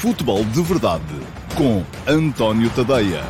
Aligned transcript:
Futebol 0.00 0.44
de 0.44 0.62
Verdade 0.62 1.02
com 1.56 1.82
António 2.06 2.68
Tadeia. 2.76 3.22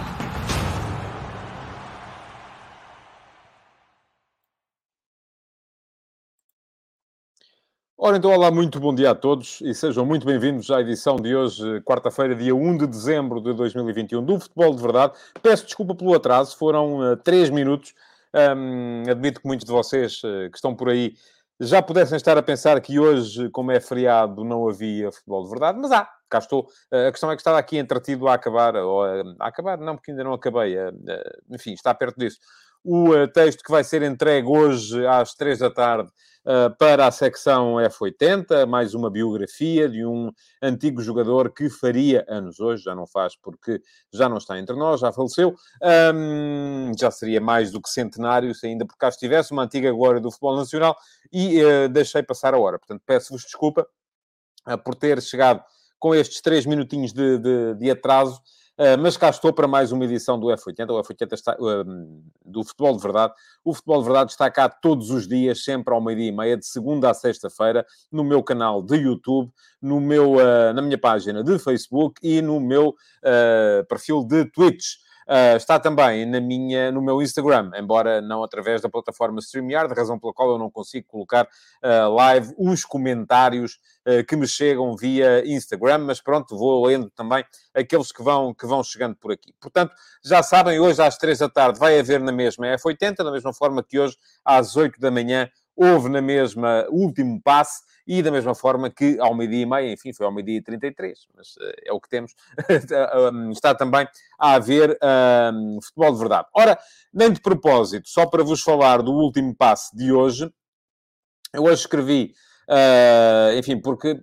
Ora, 7.97 8.17
então, 8.17 8.33
olá, 8.33 8.51
muito 8.51 8.81
bom 8.81 8.93
dia 8.93 9.13
a 9.13 9.15
todos 9.15 9.61
e 9.61 9.73
sejam 9.75 10.05
muito 10.05 10.27
bem-vindos 10.27 10.69
à 10.73 10.81
edição 10.81 11.15
de 11.15 11.37
hoje, 11.37 11.81
quarta-feira, 11.83 12.35
dia 12.35 12.55
1 12.55 12.79
de 12.79 12.87
dezembro 12.89 13.41
de 13.41 13.53
2021, 13.55 14.25
do 14.25 14.41
Futebol 14.41 14.75
de 14.75 14.83
Verdade. 14.83 15.13
Peço 15.41 15.67
desculpa 15.67 15.95
pelo 15.95 16.15
atraso, 16.15 16.57
foram 16.59 16.99
uh, 16.99 17.17
três 17.17 17.49
minutos. 17.49 17.95
Um, 18.35 19.09
admito 19.09 19.41
que 19.41 19.47
muitos 19.47 19.65
de 19.65 19.71
vocês 19.71 20.19
uh, 20.25 20.51
que 20.51 20.57
estão 20.57 20.75
por 20.75 20.89
aí 20.89 21.15
já 21.61 21.81
pudessem 21.81 22.17
estar 22.17 22.37
a 22.37 22.43
pensar 22.43 22.81
que 22.81 22.99
hoje, 22.99 23.49
como 23.51 23.71
é 23.71 23.79
feriado, 23.79 24.45
não 24.45 24.69
havia 24.69 25.13
futebol 25.13 25.45
de 25.45 25.51
verdade, 25.51 25.79
mas 25.81 25.91
há, 25.91 26.16
cá 26.29 26.39
estou. 26.39 26.69
A 26.91 27.11
questão 27.11 27.31
é 27.31 27.37
que 27.37 27.41
estava 27.41 27.59
aqui 27.59 27.79
entretido 27.79 28.29
a 28.29 28.35
acabar, 28.35 28.77
ou 28.77 29.05
a, 29.05 29.23
a 29.41 29.49
acabar, 29.49 29.79
não, 29.79 29.97
porque 29.97 30.11
ainda 30.11 30.25
não 30.25 30.33
acabei, 30.33 30.79
a, 30.79 30.93
enfim, 31.51 31.73
está 31.73 31.95
perto 31.95 32.19
disso. 32.19 32.39
O 32.85 33.27
texto 33.29 33.65
que 33.65 33.71
vai 33.71 33.83
ser 33.83 34.03
entregue 34.03 34.47
hoje 34.47 35.05
às 35.07 35.35
três 35.35 35.59
da 35.59 35.71
tarde 35.71 36.09
para 36.79 37.09
a 37.09 37.11
secção 37.11 37.75
F80, 37.75 38.65
mais 38.67 38.95
uma 38.95 39.11
biografia 39.11 39.89
de 39.89 40.07
um 40.07 40.31
antigo 40.63 41.03
jogador 41.03 41.53
que 41.53 41.69
faria 41.69 42.25
anos 42.29 42.61
hoje, 42.61 42.85
já 42.85 42.95
não 42.95 43.05
faz 43.05 43.35
porque 43.35 43.83
já 44.15 44.29
não 44.29 44.37
está 44.37 44.57
entre 44.57 44.77
nós, 44.77 45.01
já 45.01 45.13
faleceu. 45.13 45.57
Já 46.97 47.11
seria 47.11 47.41
mais 47.41 47.73
do 47.73 47.83
que 47.83 47.89
centenário 47.89 48.55
se 48.55 48.69
ainda 48.69 48.87
por 48.87 48.97
cá 48.97 49.09
estivesse, 49.09 49.51
uma 49.51 49.65
antiga 49.65 49.91
glória 49.91 50.21
do 50.21 50.31
futebol 50.31 50.57
nacional, 50.57 50.97
e 51.33 51.61
uh, 51.65 51.89
deixei 51.89 52.23
passar 52.23 52.55
a 52.55 52.59
hora. 52.59 52.79
Portanto, 52.79 53.03
peço-vos 53.05 53.43
desculpa 53.43 53.85
por 54.85 54.95
ter 54.95 55.21
chegado 55.21 55.65
com 55.99 56.15
estes 56.15 56.41
três 56.41 56.67
minutinhos 56.67 57.13
de, 57.13 57.39
de, 57.39 57.75
de 57.75 57.91
atraso. 57.91 58.41
Uh, 58.79 59.01
mas 59.01 59.17
cá 59.17 59.31
estou 59.31 59.55
para 59.55 59.67
mais 59.67 59.91
uma 59.91 60.05
edição 60.05 60.39
do 60.39 60.49
F80. 60.49 60.91
O 60.91 61.03
F80 61.03 61.33
está, 61.33 61.57
uh, 61.59 62.23
do 62.45 62.63
Futebol 62.63 62.95
de 62.95 63.03
Verdade. 63.03 63.33
O 63.65 63.73
Futebol 63.73 64.01
de 64.01 64.05
Verdade 64.05 64.31
está 64.33 64.51
cá 64.51 64.69
todos 64.69 65.11
os 65.11 65.27
dias, 65.27 65.65
sempre 65.65 65.95
ao 65.95 66.01
meio-dia 66.01 66.29
e 66.29 66.33
meia, 66.33 66.59
de 66.59 66.67
segunda 66.67 67.11
a 67.11 67.15
sexta-feira, 67.15 67.87
no 68.13 68.23
meu 68.23 68.43
canal 68.43 68.83
de 68.83 68.97
YouTube, 68.97 69.51
no 69.81 69.99
meu, 69.99 70.35
uh, 70.35 70.75
na 70.75 70.83
minha 70.83 70.99
página 70.99 71.43
de 71.43 71.59
Facebook 71.59 72.21
e 72.23 72.43
no 72.43 72.61
meu 72.61 72.95
perfil 73.89 74.23
de 74.23 74.45
Twitch. 74.45 75.06
Uh, 75.27 75.57
está 75.57 75.81
também 75.81 76.25
na 76.25 76.41
minha, 76.41 76.93
no 76.93 77.03
meu 77.03 77.21
Instagram, 77.21 77.73
embora 77.75 78.21
não 78.21 78.45
através 78.45 78.81
da 78.81 78.89
plataforma 78.89 79.41
StreamYard, 79.41 79.93
razão 79.93 80.19
pela 80.21 80.33
qual 80.33 80.51
eu 80.51 80.59
não 80.59 80.71
consigo 80.71 81.09
colocar 81.09 81.47
uh, 81.47 82.15
live 82.15 82.55
os 82.57 82.85
comentários 82.85 83.81
uh, 84.07 84.25
que 84.25 84.37
me 84.37 84.47
chegam 84.47 84.95
via 84.97 85.45
Instagram, 85.45 85.99
mas 85.99 86.21
pronto, 86.21 86.57
vou 86.57 86.87
lendo 86.87 87.11
também 87.11 87.45
aqueles 87.75 88.13
que 88.13 88.23
vão, 88.23 88.55
que 88.55 88.67
vão 88.67 88.85
chegando 88.85 89.17
por 89.17 89.33
aqui. 89.33 89.53
Portanto, 89.61 89.93
já 90.25 90.45
sabem, 90.45 90.79
hoje 90.79 91.03
às 91.03 91.19
três 91.19 91.41
da 91.41 91.49
tarde 91.49 91.79
vai 91.79 91.99
haver 91.99 92.21
na 92.21 92.31
mesma 92.31 92.67
F80, 92.67 93.17
da 93.17 93.33
mesma 93.33 93.53
forma 93.53 93.83
que 93.83 93.99
hoje 93.99 94.17
às 94.45 94.77
oito 94.77 95.01
da 95.01 95.11
manhã 95.11 95.51
houve 95.77 96.09
na 96.09 96.23
mesma 96.23 96.87
último 96.89 97.41
passe 97.43 97.83
e 98.07 98.23
da 98.23 98.31
mesma 98.31 98.55
forma 98.55 98.89
que 98.89 99.19
ao 99.21 99.35
meio-dia 99.35 99.63
e 99.63 99.67
meia, 99.67 99.93
enfim, 99.93 100.13
foi 100.13 100.25
ao 100.25 100.33
meio-dia 100.33 100.59
e 100.59 100.63
33, 100.63 101.27
mas 101.35 101.49
uh, 101.57 101.73
é 101.85 101.93
o 101.93 102.01
que 102.01 102.09
temos, 102.09 102.35
está 103.53 103.75
também 103.75 104.09
a 104.39 104.55
haver 104.55 104.99
futebol 105.83 106.13
de 106.13 106.19
verdade. 106.19 106.49
Ora, 106.55 106.79
nem 107.13 107.33
de 107.33 107.41
propósito, 107.41 108.09
só 108.09 108.25
para 108.27 108.45
vos 108.45 108.63
falar 108.63 109.03
do 109.03 109.13
último 109.13 109.55
passe 109.55 109.95
de 109.95 110.13
hoje, 110.13 110.51
eu 111.53 111.65
hoje 111.65 111.83
escrevi, 111.83 112.33
uh, 112.71 113.59
enfim, 113.59 113.81
porque 113.81 114.23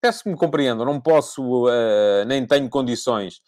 peço 0.00 0.22
que 0.22 0.30
me 0.30 0.36
compreendam, 0.36 0.86
não 0.86 1.00
posso, 1.00 1.66
uh, 1.66 2.24
nem 2.26 2.46
tenho 2.46 2.68
condições 2.70 3.40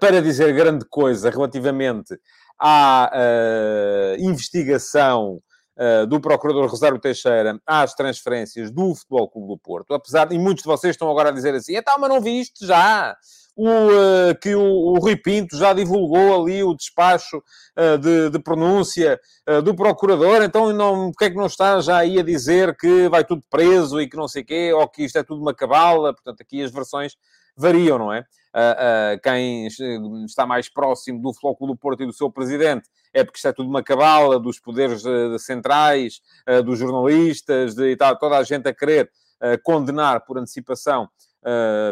para 0.00 0.20
dizer 0.20 0.52
grande 0.52 0.84
coisa 0.84 1.30
relativamente 1.30 2.18
à 2.58 3.08
investigação 4.18 5.40
uh, 5.80 6.06
do 6.06 6.20
Procurador 6.20 6.68
Rosário 6.68 6.98
Teixeira 6.98 7.58
às 7.66 7.94
transferências 7.94 8.70
do 8.70 8.94
Futebol 8.94 9.28
Clube 9.28 9.48
do 9.48 9.58
Porto, 9.58 9.94
apesar 9.94 10.26
de 10.26 10.38
muitos 10.38 10.62
de 10.62 10.68
vocês 10.68 10.94
estão 10.94 11.10
agora 11.10 11.30
a 11.30 11.32
dizer 11.32 11.54
assim, 11.54 11.76
então, 11.76 11.94
mas 11.98 12.10
não 12.10 12.20
viste 12.20 12.66
já? 12.66 13.16
O, 13.56 13.66
uh, 13.66 14.34
que 14.40 14.54
o, 14.54 14.62
o 14.62 14.98
Rui 14.98 15.16
Pinto 15.16 15.56
já 15.56 15.72
divulgou 15.72 16.42
ali 16.42 16.62
o 16.62 16.74
despacho 16.74 17.38
uh, 17.38 17.98
de, 17.98 18.30
de, 18.30 18.38
pronúncia 18.38 19.20
do 19.64 19.74
Procurador, 19.74 20.42
então 20.42 20.72
não, 20.72 21.10
é 21.20 21.28
que 21.28 21.36
não 21.36 21.46
está 21.46 21.80
já 21.80 21.98
aí 21.98 22.20
a 22.20 22.22
dizer 22.22 22.76
que 22.76 23.08
vai 23.08 23.24
tudo 23.24 23.42
preso 23.50 24.00
e 24.00 24.08
que 24.08 24.16
não 24.16 24.28
sei 24.28 24.42
o 24.42 24.46
quê, 24.46 24.72
ou 24.72 24.86
que 24.88 25.04
isto 25.04 25.18
é 25.18 25.24
tudo 25.24 25.42
uma 25.42 25.52
cabala, 25.52 26.14
portanto 26.14 26.40
aqui 26.40 26.62
as 26.62 26.70
versões 26.70 27.16
variam, 27.60 27.98
não 27.98 28.12
é? 28.12 28.20
Uh, 28.52 29.14
uh, 29.14 29.20
quem 29.22 29.68
está 30.24 30.44
mais 30.44 30.68
próximo 30.68 31.22
do 31.22 31.32
Floco 31.32 31.66
do 31.68 31.76
Porto 31.76 32.02
e 32.02 32.06
do 32.06 32.12
seu 32.12 32.28
presidente 32.32 32.88
é 33.14 33.22
porque 33.22 33.36
isto 33.36 33.46
é 33.46 33.52
tudo 33.52 33.68
uma 33.68 33.82
cabala 33.82 34.40
dos 34.40 34.58
poderes 34.58 35.04
uh, 35.04 35.38
centrais, 35.38 36.20
dos 36.64 36.78
jornalistas 36.78 37.74
de, 37.74 37.96
tal, 37.96 38.16
toda 38.16 38.36
a 38.36 38.42
gente 38.42 38.68
a 38.68 38.74
querer 38.74 39.10
condenar 39.64 40.24
por 40.24 40.38
antecipação 40.38 41.08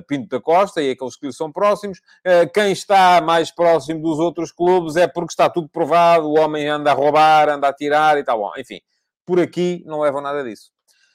Pinto 0.07 0.29
da 0.29 0.41
Costa 0.41 0.83
e 0.83 0.91
aqueles 0.91 1.17
que 1.17 1.27
lhe 1.27 1.33
são 1.33 1.51
próximos. 1.51 2.01
quem 2.53 2.71
está 2.71 3.21
mais 3.21 3.51
próximo 3.51 4.03
dos 4.03 4.19
outros 4.19 4.53
clubes 4.53 4.97
é 4.97 5.09
porque 5.09 5.33
está 5.33 5.49
tudo 5.49 5.69
provado, 5.69 6.29
o 6.29 6.39
homem 6.39 6.69
anda 6.69 6.93
a 6.93 6.95
roubar, 6.95 7.49
anda 7.49 7.69
a 7.69 7.73
tirar 7.73 8.19
e 8.19 8.23
tal. 8.23 8.39
Bom, 8.39 8.53
enfim, 8.59 8.81
por 9.25 9.41
aqui 9.41 9.83
não 9.87 10.01
levam 10.01 10.21
nada 10.21 10.45
disso. 10.45 10.71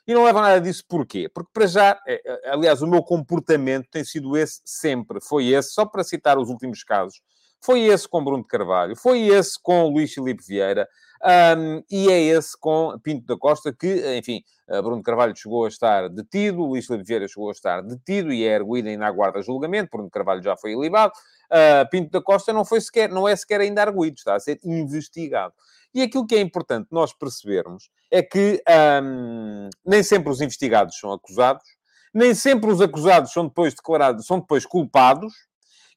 E 0.05 0.13
não 0.13 0.25
leva 0.25 0.41
nada 0.41 0.59
disso 0.59 0.83
porquê? 0.87 1.29
Porque, 1.33 1.49
para 1.53 1.65
já, 1.65 1.99
é, 2.05 2.21
é, 2.25 2.51
aliás, 2.51 2.81
o 2.81 2.87
meu 2.87 3.01
comportamento 3.01 3.87
tem 3.89 4.03
sido 4.03 4.35
esse 4.35 4.61
sempre. 4.65 5.19
Foi 5.21 5.47
esse, 5.47 5.71
só 5.71 5.85
para 5.85 6.03
citar 6.03 6.37
os 6.37 6.49
últimos 6.49 6.83
casos, 6.83 7.21
foi 7.61 7.83
esse 7.83 8.07
com 8.07 8.23
Bruno 8.23 8.43
de 8.43 8.49
Carvalho, 8.49 8.95
foi 8.95 9.21
esse 9.27 9.57
com 9.61 9.87
Luís 9.87 10.13
Filipe 10.13 10.43
Vieira, 10.45 10.87
um, 11.57 11.81
e 11.89 12.11
é 12.11 12.21
esse 12.21 12.57
com 12.59 12.99
Pinto 13.01 13.25
da 13.25 13.37
Costa, 13.37 13.71
que, 13.71 14.17
enfim, 14.17 14.43
Bruno 14.67 14.97
de 14.97 15.03
Carvalho 15.03 15.33
chegou 15.33 15.63
a 15.63 15.69
estar 15.69 16.09
detido, 16.09 16.65
Luís 16.65 16.85
Filipe 16.85 17.05
Vieira 17.05 17.27
chegou 17.29 17.47
a 17.47 17.53
estar 17.53 17.81
detido 17.81 18.33
e 18.33 18.43
é 18.43 18.55
erguido 18.55 18.89
ainda 18.89 19.05
aguarda 19.05 19.41
julgamento, 19.41 19.89
Bruno 19.89 20.07
de 20.07 20.11
Carvalho 20.11 20.43
já 20.43 20.57
foi 20.57 20.73
ilibado, 20.73 21.13
uh, 21.49 21.89
Pinto 21.89 22.11
da 22.11 22.21
Costa 22.21 22.51
não, 22.51 22.65
foi 22.65 22.81
sequer, 22.81 23.09
não 23.09 23.25
é 23.25 23.33
sequer 23.33 23.61
ainda 23.61 23.81
arguído, 23.81 24.17
está 24.17 24.35
a 24.35 24.39
ser 24.41 24.59
investigado. 24.61 25.53
E 25.93 26.01
aquilo 26.01 26.25
que 26.25 26.35
é 26.35 26.41
importante 26.41 26.87
nós 26.91 27.13
percebermos 27.13 27.89
é 28.11 28.21
que 28.23 28.61
hum, 29.03 29.69
nem 29.85 30.01
sempre 30.01 30.31
os 30.31 30.41
investigados 30.41 30.97
são 30.97 31.11
acusados, 31.11 31.63
nem 32.13 32.33
sempre 32.33 32.71
os 32.71 32.81
acusados 32.81 33.31
são 33.31 33.47
depois 33.47 33.73
declarados, 33.73 34.25
são 34.25 34.39
depois 34.39 34.65
culpados, 34.65 35.33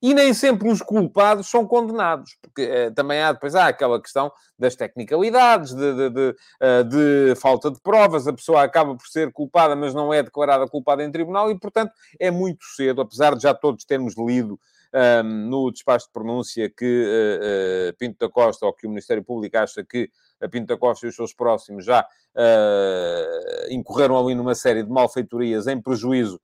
e 0.03 0.13
nem 0.15 0.35
sempre 0.35 0.69
os 0.69 0.83
culpados 0.83 1.49
são 1.49 1.67
condenados, 1.67 2.37
porque 2.41 2.63
eh, 2.63 2.91
também 2.91 3.21
há, 3.21 3.33
depois 3.33 3.55
há 3.55 3.67
aquela 3.67 4.01
questão 4.01 4.31
das 4.59 4.77
tecnicalidades, 4.77 5.75
de, 5.75 5.95
de, 5.95 6.11
de, 6.11 6.37
uh, 6.63 6.85
de, 6.85 7.35
falta 7.37 7.71
de 7.71 7.81
provas, 7.81 8.27
a 8.27 8.33
pessoa 8.33 8.63
acaba 8.63 8.95
por 8.95 9.07
ser 9.07 9.33
culpada, 9.33 9.75
mas 9.75 9.95
não 9.95 10.13
é 10.13 10.23
declarada 10.23 10.69
culpada 10.69 11.03
em 11.03 11.11
tribunal, 11.11 11.51
e 11.51 11.59
portanto 11.59 11.93
é 12.21 12.31
muito 12.31 12.65
cedo, 12.77 13.01
apesar 13.01 13.35
de 13.35 13.43
já 13.43 13.55
todos 13.55 13.85
termos 13.85 14.15
lido 14.17 14.61
um, 14.95 15.49
no 15.49 15.71
despacho 15.71 16.07
de 16.07 16.13
pronúncia 16.13 16.71
que 16.71 16.85
uh, 16.85 17.91
uh, 17.91 17.97
Pinto 17.97 18.19
da 18.19 18.33
Costa, 18.33 18.67
ou 18.67 18.73
que 18.73 18.87
o 18.87 18.91
Ministério 18.91 19.25
Público 19.25 19.57
acha 19.59 19.85
que 19.85 20.11
a 20.41 20.49
Pinto 20.49 20.67
da 20.67 20.77
Costa 20.77 21.07
e 21.07 21.09
os 21.09 21.17
seus 21.17 21.33
próximos 21.33 21.85
já 21.85 22.03
uh, 22.03 23.73
incorreram 23.73 24.19
ali 24.19 24.35
numa 24.35 24.55
série 24.55 24.83
de 24.83 24.91
malfeitorias 24.91 25.67
em 25.67 25.81
prejuízo 25.81 26.41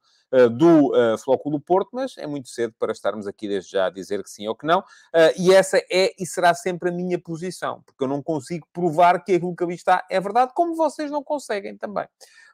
do 0.51 0.93
uh, 0.93 1.19
Flóculo 1.19 1.61
Porto, 1.61 1.91
mas 1.93 2.17
é 2.17 2.27
muito 2.27 2.49
cedo 2.49 2.75
para 2.79 2.93
estarmos 2.93 3.27
aqui 3.27 3.47
desde 3.47 3.73
já 3.73 3.87
a 3.87 3.91
dizer 3.91 4.23
que 4.23 4.31
sim 4.31 4.49
ou 4.49 4.55
que 4.55 4.67
não. 4.67 4.81
Uh, 4.81 5.33
e 5.37 5.53
essa 5.53 5.77
é 5.91 6.15
e 6.19 6.25
será 6.25 6.55
sempre 6.55 6.89
a 6.89 6.93
minha 6.93 7.19
posição, 7.19 7.83
porque 7.85 8.03
eu 8.03 8.09
não 8.09 8.23
consigo 8.23 8.67
provar 8.73 9.23
que 9.23 9.35
aquilo 9.35 9.55
que 9.55 9.63
ali 9.63 9.75
está 9.75 10.07
é 10.11 10.19
verdade, 10.19 10.53
como 10.55 10.75
vocês 10.75 11.11
não 11.11 11.23
conseguem 11.23 11.77
também. 11.77 12.07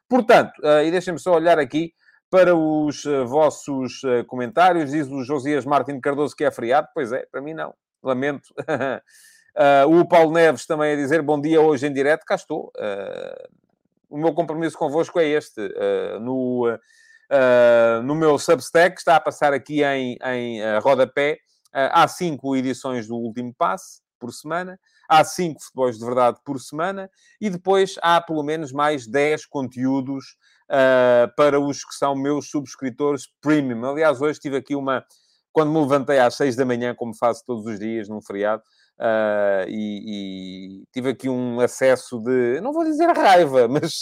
Portanto, 0.09 0.59
uh, 0.59 0.83
e 0.83 0.91
deixem-me 0.91 1.19
só 1.19 1.33
olhar 1.33 1.57
aqui 1.57 1.93
para 2.29 2.55
os 2.55 3.05
uh, 3.05 3.25
vossos 3.25 4.03
uh, 4.03 4.23
comentários. 4.25 4.91
Diz 4.91 5.07
o 5.07 5.23
Josias 5.23 5.65
Martins 5.65 5.99
Cardoso 5.99 6.35
que 6.35 6.43
é 6.43 6.51
feriado. 6.51 6.87
Pois 6.93 7.11
é, 7.11 7.25
para 7.31 7.41
mim 7.41 7.53
não. 7.53 7.73
Lamento. 8.03 8.53
uh, 8.59 9.89
o 9.89 10.07
Paulo 10.07 10.31
Neves 10.31 10.65
também 10.65 10.93
a 10.93 10.95
dizer 10.95 11.21
bom 11.21 11.39
dia 11.41 11.59
hoje 11.59 11.87
em 11.87 11.93
direto. 11.93 12.25
Cá 12.25 12.35
estou. 12.35 12.71
o 14.09 14.17
meu 14.17 14.33
compromisso 14.33 14.77
convosco 14.77 15.19
é 15.19 15.25
este. 15.25 15.59
no, 16.21 16.65
no 18.03 18.15
meu 18.15 18.37
Substack, 18.39 18.97
está 18.97 19.15
a 19.15 19.19
passar 19.19 19.51
aqui 19.53 19.83
em, 19.83 20.17
em 20.23 20.61
rodapé, 20.79 21.39
há 21.73 22.07
cinco 22.07 22.55
edições 22.55 23.07
do 23.07 23.15
último 23.15 23.53
passe 23.57 24.01
por 24.19 24.31
semana. 24.31 24.79
Há 25.09 25.23
cinco 25.23 25.59
futebols 25.61 25.97
de 25.97 26.05
verdade 26.05 26.37
por 26.45 26.59
semana 26.59 27.09
e 27.41 27.49
depois 27.49 27.95
há 28.01 28.21
pelo 28.21 28.43
menos 28.43 28.71
mais 28.71 29.07
10 29.07 29.47
conteúdos 29.47 30.37
uh, 30.69 31.33
para 31.35 31.59
os 31.59 31.83
que 31.83 31.95
são 31.95 32.15
meus 32.15 32.49
subscritores 32.49 33.27
premium. 33.41 33.85
Aliás, 33.85 34.21
hoje 34.21 34.39
tive 34.39 34.57
aqui 34.57 34.75
uma. 34.75 35.03
Quando 35.51 35.71
me 35.71 35.79
levantei 35.79 36.19
às 36.19 36.35
seis 36.35 36.55
da 36.55 36.65
manhã, 36.65 36.93
como 36.93 37.15
faço 37.15 37.43
todos 37.45 37.65
os 37.65 37.79
dias 37.79 38.07
num 38.07 38.21
feriado, 38.21 38.61
Uh, 38.99 39.63
e, 39.69 40.81
e, 40.81 40.83
tive 40.91 41.11
aqui 41.11 41.29
um 41.29 41.61
acesso 41.61 42.19
de, 42.19 42.59
não 42.59 42.73
vou 42.73 42.83
dizer 42.83 43.07
raiva, 43.15 43.65
mas, 43.71 43.99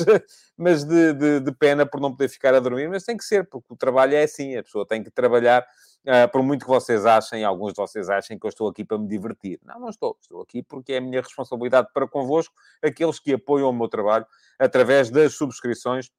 mas 0.57 0.83
de, 0.83 1.13
de, 1.13 1.39
de, 1.39 1.51
pena 1.51 1.85
por 1.85 2.01
não 2.01 2.09
poder 2.09 2.27
ficar 2.29 2.55
a 2.55 2.59
dormir, 2.59 2.89
mas 2.89 3.03
tem 3.03 3.15
que 3.15 3.23
ser, 3.23 3.47
porque 3.47 3.71
o 3.71 3.77
trabalho 3.77 4.15
é 4.15 4.23
assim, 4.23 4.57
a 4.57 4.63
pessoa 4.63 4.87
tem 4.87 5.03
que 5.03 5.11
trabalhar, 5.11 5.61
uh, 5.61 6.31
por 6.31 6.41
muito 6.41 6.65
que 6.65 6.71
vocês 6.71 7.05
achem, 7.05 7.43
alguns 7.43 7.73
de 7.73 7.77
vocês 7.77 8.09
achem 8.09 8.39
que 8.39 8.47
eu 8.47 8.49
estou 8.49 8.67
aqui 8.67 8.83
para 8.83 8.97
me 8.97 9.07
divertir. 9.07 9.59
Não, 9.63 9.79
não 9.79 9.89
estou, 9.89 10.17
estou 10.19 10.41
aqui 10.41 10.63
porque 10.63 10.93
é 10.93 10.97
a 10.97 11.01
minha 11.01 11.21
responsabilidade 11.21 11.89
para 11.93 12.07
convosco, 12.07 12.55
aqueles 12.81 13.19
que 13.19 13.35
apoiam 13.35 13.69
o 13.69 13.73
meu 13.73 13.87
trabalho 13.87 14.25
através 14.57 15.11
das 15.11 15.35
subscrições. 15.35 16.09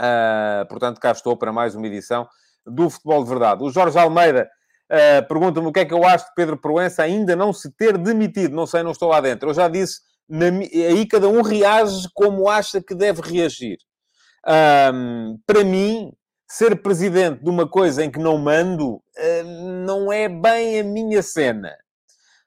Uh, 0.00 0.66
portanto, 0.68 1.00
cá 1.00 1.12
estou 1.12 1.36
para 1.36 1.52
mais 1.52 1.74
uma 1.74 1.86
edição 1.86 2.26
do 2.66 2.90
Futebol 2.90 3.22
de 3.22 3.30
Verdade. 3.30 3.62
O 3.62 3.70
Jorge 3.70 3.98
Almeida 3.98 4.48
Uh, 4.90 5.26
Pergunta-me 5.26 5.66
o 5.66 5.72
que 5.72 5.80
é 5.80 5.84
que 5.84 5.94
eu 5.94 6.04
acho 6.04 6.26
de 6.26 6.34
Pedro 6.34 6.60
Proença 6.60 7.02
ainda 7.02 7.34
não 7.34 7.52
se 7.52 7.70
ter 7.74 7.96
demitido. 7.96 8.54
Não 8.54 8.66
sei, 8.66 8.82
não 8.82 8.90
estou 8.90 9.08
lá 9.08 9.20
dentro. 9.20 9.48
Eu 9.48 9.54
já 9.54 9.68
disse, 9.68 10.00
na, 10.28 10.46
aí 10.46 11.06
cada 11.06 11.28
um 11.28 11.42
reage 11.42 12.08
como 12.14 12.48
acha 12.48 12.82
que 12.82 12.94
deve 12.94 13.22
reagir. 13.22 13.78
Um, 14.46 15.38
para 15.46 15.64
mim, 15.64 16.12
ser 16.46 16.82
presidente 16.82 17.42
de 17.42 17.48
uma 17.48 17.66
coisa 17.66 18.04
em 18.04 18.10
que 18.10 18.18
não 18.18 18.36
mando 18.36 18.96
uh, 18.96 19.82
não 19.86 20.12
é 20.12 20.28
bem 20.28 20.80
a 20.80 20.84
minha 20.84 21.22
cena. 21.22 21.74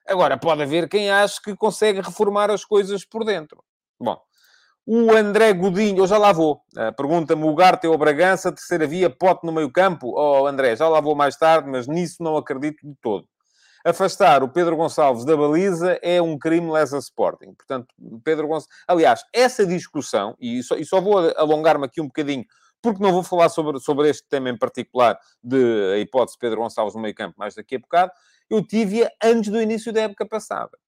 Agora, 0.06 0.38
pode 0.38 0.62
haver 0.62 0.88
quem 0.88 1.10
ache 1.10 1.42
que 1.42 1.54
consegue 1.56 2.00
reformar 2.00 2.50
as 2.50 2.64
coisas 2.64 3.04
por 3.04 3.24
dentro. 3.24 3.62
Bom, 4.00 4.18
o 4.90 5.14
André 5.14 5.52
Godinho, 5.52 5.98
eu 5.98 6.06
já 6.06 6.16
lá 6.16 6.32
vou. 6.32 6.62
Uh, 6.74 6.90
Pergunta-me 6.96 7.44
o 7.44 7.54
Garte 7.54 7.86
ou 7.86 7.98
Bragança, 7.98 8.50
terceira 8.50 8.86
via, 8.86 9.10
pote 9.10 9.44
no 9.44 9.52
meio 9.52 9.70
campo. 9.70 10.14
Oh, 10.16 10.46
André, 10.46 10.74
já 10.76 10.88
lá 10.88 10.98
vou 10.98 11.14
mais 11.14 11.36
tarde, 11.36 11.68
mas 11.68 11.86
nisso 11.86 12.22
não 12.22 12.38
acredito 12.38 12.78
de 12.82 12.94
todo. 13.02 13.28
Afastar 13.84 14.42
o 14.42 14.48
Pedro 14.48 14.78
Gonçalves 14.78 15.26
da 15.26 15.36
baliza 15.36 15.98
é 16.02 16.22
um 16.22 16.38
crime 16.38 16.70
lesa 16.70 16.96
Sporting. 16.96 17.52
Portanto, 17.52 17.94
Pedro 18.24 18.48
Gonçalves... 18.48 18.74
Aliás, 18.88 19.20
essa 19.30 19.66
discussão, 19.66 20.34
e 20.40 20.62
só, 20.62 20.74
e 20.74 20.86
só 20.86 21.02
vou 21.02 21.18
alongar-me 21.36 21.84
aqui 21.84 22.00
um 22.00 22.06
bocadinho, 22.06 22.46
porque 22.80 23.02
não 23.02 23.12
vou 23.12 23.22
falar 23.22 23.50
sobre, 23.50 23.78
sobre 23.80 24.08
este 24.08 24.26
tema 24.26 24.48
em 24.48 24.56
particular 24.56 25.18
de 25.44 25.92
a 25.92 25.98
hipótese 25.98 26.38
Pedro 26.38 26.62
Gonçalves 26.62 26.94
no 26.94 27.02
meio 27.02 27.14
campo 27.14 27.34
mais 27.36 27.54
daqui 27.54 27.76
a 27.76 27.78
bocado, 27.78 28.10
eu 28.48 28.66
tive-a 28.66 29.10
antes 29.22 29.50
do 29.50 29.60
início 29.60 29.92
da 29.92 30.00
época 30.00 30.26
passada 30.26 30.78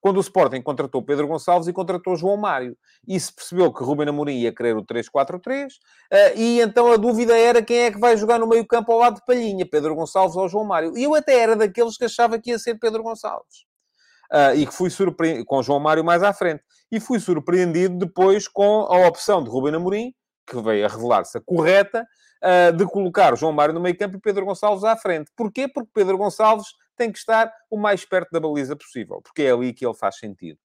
quando 0.00 0.18
o 0.18 0.20
Sporting 0.20 0.62
contratou 0.62 1.02
Pedro 1.02 1.26
Gonçalves 1.26 1.68
e 1.68 1.72
contratou 1.72 2.16
João 2.16 2.36
Mário. 2.36 2.76
E 3.06 3.18
se 3.18 3.34
percebeu 3.34 3.72
que 3.72 3.82
Ruben 3.82 4.08
Amorim 4.08 4.36
ia 4.36 4.54
querer 4.54 4.76
o 4.76 4.84
3-4-3, 4.84 5.72
eh, 6.10 6.34
e 6.36 6.60
então 6.60 6.92
a 6.92 6.96
dúvida 6.96 7.36
era 7.36 7.62
quem 7.62 7.78
é 7.78 7.90
que 7.90 7.98
vai 7.98 8.16
jogar 8.16 8.38
no 8.38 8.46
meio 8.46 8.66
campo 8.66 8.92
ao 8.92 8.98
lado 8.98 9.16
de 9.16 9.24
Palhinha, 9.26 9.66
Pedro 9.68 9.94
Gonçalves 9.94 10.36
ou 10.36 10.48
João 10.48 10.64
Mário. 10.64 10.96
E 10.96 11.02
eu 11.02 11.14
até 11.14 11.38
era 11.38 11.56
daqueles 11.56 11.96
que 11.96 12.04
achava 12.04 12.38
que 12.38 12.50
ia 12.50 12.58
ser 12.58 12.76
Pedro 12.76 13.02
Gonçalves. 13.02 13.66
Uh, 14.32 14.54
e 14.56 14.66
que 14.66 14.74
fui 14.74 14.90
surpreendido, 14.90 15.46
com 15.46 15.62
João 15.62 15.80
Mário 15.80 16.04
mais 16.04 16.22
à 16.22 16.32
frente. 16.32 16.62
E 16.92 17.00
fui 17.00 17.18
surpreendido 17.18 17.96
depois 17.96 18.46
com 18.46 18.82
a 18.82 19.06
opção 19.06 19.42
de 19.42 19.48
Ruben 19.48 19.74
Amorim, 19.74 20.12
que 20.46 20.60
veio 20.60 20.84
a 20.84 20.88
revelar-se 20.88 21.40
correta, 21.40 22.06
uh, 22.44 22.76
de 22.76 22.84
colocar 22.86 23.36
João 23.36 23.52
Mário 23.52 23.74
no 23.74 23.80
meio 23.80 23.96
campo 23.96 24.16
e 24.16 24.20
Pedro 24.20 24.44
Gonçalves 24.44 24.84
à 24.84 24.96
frente. 24.96 25.30
Porquê? 25.34 25.66
Porque 25.66 25.90
Pedro 25.94 26.18
Gonçalves 26.18 26.66
tem 26.98 27.10
que 27.10 27.18
estar 27.18 27.52
o 27.70 27.78
mais 27.78 28.04
perto 28.04 28.30
da 28.30 28.40
baliza 28.40 28.76
possível, 28.76 29.22
porque 29.22 29.42
é 29.42 29.52
ali 29.52 29.72
que 29.72 29.86
ele 29.86 29.94
faz 29.94 30.18
sentido. 30.18 30.58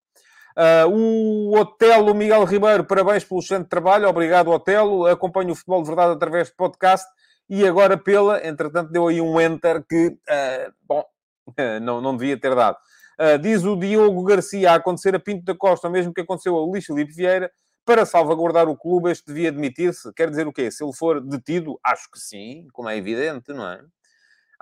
Uh, 0.57 0.87
o 0.89 1.57
Otelo 1.57 2.13
Miguel 2.13 2.43
Ribeiro, 2.43 2.83
parabéns 2.83 3.23
pelo 3.23 3.39
excelente 3.39 3.67
trabalho, 3.67 4.07
obrigado 4.07 4.51
Otelo, 4.51 5.07
acompanho 5.07 5.51
o 5.51 5.55
Futebol 5.55 5.81
de 5.81 5.87
Verdade 5.87 6.11
através 6.11 6.49
de 6.49 6.55
podcast 6.55 7.07
e 7.49 7.65
agora 7.67 7.97
pela, 7.97 8.45
entretanto 8.45 8.91
deu 8.91 9.07
aí 9.07 9.19
um 9.19 9.39
enter 9.39 9.83
que, 9.83 10.07
uh, 10.07 10.73
bom, 10.83 11.03
não, 11.81 12.01
não 12.01 12.15
devia 12.15 12.39
ter 12.39 12.55
dado. 12.55 12.77
Uh, 13.19 13.37
diz 13.39 13.63
o 13.63 13.75
Diogo 13.75 14.23
Garcia, 14.23 14.71
a 14.71 14.75
acontecer 14.75 15.15
a 15.15 15.19
Pinto 15.19 15.43
da 15.43 15.55
Costa, 15.55 15.89
mesmo 15.89 16.13
que 16.13 16.21
aconteceu 16.21 16.55
a 16.55 16.65
Luís 16.65 16.85
Felipe 16.85 17.13
Vieira, 17.13 17.51
para 17.85 18.05
salvaguardar 18.05 18.69
o 18.69 18.77
clube, 18.77 19.11
este 19.11 19.27
devia 19.27 19.49
admitir-se. 19.49 20.11
Quer 20.13 20.29
dizer 20.29 20.47
o 20.47 20.53
quê? 20.53 20.71
Se 20.71 20.83
ele 20.83 20.93
for 20.93 21.19
detido, 21.19 21.77
acho 21.83 22.09
que 22.09 22.19
sim, 22.19 22.67
como 22.71 22.89
é 22.89 22.97
evidente, 22.97 23.51
não 23.51 23.67
é? 23.67 23.81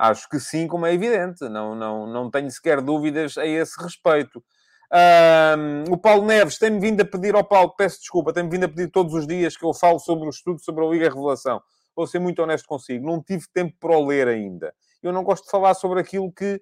Acho 0.01 0.27
que 0.27 0.39
sim, 0.39 0.65
como 0.65 0.87
é 0.87 0.93
evidente. 0.95 1.47
Não, 1.47 1.75
não, 1.75 2.07
não 2.07 2.31
tenho 2.31 2.49
sequer 2.49 2.81
dúvidas 2.81 3.37
a 3.37 3.45
esse 3.45 3.79
respeito. 3.79 4.43
Um, 4.91 5.93
o 5.93 5.97
Paulo 5.97 6.25
Neves 6.25 6.57
tem-me 6.57 6.79
vindo 6.79 7.01
a 7.01 7.05
pedir 7.05 7.35
ao 7.35 7.43
Paulo, 7.43 7.75
peço 7.77 7.99
desculpa, 7.99 8.33
tem-me 8.33 8.49
vindo 8.49 8.63
a 8.63 8.67
pedir 8.67 8.89
todos 8.89 9.13
os 9.13 9.27
dias 9.27 9.55
que 9.55 9.63
eu 9.63 9.75
falo 9.75 9.99
sobre 9.99 10.25
o 10.25 10.31
estudo 10.31 10.59
sobre 10.59 10.83
a 10.83 10.89
Liga 10.89 11.07
Revelação. 11.07 11.61
Vou 11.95 12.07
ser 12.07 12.17
muito 12.17 12.41
honesto 12.41 12.65
consigo, 12.65 13.05
não 13.05 13.21
tive 13.21 13.45
tempo 13.53 13.75
para 13.79 13.95
o 13.95 14.03
ler 14.03 14.27
ainda. 14.27 14.73
Eu 15.03 15.13
não 15.13 15.23
gosto 15.23 15.45
de 15.45 15.51
falar 15.51 15.75
sobre 15.75 15.99
aquilo 15.99 16.31
que, 16.31 16.59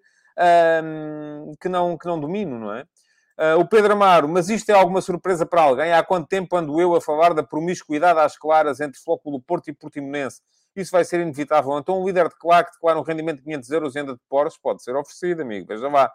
um, 0.84 1.54
que, 1.62 1.70
não, 1.70 1.98
que 1.98 2.08
não 2.08 2.20
domino, 2.20 2.60
não 2.60 2.74
é? 2.74 2.82
Uh, 2.82 3.58
o 3.58 3.66
Pedro 3.66 3.94
Amaro, 3.94 4.28
mas 4.28 4.50
isto 4.50 4.70
é 4.70 4.74
alguma 4.74 5.00
surpresa 5.00 5.46
para 5.46 5.62
alguém? 5.62 5.94
Há 5.94 6.04
quanto 6.04 6.28
tempo 6.28 6.58
ando 6.58 6.82
eu 6.82 6.94
a 6.94 7.00
falar 7.00 7.34
da 7.34 7.42
promiscuidade 7.42 8.20
às 8.20 8.38
claras 8.38 8.82
entre 8.82 9.00
Flóculo 9.00 9.42
Porto 9.42 9.70
e 9.70 9.74
Portimonense? 9.74 10.42
Isso 10.82 10.92
vai 10.92 11.04
ser 11.04 11.20
inevitável. 11.20 11.78
Então, 11.78 12.02
um 12.02 12.06
líder 12.06 12.30
de 12.30 12.36
claque 12.38 12.72
declara 12.74 13.00
um 13.00 13.04
rendimento 13.04 13.38
de 13.38 13.44
500 13.44 13.70
euros 13.72 13.96
e 13.96 14.00
anda 14.00 14.14
de 14.14 14.22
Porsche, 14.30 14.60
pode 14.62 14.84
ser 14.84 14.96
oferecido, 14.96 15.42
amigo, 15.42 15.68
veja 15.68 15.88
lá. 15.88 16.12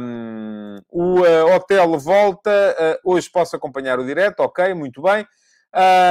Um, 0.00 0.78
o 0.90 1.20
uh, 1.20 1.54
hotel 1.54 1.98
volta, 1.98 2.50
uh, 3.04 3.12
hoje 3.12 3.30
posso 3.30 3.56
acompanhar 3.56 3.98
o 3.98 4.04
direto, 4.04 4.40
ok, 4.40 4.74
muito 4.74 5.00
bem. 5.02 5.26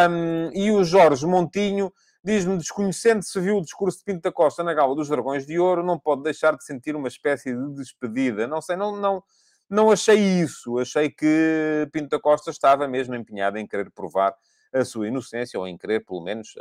Um, 0.09 0.51
e 0.53 0.71
o 0.71 0.83
Jorge 0.83 1.25
Montinho 1.25 1.91
diz-me, 2.23 2.57
desconhecendo 2.57 3.23
se 3.23 3.39
viu 3.39 3.57
o 3.57 3.61
discurso 3.61 3.99
de 3.99 4.03
Pinto 4.03 4.21
da 4.21 4.31
Costa 4.31 4.63
na 4.63 4.73
gala 4.73 4.95
dos 4.95 5.07
Dragões 5.07 5.45
de 5.45 5.59
Ouro, 5.59 5.83
não 5.83 5.99
pode 5.99 6.23
deixar 6.23 6.55
de 6.55 6.63
sentir 6.63 6.95
uma 6.95 7.07
espécie 7.07 7.55
de 7.55 7.73
despedida. 7.75 8.47
Não 8.47 8.61
sei, 8.61 8.75
não, 8.75 8.95
não, 8.95 9.23
não 9.69 9.91
achei 9.91 10.17
isso. 10.17 10.79
Achei 10.79 11.09
que 11.09 11.87
Pinto 11.91 12.09
da 12.09 12.19
Costa 12.19 12.51
estava 12.51 12.87
mesmo 12.87 13.15
empenhado 13.15 13.57
em 13.57 13.67
querer 13.67 13.89
provar 13.91 14.35
a 14.73 14.85
sua 14.85 15.07
inocência, 15.07 15.59
ou 15.59 15.67
em 15.67 15.77
querer, 15.77 16.05
pelo 16.05 16.21
menos, 16.21 16.53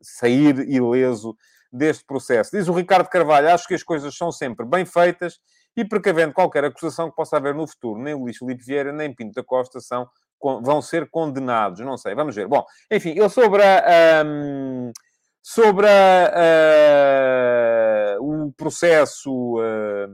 sair 0.00 0.58
ileso 0.68 1.36
deste 1.72 2.04
processo. 2.04 2.56
Diz 2.56 2.68
o 2.68 2.72
Ricardo 2.72 3.08
Carvalho, 3.08 3.50
acho 3.50 3.66
que 3.66 3.74
as 3.74 3.82
coisas 3.82 4.16
são 4.16 4.32
sempre 4.32 4.64
bem 4.64 4.84
feitas 4.84 5.40
e 5.76 5.84
precavendo 5.84 6.32
qualquer 6.32 6.64
acusação 6.64 7.10
que 7.10 7.16
possa 7.16 7.36
haver 7.36 7.54
no 7.54 7.66
futuro, 7.66 8.00
nem 8.00 8.14
Luís 8.14 8.38
Filipe 8.38 8.64
Vieira, 8.64 8.92
nem 8.92 9.14
Pinto 9.14 9.34
da 9.34 9.44
Costa 9.44 9.80
são, 9.80 10.08
vão 10.40 10.80
ser 10.80 11.08
condenados. 11.10 11.80
Não 11.80 11.96
sei, 11.96 12.14
vamos 12.14 12.34
ver. 12.34 12.48
Bom, 12.48 12.64
enfim, 12.90 13.12
eu 13.16 13.28
sobre 13.28 13.62
a... 13.62 14.24
Um, 14.24 14.92
sobre 15.50 15.86
a, 15.86 16.30
uh, 18.18 18.22
o 18.22 18.52
processo 18.52 19.56
uh, 19.56 20.08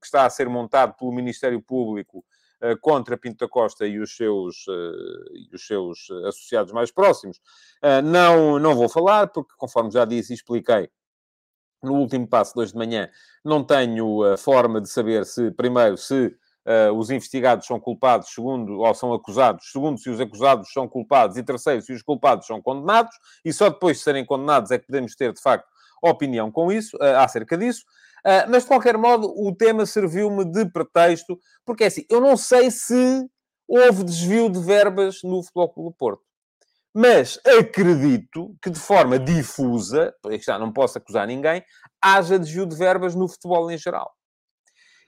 que 0.00 0.06
está 0.06 0.24
a 0.24 0.30
ser 0.30 0.48
montado 0.48 0.94
pelo 0.94 1.10
Ministério 1.10 1.60
Público 1.60 2.18
eh, 2.18 2.37
contra 2.80 3.16
Pinto 3.16 3.44
da 3.44 3.48
Costa 3.48 3.86
e 3.86 3.98
os 3.98 4.16
seus, 4.16 4.64
eh, 4.68 5.48
e 5.50 5.54
os 5.54 5.66
seus 5.66 6.10
associados 6.26 6.72
mais 6.72 6.90
próximos. 6.90 7.40
Eh, 7.82 8.02
não, 8.02 8.58
não 8.58 8.74
vou 8.74 8.88
falar, 8.88 9.28
porque, 9.28 9.54
conforme 9.56 9.90
já 9.90 10.04
disse 10.04 10.32
e 10.32 10.36
expliquei, 10.36 10.90
no 11.82 11.94
último 11.94 12.26
passo 12.26 12.54
de 12.54 12.60
hoje 12.60 12.72
de 12.72 12.78
manhã, 12.78 13.08
não 13.44 13.62
tenho 13.62 14.22
a 14.24 14.36
forma 14.36 14.80
de 14.80 14.88
saber 14.88 15.24
se, 15.24 15.50
primeiro, 15.52 15.96
se 15.96 16.26
uh, 16.66 16.92
os 16.92 17.10
investigados 17.10 17.66
são 17.66 17.78
culpados, 17.78 18.30
segundo, 18.30 18.80
ou 18.80 18.94
são 18.94 19.12
acusados, 19.12 19.70
segundo, 19.70 19.98
se 19.98 20.10
os 20.10 20.20
acusados 20.20 20.72
são 20.72 20.88
culpados, 20.88 21.36
e 21.36 21.42
terceiro, 21.42 21.80
se 21.82 21.92
os 21.92 22.02
culpados 22.02 22.46
são 22.46 22.60
condenados, 22.60 23.14
e 23.44 23.52
só 23.52 23.68
depois 23.68 23.98
de 23.98 24.02
serem 24.02 24.24
condenados 24.24 24.70
é 24.70 24.78
que 24.78 24.86
podemos 24.86 25.14
ter, 25.14 25.32
de 25.32 25.40
facto, 25.40 25.68
opinião 26.02 26.50
com 26.50 26.70
isso, 26.70 26.96
uh, 26.96 27.18
acerca 27.18 27.56
disso. 27.56 27.84
Uh, 28.24 28.50
mas, 28.50 28.62
de 28.62 28.68
qualquer 28.68 28.96
modo, 28.96 29.32
o 29.36 29.54
tema 29.54 29.86
serviu-me 29.86 30.44
de 30.44 30.70
pretexto, 30.70 31.38
porque 31.64 31.84
é 31.84 31.86
assim, 31.86 32.04
eu 32.10 32.20
não 32.20 32.36
sei 32.36 32.70
se 32.70 33.26
houve 33.66 34.04
desvio 34.04 34.50
de 34.50 34.58
verbas 34.60 35.22
no 35.22 35.42
Futebol 35.42 35.68
Clube 35.68 35.90
do 35.90 35.96
Porto. 35.96 36.22
Mas 36.94 37.38
acredito 37.46 38.56
que, 38.62 38.70
de 38.70 38.80
forma 38.80 39.18
difusa, 39.18 40.12
já 40.40 40.58
não 40.58 40.72
posso 40.72 40.98
acusar 40.98 41.26
ninguém, 41.26 41.62
haja 42.02 42.38
desvio 42.38 42.66
de 42.66 42.74
verbas 42.74 43.14
no 43.14 43.28
futebol 43.28 43.70
em 43.70 43.78
geral. 43.78 44.12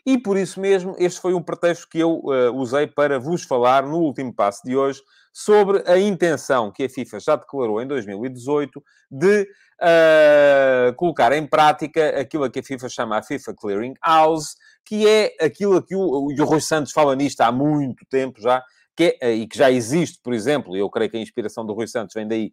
E 0.06 0.18
por 0.18 0.36
isso 0.36 0.60
mesmo, 0.60 0.94
este 0.98 1.20
foi 1.20 1.34
um 1.34 1.42
pretexto 1.42 1.88
que 1.88 1.98
eu 1.98 2.20
uh, 2.20 2.54
usei 2.54 2.86
para 2.86 3.18
vos 3.18 3.42
falar 3.42 3.84
no 3.84 3.98
último 3.98 4.34
passo 4.34 4.62
de 4.64 4.76
hoje 4.76 5.02
sobre 5.32 5.82
a 5.86 5.98
intenção 5.98 6.72
que 6.72 6.84
a 6.84 6.88
FIFA 6.88 7.20
já 7.20 7.36
declarou 7.36 7.80
em 7.80 7.86
2018 7.86 8.82
de 9.10 9.46
uh, 9.80 10.94
colocar 10.94 11.32
em 11.32 11.46
prática 11.46 12.20
aquilo 12.20 12.50
que 12.50 12.60
a 12.60 12.62
FIFA 12.62 12.88
chama 12.88 13.18
a 13.18 13.22
FIFA 13.22 13.54
Clearing 13.54 13.94
House, 14.04 14.56
que 14.84 15.06
é 15.06 15.34
aquilo 15.40 15.82
que 15.82 15.94
o, 15.94 16.00
o 16.00 16.44
Rui 16.44 16.60
Santos 16.60 16.92
fala 16.92 17.16
nisto 17.16 17.40
há 17.40 17.50
muito 17.50 18.04
tempo 18.08 18.40
já, 18.40 18.62
que 18.96 19.18
é, 19.20 19.32
e 19.32 19.46
que 19.46 19.56
já 19.56 19.70
existe, 19.70 20.20
por 20.22 20.34
exemplo, 20.34 20.76
eu 20.76 20.90
creio 20.90 21.10
que 21.10 21.16
a 21.16 21.20
inspiração 21.20 21.64
do 21.64 21.72
Rui 21.72 21.86
Santos 21.86 22.14
vem 22.14 22.28
daí, 22.28 22.52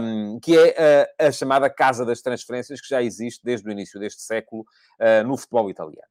um, 0.00 0.38
que 0.40 0.56
é 0.56 1.08
a, 1.18 1.26
a, 1.26 1.32
chamada 1.32 1.68
Casa 1.68 2.04
das 2.04 2.20
Transferências, 2.20 2.80
que 2.80 2.88
já 2.88 3.02
existe 3.02 3.40
desde 3.42 3.68
o 3.68 3.72
início 3.72 3.98
deste 3.98 4.22
século 4.22 4.62
uh, 5.00 5.26
no 5.26 5.36
futebol 5.36 5.68
italiano. 5.68 6.06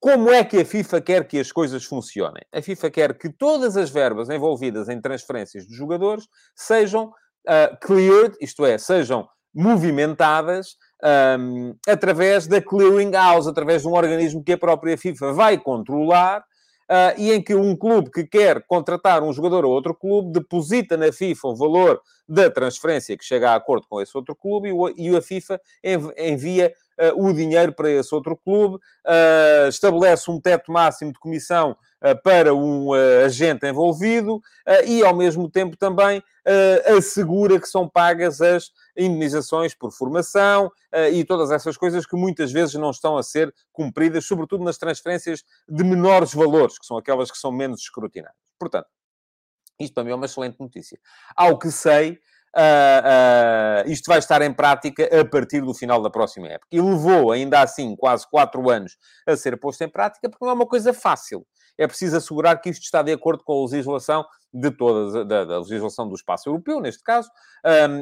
Como 0.00 0.30
é 0.30 0.44
que 0.44 0.60
a 0.60 0.64
FIFA 0.64 1.00
quer 1.00 1.28
que 1.28 1.38
as 1.38 1.52
coisas 1.52 1.84
funcionem? 1.84 2.42
A 2.52 2.60
FIFA 2.60 2.90
quer 2.90 3.16
que 3.16 3.32
todas 3.32 3.76
as 3.76 3.88
verbas 3.88 4.28
envolvidas 4.28 4.88
em 4.88 5.00
transferências 5.00 5.66
de 5.66 5.74
jogadores 5.74 6.26
sejam 6.54 7.06
uh, 7.06 7.78
cleared, 7.80 8.36
isto 8.40 8.66
é, 8.66 8.76
sejam 8.78 9.28
movimentadas 9.54 10.76
um, 11.38 11.74
através 11.86 12.46
da 12.46 12.60
clearing 12.60 13.12
house, 13.12 13.46
através 13.46 13.82
de 13.82 13.88
um 13.88 13.92
organismo 13.92 14.42
que 14.42 14.52
a 14.52 14.58
própria 14.58 14.96
FIFA 14.96 15.32
vai 15.32 15.58
controlar 15.58 16.40
uh, 16.40 17.18
e 17.18 17.32
em 17.32 17.42
que 17.42 17.54
um 17.54 17.76
clube 17.76 18.10
que 18.10 18.24
quer 18.24 18.64
contratar 18.66 19.22
um 19.22 19.32
jogador 19.32 19.64
ou 19.64 19.72
outro 19.72 19.94
clube 19.94 20.32
deposita 20.32 20.96
na 20.96 21.12
FIFA 21.12 21.48
o 21.48 21.56
valor 21.56 22.00
da 22.28 22.50
transferência 22.50 23.16
que 23.16 23.24
chega 23.24 23.50
a 23.50 23.54
acordo 23.54 23.86
com 23.88 24.00
esse 24.00 24.16
outro 24.16 24.34
clube 24.34 24.68
e, 24.68 24.72
o, 24.72 24.88
e 24.96 25.14
a 25.14 25.20
FIFA 25.20 25.60
envia 26.16 26.72
o 27.16 27.32
dinheiro 27.32 27.72
para 27.72 27.90
esse 27.90 28.14
outro 28.14 28.36
clube, 28.36 28.76
uh, 28.76 29.68
estabelece 29.68 30.30
um 30.30 30.40
teto 30.40 30.70
máximo 30.70 31.12
de 31.12 31.18
comissão 31.18 31.76
para 32.22 32.54
um 32.54 32.92
agente 33.24 33.66
envolvido 33.66 34.38
e, 34.86 35.02
ao 35.02 35.16
mesmo 35.16 35.50
tempo, 35.50 35.74
também 35.74 36.22
assegura 36.98 37.58
que 37.58 37.66
são 37.66 37.88
pagas 37.88 38.42
as 38.42 38.70
indenizações 38.94 39.74
por 39.74 39.90
formação 39.90 40.70
e 41.12 41.24
todas 41.24 41.50
essas 41.50 41.78
coisas 41.78 42.04
que 42.04 42.14
muitas 42.14 42.52
vezes 42.52 42.74
não 42.74 42.90
estão 42.90 43.16
a 43.16 43.22
ser 43.22 43.54
cumpridas, 43.72 44.26
sobretudo 44.26 44.62
nas 44.62 44.76
transferências 44.76 45.42
de 45.66 45.82
menores 45.82 46.34
valores, 46.34 46.78
que 46.78 46.84
são 46.84 46.98
aquelas 46.98 47.30
que 47.30 47.38
são 47.38 47.50
menos 47.50 47.80
escrutinadas. 47.80 48.36
Portanto, 48.58 48.86
isto 49.80 49.94
para 49.94 50.04
mim 50.04 50.10
é 50.10 50.14
uma 50.14 50.26
excelente 50.26 50.60
notícia. 50.60 51.00
Ao 51.34 51.58
que 51.58 51.70
sei, 51.70 52.20
Uh, 52.56 53.84
uh, 53.86 53.90
isto 53.90 54.06
vai 54.06 54.18
estar 54.18 54.40
em 54.40 54.52
prática 54.52 55.08
a 55.20 55.24
partir 55.24 55.60
do 55.60 55.74
final 55.74 56.00
da 56.00 56.08
próxima 56.08 56.46
época. 56.46 56.68
E 56.70 56.80
levou, 56.80 57.32
ainda 57.32 57.60
assim, 57.60 57.96
quase 57.96 58.28
quatro 58.30 58.70
anos 58.70 58.96
a 59.26 59.36
ser 59.36 59.58
posto 59.58 59.82
em 59.82 59.88
prática, 59.88 60.28
porque 60.28 60.44
não 60.44 60.52
é 60.52 60.54
uma 60.54 60.66
coisa 60.66 60.92
fácil 60.92 61.44
é 61.78 61.86
preciso 61.86 62.16
assegurar 62.16 62.60
que 62.60 62.70
isto 62.70 62.82
está 62.82 63.02
de 63.02 63.12
acordo 63.12 63.42
com 63.44 63.52
a 63.52 63.62
legislação 63.64 64.24
de 64.54 64.70
todas, 64.70 65.26
da, 65.26 65.44
da 65.44 65.58
legislação 65.58 66.08
do 66.08 66.14
espaço 66.14 66.48
europeu, 66.48 66.80
neste 66.80 67.02
caso. 67.02 67.28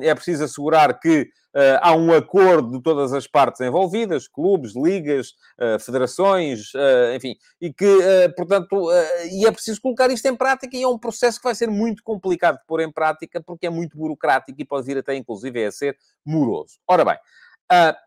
é 0.02 0.14
preciso 0.14 0.44
assegurar 0.44 1.00
que 1.00 1.22
uh, 1.22 1.78
há 1.80 1.94
um 1.94 2.12
acordo 2.12 2.72
de 2.72 2.82
todas 2.82 3.14
as 3.14 3.26
partes 3.26 3.62
envolvidas, 3.62 4.28
clubes, 4.28 4.74
ligas, 4.76 5.30
uh, 5.58 5.78
federações, 5.80 6.74
uh, 6.74 7.16
enfim, 7.16 7.34
e 7.58 7.72
que, 7.72 7.98
portanto, 8.36 8.90
e 9.30 9.46
é 9.46 9.50
preciso 9.50 9.80
colocar 9.80 10.10
isto 10.10 10.26
em 10.26 10.36
prática 10.36 10.76
e 10.76 10.82
é 10.82 10.88
um 10.88 10.98
processo 10.98 11.38
que 11.38 11.44
vai 11.44 11.54
ser 11.54 11.70
muito 11.70 12.02
complicado 12.02 12.58
de 12.58 12.66
pôr 12.66 12.80
em 12.80 12.92
prática 12.92 13.42
porque 13.42 13.66
é 13.66 13.70
muito 13.70 13.96
burocrático 13.96 14.60
e 14.60 14.64
pode 14.64 14.86
vir 14.86 14.98
até, 14.98 15.14
inclusive, 15.14 15.64
a 15.64 15.72
ser 15.72 15.96
moroso. 16.24 16.78
Ora 16.86 17.04
bem, 17.04 17.16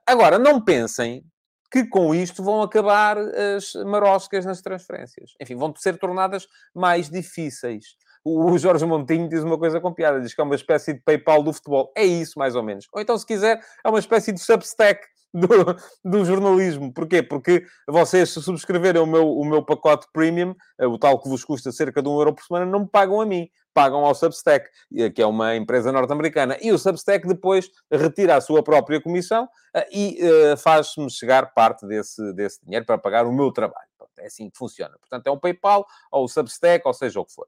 agora, 0.05 0.38
não 0.38 0.63
pensem 0.63 1.25
que 1.75 1.84
com 1.84 2.15
isto 2.15 2.41
vão 2.41 2.62
acabar 2.62 3.17
as 3.17 3.74
maroscas 3.86 4.46
nas 4.46 4.62
transferências. 4.62 5.32
Enfim, 5.41 5.58
vão 5.58 5.75
ser 5.75 5.98
tornadas 5.98 6.48
mais 6.74 7.10
difíceis. 7.10 7.98
O 8.24 8.58
Jorge 8.58 8.86
Montinho 8.86 9.27
diz 9.27 9.44
uma 9.44 9.60
coisa 9.60 9.82
com 9.82 9.94
piada, 9.94 10.22
diz 10.22 10.34
que 10.34 10.39
é 10.39 10.44
uma 10.46 10.55
espécie 10.55 10.94
de 10.94 11.01
PayPal 11.01 11.44
do 11.44 11.51
futebol. 11.51 11.91
É 11.94 12.05
isso, 12.05 12.39
mais 12.39 12.55
ou 12.55 12.63
menos. 12.63 12.88
Ou 12.94 13.01
então, 13.01 13.17
se 13.17 13.25
quiser, 13.25 13.60
é 13.84 13.89
uma 13.89 14.00
espécie 14.00 14.32
de 14.32 14.39
Substack 14.39 15.05
do, 15.36 15.75
do 16.04 16.25
jornalismo. 16.25 16.94
Porquê? 16.94 17.22
Porque 17.22 17.65
vocês, 17.88 18.30
se 18.30 18.42
subscreverem 18.42 19.01
o 19.01 19.06
meu, 19.06 19.30
o 19.30 19.46
meu 19.46 19.63
pacote 19.63 20.08
premium, 20.13 20.56
eh, 20.80 20.88
o 20.88 20.98
tal 20.98 21.22
que 21.22 21.27
vos 21.27 21.44
custa 21.44 21.72
cerca 21.72 22.01
de 22.01 22.08
um 22.08 22.18
euro 22.18 22.34
por 22.34 22.44
semana, 22.44 22.65
não 22.65 22.82
me 22.82 22.88
pagam 22.88 23.22
a 23.22 23.25
mim 23.25 23.50
pagam 23.74 24.06
ao 24.06 24.15
Substack, 24.15 24.70
que 25.13 25.22
é 25.22 25.25
uma 25.25 25.54
empresa 25.54 25.92
norte-americana. 25.92 26.58
E 26.62 26.72
o 26.72 26.80
Substack 26.80 27.27
depois 27.27 27.70
retira 27.92 28.38
a 28.38 28.39
sua 28.39 28.63
própria 28.63 29.01
comissão 29.01 29.50
eh, 29.74 29.89
e 29.92 30.18
faz-me 30.56 31.12
chegar 31.12 31.54
parte 31.54 31.86
desse, 31.86 32.32
desse 32.32 32.63
dinheiro 32.63 32.86
para 32.86 32.98
pagar 32.98 33.25
o 33.25 33.34
meu 33.34 33.51
trabalho. 33.51 33.89
É 34.20 34.27
assim 34.27 34.50
que 34.50 34.58
funciona. 34.58 34.96
Portanto, 34.98 35.27
é 35.27 35.32
o 35.32 35.38
PayPal 35.38 35.86
ou 36.12 36.24
o 36.24 36.27
Substack, 36.27 36.88
ou 36.88 36.94
seja 36.94 37.20
o 37.20 37.25
que 37.25 37.34
for. 37.34 37.48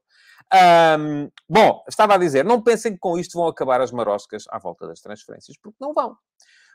Um, 0.98 1.30
bom, 1.48 1.84
estava 1.88 2.14
a 2.14 2.18
dizer, 2.18 2.44
não 2.44 2.62
pensem 2.62 2.92
que 2.92 2.98
com 2.98 3.18
isto 3.18 3.38
vão 3.38 3.46
acabar 3.46 3.80
as 3.80 3.92
maroscas 3.92 4.44
à 4.48 4.58
volta 4.58 4.86
das 4.86 5.00
transferências, 5.00 5.56
porque 5.58 5.76
não 5.80 5.92
vão. 5.92 6.16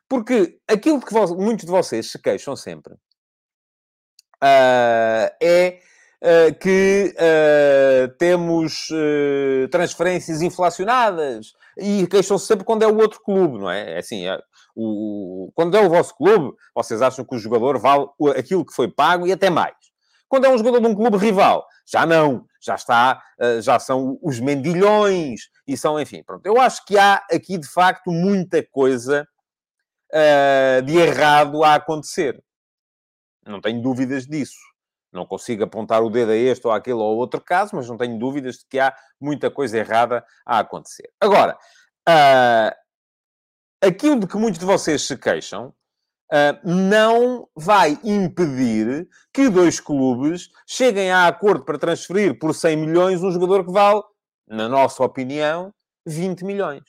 Porque 0.08 0.60
aquilo 0.68 1.02
que 1.02 1.14
muitos 1.36 1.66
de 1.66 1.72
vocês 1.72 2.12
se 2.12 2.20
queixam 2.20 2.56
sempre 2.56 2.96
uh, 4.44 5.32
é 5.42 5.80
uh, 6.22 6.60
que 6.60 7.16
uh, 7.16 8.18
temos 8.18 8.90
transferências 9.72 10.42
inflacionadas 10.42 11.54
e 11.78 12.06
queixam-se 12.08 12.46
sempre 12.46 12.66
quando 12.66 12.84
é 12.84 12.88
o 12.88 12.98
outro 12.98 13.20
clube, 13.24 13.58
não 13.58 13.70
é? 13.70 13.94
é 13.94 13.98
assim, 13.98 14.28
é, 14.28 14.38
o, 14.76 15.52
quando 15.56 15.76
é 15.76 15.82
o 15.82 15.90
vosso 15.90 16.16
clube, 16.16 16.56
vocês 16.76 17.02
acham 17.02 17.26
que 17.26 17.36
o 17.36 17.40
jogador 17.40 17.80
vale 17.80 18.08
aquilo 18.38 18.66
que 18.66 18.74
foi 18.74 18.88
pago 18.88 19.26
e 19.26 19.32
até 19.32 19.50
mais. 19.50 19.74
Quando 20.28 20.46
é 20.46 20.50
um 20.50 20.58
jogador 20.58 20.80
de 20.80 20.88
um 20.88 20.96
clube 20.96 21.18
rival, 21.18 21.66
já 21.86 22.06
não, 22.06 22.46
já 22.60 22.74
está, 22.74 23.22
já 23.62 23.78
são 23.78 24.18
os 24.22 24.40
mendilhões 24.40 25.42
e 25.68 25.78
são, 25.78 26.00
enfim, 26.00 26.24
pronto. 26.24 26.44
Eu 26.46 26.60
acho 26.60 26.84
que 26.86 26.98
há 26.98 27.24
aqui 27.32 27.56
de 27.56 27.68
facto 27.68 28.12
muita 28.12 28.66
coisa 28.72 29.28
de 30.86 30.98
errado 30.98 31.64
a 31.64 31.76
acontecer. 31.76 32.44
Não 33.46 33.60
tenho 33.60 33.82
dúvidas 33.82 34.26
disso. 34.26 34.60
Não 35.14 35.28
consigo 35.28 35.64
apontar 35.64 36.02
o 36.02 36.10
dedo 36.10 36.32
a 36.32 36.36
este 36.36 36.66
ou 36.66 36.74
àquele 36.74 36.96
ou 36.96 37.18
outro 37.18 37.40
caso, 37.40 37.76
mas 37.76 37.88
não 37.88 37.96
tenho 37.96 38.18
dúvidas 38.18 38.58
de 38.58 38.66
que 38.68 38.80
há 38.80 38.96
muita 39.22 39.52
coisa 39.52 39.78
errada 39.78 40.26
a 40.44 40.58
acontecer. 40.60 41.12
Agora, 41.22 41.56
uh, 42.10 42.76
aquilo 43.80 44.20
de 44.20 44.26
que 44.26 44.38
muitos 44.38 44.60
de 44.60 44.66
vocês 44.66 45.04
se 45.04 45.16
queixam 45.16 45.68
uh, 45.68 46.68
não 46.68 47.48
vai 47.56 48.00
impedir 48.04 49.08
que 49.32 49.50
dois 49.50 49.80
clubes 49.80 50.50
cheguem 50.66 51.12
a 51.12 51.28
acordo 51.28 51.64
para 51.64 51.78
transferir 51.78 52.40
por 52.40 52.56
100 52.56 52.76
milhões 52.76 53.22
um 53.22 53.32
jogador 53.32 53.64
que 53.64 53.72
vale, 53.72 54.02
na 54.48 54.68
nossa 54.68 55.04
opinião, 55.04 55.72
20 56.08 56.44
milhões. 56.44 56.84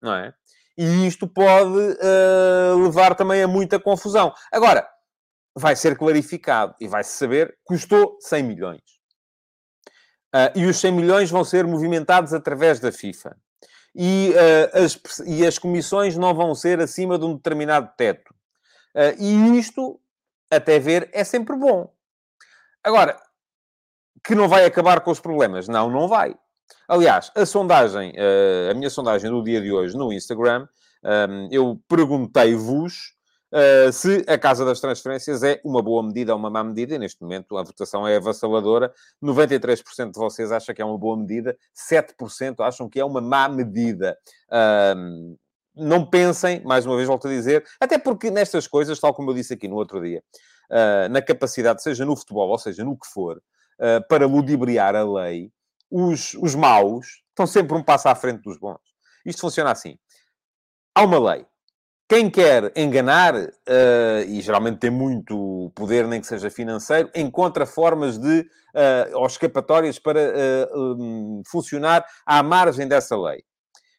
Não 0.00 0.14
é? 0.14 0.32
E 0.76 1.06
isto 1.06 1.26
pode 1.26 1.78
uh, 1.78 2.82
levar 2.82 3.14
também 3.14 3.42
a 3.42 3.48
muita 3.48 3.80
confusão. 3.80 4.34
Agora, 4.52 4.86
vai 5.56 5.74
ser 5.74 5.96
clarificado 5.96 6.74
e 6.78 6.86
vai-se 6.86 7.16
saber, 7.16 7.56
custou 7.64 8.18
100 8.20 8.42
milhões. 8.42 8.82
Uh, 10.34 10.52
e 10.54 10.66
os 10.66 10.78
100 10.78 10.92
milhões 10.92 11.30
vão 11.30 11.44
ser 11.44 11.66
movimentados 11.66 12.34
através 12.34 12.78
da 12.78 12.92
FIFA. 12.92 13.36
E, 13.94 14.34
uh, 14.34 14.84
as, 14.84 15.18
e 15.26 15.46
as 15.46 15.58
comissões 15.58 16.14
não 16.16 16.34
vão 16.34 16.54
ser 16.54 16.78
acima 16.80 17.18
de 17.18 17.24
um 17.24 17.34
determinado 17.34 17.90
teto. 17.96 18.34
Uh, 18.94 19.16
e 19.18 19.58
isto, 19.58 19.98
até 20.50 20.78
ver, 20.78 21.08
é 21.14 21.24
sempre 21.24 21.56
bom. 21.56 21.90
Agora, 22.84 23.18
que 24.22 24.34
não 24.34 24.48
vai 24.48 24.66
acabar 24.66 25.00
com 25.00 25.10
os 25.10 25.20
problemas? 25.20 25.68
Não, 25.68 25.88
não 25.88 26.06
vai. 26.06 26.36
Aliás, 26.88 27.30
a 27.34 27.44
sondagem, 27.44 28.12
a 28.70 28.74
minha 28.74 28.90
sondagem 28.90 29.30
do 29.30 29.42
dia 29.42 29.60
de 29.60 29.72
hoje 29.72 29.96
no 29.96 30.12
Instagram, 30.12 30.68
eu 31.50 31.80
perguntei-vos 31.88 33.16
Uh, 33.52 33.92
se 33.92 34.24
a 34.26 34.36
Casa 34.36 34.64
das 34.64 34.80
Transferências 34.80 35.42
é 35.42 35.60
uma 35.64 35.80
boa 35.80 36.02
medida 36.02 36.32
ou 36.32 36.38
uma 36.38 36.50
má 36.50 36.64
medida, 36.64 36.94
e 36.94 36.98
neste 36.98 37.22
momento 37.22 37.56
a 37.56 37.62
votação 37.62 38.06
é 38.06 38.16
avassaladora. 38.16 38.92
93% 39.22 40.10
de 40.12 40.18
vocês 40.18 40.50
acham 40.50 40.74
que 40.74 40.82
é 40.82 40.84
uma 40.84 40.98
boa 40.98 41.16
medida, 41.16 41.56
7% 41.74 42.60
acham 42.60 42.88
que 42.88 42.98
é 42.98 43.04
uma 43.04 43.20
má 43.20 43.48
medida. 43.48 44.18
Uh, 44.48 45.38
não 45.74 46.04
pensem, 46.04 46.60
mais 46.64 46.84
uma 46.86 46.96
vez 46.96 47.06
volto 47.06 47.28
a 47.28 47.30
dizer, 47.30 47.64
até 47.78 47.98
porque 47.98 48.30
nestas 48.30 48.66
coisas, 48.66 48.98
tal 48.98 49.14
como 49.14 49.30
eu 49.30 49.34
disse 49.34 49.54
aqui 49.54 49.68
no 49.68 49.76
outro 49.76 50.02
dia, 50.02 50.22
uh, 50.70 51.08
na 51.08 51.22
capacidade, 51.22 51.82
seja 51.82 52.04
no 52.04 52.16
futebol, 52.16 52.48
ou 52.48 52.58
seja 52.58 52.84
no 52.84 52.98
que 52.98 53.06
for, 53.06 53.40
para 54.08 54.26
ludibriar 54.26 54.96
a 54.96 55.04
lei, 55.04 55.52
os, 55.90 56.34
os 56.34 56.54
maus 56.54 57.06
estão 57.28 57.46
sempre 57.46 57.76
um 57.76 57.82
passo 57.82 58.08
à 58.08 58.14
frente 58.14 58.42
dos 58.42 58.58
bons. 58.58 58.80
Isto 59.24 59.40
funciona 59.42 59.70
assim. 59.70 59.98
Há 60.94 61.02
uma 61.02 61.18
lei 61.18 61.46
quem 62.08 62.30
quer 62.30 62.72
enganar, 62.76 63.34
uh, 63.34 64.22
e 64.28 64.40
geralmente 64.40 64.78
tem 64.78 64.90
muito 64.90 65.72
poder, 65.74 66.06
nem 66.06 66.20
que 66.20 66.26
seja 66.26 66.48
financeiro, 66.48 67.10
encontra 67.16 67.66
formas 67.66 68.16
de, 68.16 68.40
uh, 68.40 69.16
ou 69.18 69.26
escapatórias 69.26 69.98
para 69.98 70.20
uh, 70.20 70.94
um, 70.94 71.42
funcionar 71.50 72.04
à 72.24 72.44
margem 72.44 72.86
dessa 72.86 73.16
lei. 73.16 73.42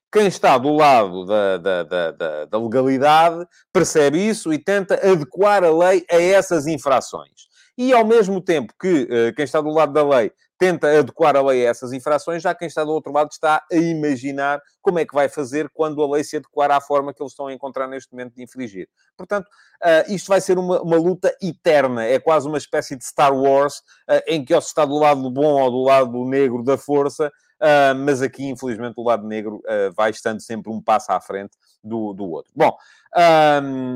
Quem 0.09 0.27
está 0.27 0.57
do 0.57 0.73
lado 0.73 1.25
da, 1.25 1.57
da, 1.57 1.83
da, 1.83 2.45
da, 2.45 2.57
legalidade 2.57 3.45
percebe 3.73 4.25
isso 4.25 4.53
e 4.53 4.57
tenta 4.57 4.95
adequar 4.95 5.65
a 5.65 5.69
lei 5.69 6.05
a 6.09 6.15
essas 6.15 6.65
infrações. 6.65 7.49
E 7.77 7.93
ao 7.93 8.05
mesmo 8.05 8.41
tempo 8.41 8.73
que 8.79 9.07
quem 9.35 9.45
está 9.45 9.61
do 9.61 9.69
lado 9.69 9.93
da 9.93 10.03
lei 10.03 10.31
tenta 10.57 10.99
adequar 10.99 11.35
a 11.35 11.41
lei 11.41 11.65
a 11.65 11.69
essas 11.69 11.93
infrações, 11.93 12.41
já 12.41 12.53
quem 12.53 12.67
está 12.67 12.83
do 12.83 12.91
outro 12.91 13.11
lado 13.11 13.29
está 13.31 13.63
a 13.71 13.75
imaginar 13.75 14.61
como 14.81 14.99
é 14.99 15.05
que 15.05 15.13
vai 15.13 15.29
fazer 15.29 15.69
quando 15.73 16.01
a 16.01 16.09
lei 16.09 16.23
se 16.23 16.37
adequar 16.37 16.71
à 16.71 16.81
forma 16.81 17.13
que 17.13 17.21
eles 17.21 17.31
estão 17.31 17.47
a 17.47 17.53
encontrar 17.53 17.87
neste 17.87 18.11
momento 18.11 18.35
de 18.35 18.43
infringir. 18.43 18.89
Portanto, 19.15 19.47
uh, 19.47 20.11
isto 20.11 20.27
vai 20.27 20.41
ser 20.41 20.57
uma, 20.57 20.81
uma, 20.81 20.97
luta 20.97 21.35
eterna, 21.41 22.03
é 22.03 22.19
quase 22.19 22.47
uma 22.47 22.57
espécie 22.57 22.95
de 22.95 23.05
Star 23.05 23.33
Wars, 23.33 23.79
uh, 24.09 24.21
em 24.27 24.43
que 24.43 24.53
ou 24.53 24.61
se 24.61 24.69
está 24.69 24.85
do 24.85 24.97
lado 24.97 25.21
do 25.21 25.29
bom 25.29 25.61
ou 25.61 25.71
do 25.71 25.83
lado 25.83 26.25
negro 26.25 26.63
da 26.63 26.77
força, 26.77 27.27
uh, 27.27 27.95
mas 27.95 28.21
aqui, 28.21 28.45
infelizmente, 28.45 28.95
o 28.97 29.03
lado 29.03 29.27
negro 29.27 29.61
vai 29.95 30.09
estando 30.09 30.41
sempre 30.41 30.71
um 30.71 30.81
passo 30.81 31.11
à 31.11 31.21
frente 31.21 31.51
do, 31.83 32.13
do 32.13 32.25
outro. 32.25 32.51
Bom, 32.55 32.75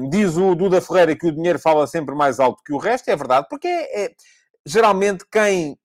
diz 0.09 0.37
o 0.37 0.55
Duda 0.55 0.81
Ferreira 0.81 1.15
que 1.15 1.27
o 1.27 1.31
dinheiro 1.31 1.59
fala 1.59 1.85
sempre 1.87 2.15
mais 2.15 2.39
alto 2.39 2.63
que 2.63 2.73
o 2.73 2.77
resto, 2.77 3.09
é 3.09 3.15
verdade, 3.15 3.47
porque 3.49 3.67
é, 3.67 4.05
é 4.05 4.11
geralmente 4.65 5.25
quem 5.31 5.77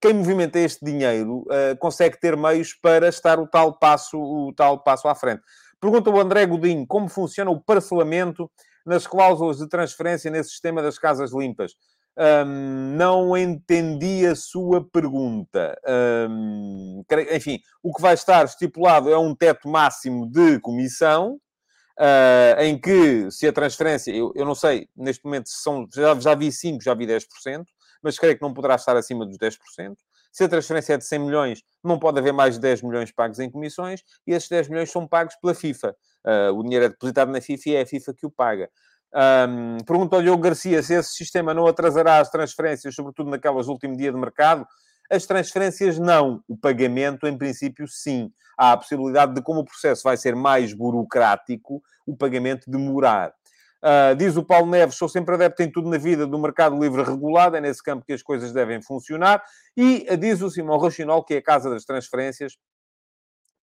quem 0.00 0.12
movimenta 0.12 0.58
este 0.58 0.84
dinheiro 0.84 1.46
uh, 1.46 1.74
consegue 1.78 2.20
ter 2.20 2.36
meios 2.36 2.74
para 2.74 3.08
estar 3.08 3.38
o 3.40 3.46
tal 3.46 3.78
passo, 3.78 4.20
o 4.20 4.52
tal 4.52 4.78
passo 4.82 5.08
à 5.08 5.14
frente. 5.14 5.42
Pergunta 5.80 6.10
o 6.10 6.20
André 6.20 6.44
Godinho 6.44 6.86
como 6.86 7.08
funciona 7.08 7.50
o 7.50 7.58
parcelamento 7.58 8.50
nas 8.84 9.06
cláusulas 9.06 9.56
de 9.56 9.66
transferência 9.66 10.30
nesse 10.30 10.50
sistema 10.50 10.82
das 10.82 10.98
casas 10.98 11.32
limpas. 11.32 11.72
Um, 12.16 12.94
não 12.96 13.36
entendi 13.36 14.24
a 14.26 14.36
sua 14.36 14.88
pergunta. 14.88 15.76
Um, 16.30 17.02
enfim, 17.32 17.58
o 17.82 17.92
que 17.92 18.00
vai 18.00 18.14
estar 18.14 18.44
estipulado 18.44 19.10
é 19.10 19.18
um 19.18 19.34
teto 19.34 19.68
máximo 19.68 20.30
de 20.30 20.60
comissão, 20.60 21.40
uh, 21.98 22.60
em 22.60 22.78
que, 22.78 23.30
se 23.30 23.46
a 23.48 23.52
transferência, 23.52 24.12
eu, 24.12 24.32
eu 24.36 24.44
não 24.44 24.54
sei, 24.54 24.88
neste 24.96 25.24
momento 25.24 25.48
são, 25.48 25.88
já, 25.92 26.14
já 26.20 26.34
vi 26.34 26.52
5, 26.52 26.82
já 26.82 26.94
vi 26.94 27.06
10%, 27.06 27.64
mas 28.02 28.18
creio 28.18 28.36
que 28.36 28.42
não 28.42 28.54
poderá 28.54 28.76
estar 28.76 28.96
acima 28.96 29.26
dos 29.26 29.36
10%. 29.36 29.58
Se 30.32 30.44
a 30.44 30.48
transferência 30.48 30.94
é 30.94 30.96
de 30.96 31.04
100 31.04 31.18
milhões, 31.20 31.62
não 31.82 31.98
pode 31.98 32.18
haver 32.18 32.32
mais 32.32 32.54
de 32.54 32.60
10 32.60 32.82
milhões 32.82 33.12
pagos 33.12 33.38
em 33.38 33.50
comissões, 33.50 34.02
e 34.26 34.32
esses 34.32 34.48
10 34.48 34.68
milhões 34.68 34.90
são 34.90 35.06
pagos 35.06 35.34
pela 35.36 35.54
FIFA. 35.54 35.96
Uh, 36.26 36.52
o 36.58 36.62
dinheiro 36.62 36.86
é 36.86 36.88
depositado 36.88 37.30
na 37.30 37.40
FIFA 37.40 37.68
e 37.68 37.74
é 37.76 37.80
a 37.82 37.86
FIFA 37.86 38.14
que 38.14 38.26
o 38.26 38.30
paga. 38.30 38.70
Um, 39.14 39.76
Perguntou-lhe 39.84 40.28
o 40.28 40.36
Garcia 40.36 40.82
se 40.82 40.94
esse 40.94 41.12
sistema 41.12 41.54
não 41.54 41.66
atrasará 41.66 42.18
as 42.18 42.30
transferências, 42.30 42.94
sobretudo 42.94 43.30
naquelas 43.30 43.68
último 43.68 43.96
dia 43.96 44.10
de 44.10 44.18
mercado. 44.18 44.66
As 45.10 45.24
transferências 45.26 45.98
não, 45.98 46.42
o 46.48 46.56
pagamento, 46.56 47.26
em 47.26 47.36
princípio, 47.36 47.86
sim. 47.86 48.32
Há 48.58 48.72
a 48.72 48.76
possibilidade 48.76 49.34
de, 49.34 49.42
como 49.42 49.60
o 49.60 49.64
processo 49.64 50.02
vai 50.02 50.16
ser 50.16 50.34
mais 50.34 50.72
burocrático, 50.72 51.82
o 52.06 52.16
pagamento 52.16 52.70
demorar. 52.70 53.32
Uh, 53.84 54.16
diz 54.16 54.34
o 54.36 54.42
Paulo 54.42 54.70
Neves, 54.70 54.96
sou 54.96 55.08
sempre 55.08 55.34
adepto 55.34 55.62
em 55.62 55.70
tudo 55.70 55.90
na 55.90 55.98
vida 55.98 56.26
do 56.26 56.38
mercado 56.38 56.80
livre 56.80 57.02
regulado, 57.02 57.56
é 57.56 57.60
nesse 57.60 57.82
campo 57.82 58.04
que 58.06 58.14
as 58.14 58.22
coisas 58.22 58.50
devem 58.50 58.80
funcionar. 58.80 59.42
E 59.76 60.06
uh, 60.10 60.16
diz 60.16 60.40
o 60.40 60.50
Simão 60.50 60.78
Rochinol, 60.78 61.22
que 61.22 61.34
é 61.34 61.36
a 61.38 61.42
casa 61.42 61.68
das 61.68 61.84
transferências, 61.84 62.56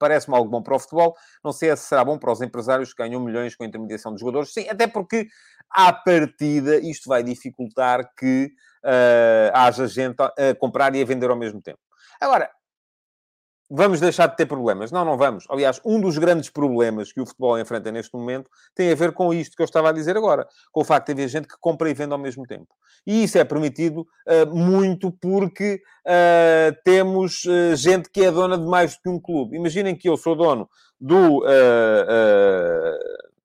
parece-me 0.01 0.35
algo 0.35 0.49
bom 0.49 0.63
para 0.63 0.75
o 0.75 0.79
futebol. 0.79 1.15
Não 1.43 1.53
sei 1.53 1.75
se 1.77 1.83
será 1.83 2.03
bom 2.03 2.17
para 2.17 2.31
os 2.31 2.41
empresários 2.41 2.91
que 2.91 3.03
ganham 3.03 3.21
milhões 3.21 3.55
com 3.55 3.63
a 3.63 3.67
intermediação 3.67 4.11
dos 4.11 4.19
jogadores. 4.19 4.51
Sim, 4.51 4.67
até 4.67 4.87
porque, 4.87 5.27
à 5.69 5.93
partida, 5.93 6.77
isto 6.77 7.07
vai 7.07 7.23
dificultar 7.23 8.11
que 8.17 8.51
uh, 8.83 9.51
haja 9.53 9.87
gente 9.87 10.17
a 10.19 10.55
comprar 10.59 10.95
e 10.95 11.01
a 11.01 11.05
vender 11.05 11.29
ao 11.29 11.37
mesmo 11.37 11.61
tempo. 11.61 11.79
Agora, 12.19 12.49
vamos 13.73 14.01
deixar 14.01 14.27
de 14.27 14.35
ter 14.35 14.45
problemas. 14.45 14.91
Não, 14.91 15.05
não 15.05 15.17
vamos. 15.17 15.45
Aliás, 15.49 15.79
um 15.85 15.99
dos 15.99 16.17
grandes 16.17 16.49
problemas 16.49 17.13
que 17.13 17.21
o 17.21 17.25
futebol 17.25 17.57
enfrenta 17.57 17.89
neste 17.91 18.13
momento 18.13 18.49
tem 18.75 18.91
a 18.91 18.95
ver 18.95 19.13
com 19.13 19.33
isto 19.33 19.55
que 19.55 19.61
eu 19.61 19.65
estava 19.65 19.89
a 19.89 19.91
dizer 19.93 20.17
agora, 20.17 20.45
com 20.71 20.81
o 20.81 20.83
facto 20.83 21.07
de 21.07 21.13
haver 21.13 21.29
gente 21.29 21.47
que 21.47 21.55
compra 21.57 21.89
e 21.89 21.93
vende 21.93 22.11
ao 22.11 22.19
mesmo 22.19 22.45
tempo. 22.45 22.67
E 23.07 23.23
isso 23.23 23.37
é 23.37 23.45
permitido 23.45 24.01
uh, 24.01 24.53
muito 24.53 25.11
porque 25.11 25.81
uh, 26.05 26.75
temos 26.83 27.45
uh, 27.45 27.75
gente 27.75 28.09
que 28.09 28.25
é 28.25 28.31
dona 28.31 28.57
de 28.57 28.65
mais 28.65 28.95
do 28.95 29.01
que 29.01 29.09
um 29.09 29.19
clube. 29.19 29.55
Imaginem 29.55 29.95
que 29.95 30.09
eu 30.09 30.17
sou 30.17 30.35
dono 30.35 30.69
do 30.99 31.41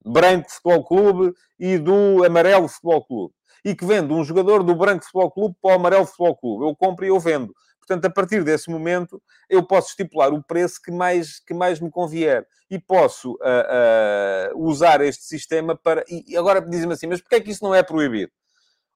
Branco 0.05 0.51
Futebol 0.51 0.85
Clube 0.85 1.35
e 1.59 1.79
do 1.79 2.23
Amarelo 2.25 2.69
Futebol 2.69 3.05
Clube. 3.07 3.35
E 3.65 3.75
que 3.75 3.85
vendo 3.85 4.15
um 4.15 4.23
jogador 4.23 4.63
do 4.63 4.75
Branco 4.75 5.05
Futebol 5.05 5.31
Clube 5.31 5.57
para 5.63 5.73
o 5.73 5.75
Amarelo 5.75 6.05
Futebol 6.05 6.37
Clube. 6.37 6.65
Eu 6.67 6.77
compro 6.77 7.05
e 7.07 7.09
eu 7.09 7.19
vendo. 7.19 7.55
Portanto, 7.87 8.05
a 8.07 8.11
partir 8.11 8.43
desse 8.43 8.69
momento, 8.69 9.23
eu 9.49 9.65
posso 9.65 9.91
estipular 9.91 10.33
o 10.33 10.43
preço 10.43 10.83
que 10.83 10.91
mais, 10.91 11.39
que 11.39 11.55
mais 11.55 11.79
me 11.79 11.89
convier. 11.89 12.45
E 12.69 12.81
posso 12.81 13.35
uh, 13.35 14.57
uh, 14.57 14.67
usar 14.67 15.01
este 15.01 15.23
sistema 15.23 15.77
para... 15.77 16.05
E 16.09 16.37
agora 16.37 16.61
dizem-me 16.61 16.95
assim, 16.95 17.07
mas 17.07 17.21
porquê 17.21 17.37
é 17.37 17.41
que 17.41 17.53
isso 17.53 17.63
não 17.63 17.73
é 17.73 17.85
proibido? 17.85 18.33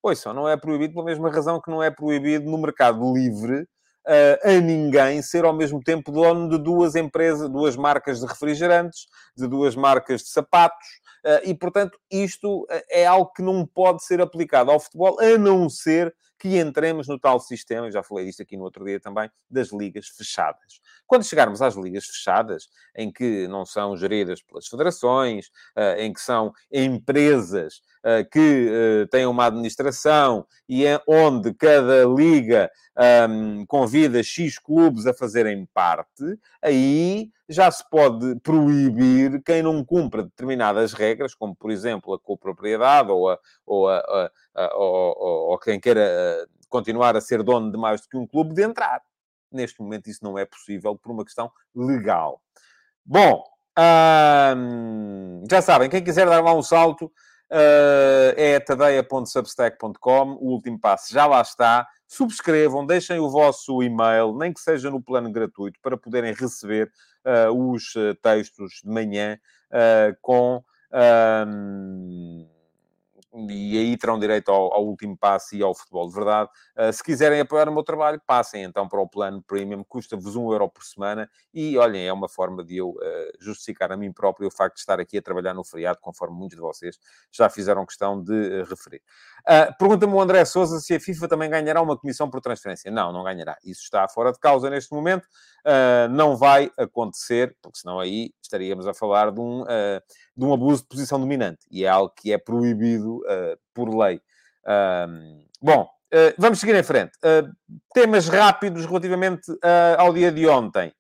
Pois 0.02 0.18
só, 0.18 0.35
não 0.35 0.49
é 0.49 0.56
proibido 0.56 0.94
pela 0.94 1.04
mesma 1.04 1.30
razão 1.30 1.61
que 1.61 1.70
não 1.70 1.80
é 1.80 1.88
proibido 1.88 2.50
no 2.50 2.59
mercado 2.59 3.14
livre 3.14 3.61
uh, 3.61 4.49
a 4.49 4.61
ninguém 4.61 5.23
ser 5.23 5.44
ao 5.44 5.52
mesmo 5.52 5.80
tempo 5.80 6.11
dono 6.11 6.49
de 6.49 6.59
duas 6.59 6.97
empresas, 6.97 7.49
duas 7.49 7.76
marcas 7.76 8.18
de 8.18 8.26
refrigerantes, 8.26 9.06
de 9.37 9.47
duas 9.47 9.76
marcas 9.76 10.23
de 10.23 10.30
sapatos, 10.30 10.88
e 11.44 11.54
portanto 11.54 11.99
isto 12.11 12.66
é 12.90 13.04
algo 13.04 13.30
que 13.35 13.42
não 13.42 13.66
pode 13.66 14.02
ser 14.02 14.23
aplicado 14.23 14.70
ao 14.70 14.80
futebol, 14.80 15.20
a 15.20 15.37
não 15.37 15.68
ser 15.68 16.14
que 16.40 16.59
entremos 16.59 17.06
no 17.06 17.18
tal 17.18 17.38
sistema, 17.38 17.90
já 17.92 18.02
falei 18.02 18.25
disto 18.25 18.42
aqui 18.42 18.56
no 18.56 18.64
outro 18.64 18.82
dia 18.85 18.99
também, 18.99 19.30
das 19.49 19.70
ligas 19.73 20.09
fechadas. 20.09 20.80
Quando 21.06 21.23
chegarmos 21.23 21.61
às 21.61 21.76
ligas 21.76 22.06
fechadas, 22.06 22.68
em 22.97 23.12
que 23.12 23.47
não 23.47 23.66
são 23.66 23.94
geridas 23.94 24.42
pelas 24.42 24.66
federações, 24.66 25.50
eh, 25.76 26.06
em 26.06 26.12
que 26.12 26.20
são 26.20 26.50
empresas 26.73 27.82
que 28.30 28.69
eh, 28.71 29.07
têm 29.11 29.26
uma 29.26 29.47
administração 29.47 30.46
e 30.68 30.87
é 30.87 31.01
onde 31.07 31.53
cada 31.55 32.05
liga 32.05 32.70
um, 33.29 33.64
convida 33.66 34.22
X 34.22 34.59
clubes 34.59 35.07
a 35.07 35.14
fazerem 35.14 35.66
parte, 35.72 36.38
aí 36.62 37.31
já 37.48 37.70
se 37.70 37.88
pode 37.90 38.37
proibir 38.40 39.42
quem 39.42 39.62
não 39.62 39.85
cumpra 39.85 40.22
determinadas 40.22 40.92
regras, 40.92 41.35
como, 41.35 41.55
por 41.55 41.70
exemplo, 41.70 42.14
a 42.14 42.18
copropriedade 42.18 43.11
ou, 43.11 43.31
a, 43.31 43.38
ou, 43.66 43.88
a, 43.88 44.31
a, 44.55 44.77
ou, 44.77 45.51
ou, 45.51 45.59
quem 45.59 45.81
queira 45.81 46.01
eh, 46.01 46.46
continuar 46.68 47.16
a 47.16 47.20
ser 47.20 47.42
dono 47.42 47.70
de 47.72 47.79
mais 47.79 48.01
do 48.03 48.09
que 48.09 48.16
um 48.16 48.27
clube, 48.27 48.55
de 48.55 48.62
entrar. 48.62 49.03
Neste 49.51 49.81
momento 49.81 50.09
isso 50.09 50.22
não 50.22 50.38
é 50.38 50.44
possível 50.44 50.96
por 50.96 51.11
uma 51.11 51.25
questão 51.25 51.51
legal. 51.75 52.40
Bom, 53.05 53.42
hum, 54.57 55.42
já 55.51 55.61
sabem, 55.61 55.90
quem 55.90 56.05
quiser 56.05 56.27
dar 56.27 56.42
lá 56.42 56.55
um 56.55 56.62
salto, 56.62 57.11
Uh, 57.51 58.33
é 58.37 58.61
tadeia.substack.com. 58.61 60.39
O 60.41 60.53
último 60.53 60.79
passo 60.79 61.13
já 61.13 61.27
lá 61.27 61.41
está. 61.41 61.87
Subscrevam, 62.07 62.87
deixem 62.87 63.19
o 63.19 63.29
vosso 63.29 63.83
e-mail, 63.83 64.37
nem 64.37 64.53
que 64.53 64.61
seja 64.61 64.91
no 64.91 65.03
plano 65.03 65.31
gratuito, 65.31 65.79
para 65.83 65.97
poderem 65.97 66.33
receber 66.33 66.91
uh, 67.25 67.73
os 67.73 67.95
uh, 67.97 68.15
textos 68.23 68.81
de 68.85 68.91
manhã 68.91 69.39
com 70.21 70.65
e 73.33 73.79
aí 73.79 73.97
terão 73.97 74.19
direito 74.19 74.51
ao, 74.51 74.75
ao, 74.75 74.85
último 74.85 75.16
passo 75.16 75.55
e 75.55 75.62
ao 75.62 75.75
futebol 75.75 76.09
de 76.09 76.14
verdade. 76.14 76.51
Uh, 76.77 76.93
se 76.93 77.03
quiserem 77.03 77.40
apoiar 77.40 77.69
o 77.69 77.73
meu 77.73 77.83
trabalho, 77.83 78.21
passem 78.27 78.64
então 78.64 78.88
para 78.88 79.01
o 79.01 79.09
plano 79.09 79.43
premium, 79.43 79.85
custa-vos 79.85 80.35
um 80.35 80.51
euro 80.51 80.69
por 80.69 80.85
semana 80.85 81.31
e 81.55 81.79
olhem, 81.79 82.07
é 82.07 82.12
uma 82.12 82.29
forma 82.29 82.64
de 82.64 82.79
eu 82.79 82.90
uh, 82.90 82.99
justificar 83.38 83.93
a 83.93 83.97
mim 83.97 84.12
próprio 84.12 84.49
o 84.49 84.51
facto 84.51 84.75
de 84.75 84.81
estar 84.81 84.99
aqui 84.99 85.19
a 85.19 85.23
trabalhar 85.23 85.55
no 85.55 85.64
feriado, 85.64 85.99
conforme 86.01 86.37
muitos 86.37 86.57
de 86.57 86.61
vocês 86.61 86.99
já 87.31 87.49
fizeram 87.49 87.87
questão 87.87 88.21
de 88.21 88.33
uh, 88.33 88.64
referir. 88.64 89.03
Pergunta-me 89.79 90.12
o 90.12 90.21
André 90.21 90.45
Souza 90.45 90.81
se 90.81 90.95
a 90.95 91.01
FIFA 91.01 91.27
também 91.27 91.49
ganhará 91.49 91.81
uma 91.81 91.97
comissão 91.97 92.29
por 92.29 92.43
transferência. 92.43 92.90
Não, 92.90 93.11
não 93.11 93.25
ganhará. 93.25 93.57
Isso 93.64 93.83
está 93.83 94.07
fora 94.07 94.33
de 94.33 94.38
causa 94.38 94.69
neste 94.69 94.93
momento. 94.93 95.27
não 96.11 96.37
vai 96.37 96.71
acontecer, 96.77 97.57
porque 97.62 97.79
senão 97.79 97.99
aí 97.99 98.35
estaríamos 98.43 98.87
a 98.87 98.93
falar 98.93 99.33
de 99.33 99.40
um 99.40 99.64
de 100.40 100.47
um 100.47 100.55
abuso 100.55 100.83
de 100.83 100.88
posição 100.88 101.21
dominante. 101.21 101.66
E 101.71 101.85
é 101.85 101.88
algo 101.88 102.12
que 102.16 102.33
é 102.33 102.38
proibido 102.38 103.19
uh, 103.20 103.59
por 103.74 103.94
lei. 103.94 104.20
Bom, 105.62 105.83
uh, 105.83 106.35
vamos 106.38 106.61
seguir 106.61 106.74
em 106.74 106.83
frente. 106.83 107.12
Uh, 107.18 107.50
temas 107.94 108.28
rápidos 108.28 108.87
relativamente 108.87 109.52
ao 109.98 110.12
dia 110.12 110.30
de 110.33 110.46
ontem. 110.46 110.92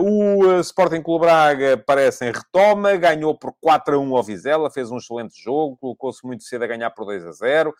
O 0.00 0.60
Sporting 0.60 1.02
Clube 1.02 1.26
Braga 1.26 1.76
parece 1.86 2.24
em 2.24 2.32
retoma, 2.32 2.96
ganhou 2.96 3.34
por 3.34 3.54
4 3.60 3.96
a 3.96 3.98
1 3.98 4.16
ao 4.16 4.22
Vizela, 4.22 4.70
fez 4.70 4.90
um 4.90 4.98
excelente 4.98 5.40
jogo, 5.42 5.76
colocou-se 5.76 6.24
muito 6.26 6.44
cedo 6.44 6.64
a 6.64 6.66
ganhar 6.66 6.90
por 6.90 7.04
2 7.04 7.26
a 7.26 7.32
0, 7.32 7.74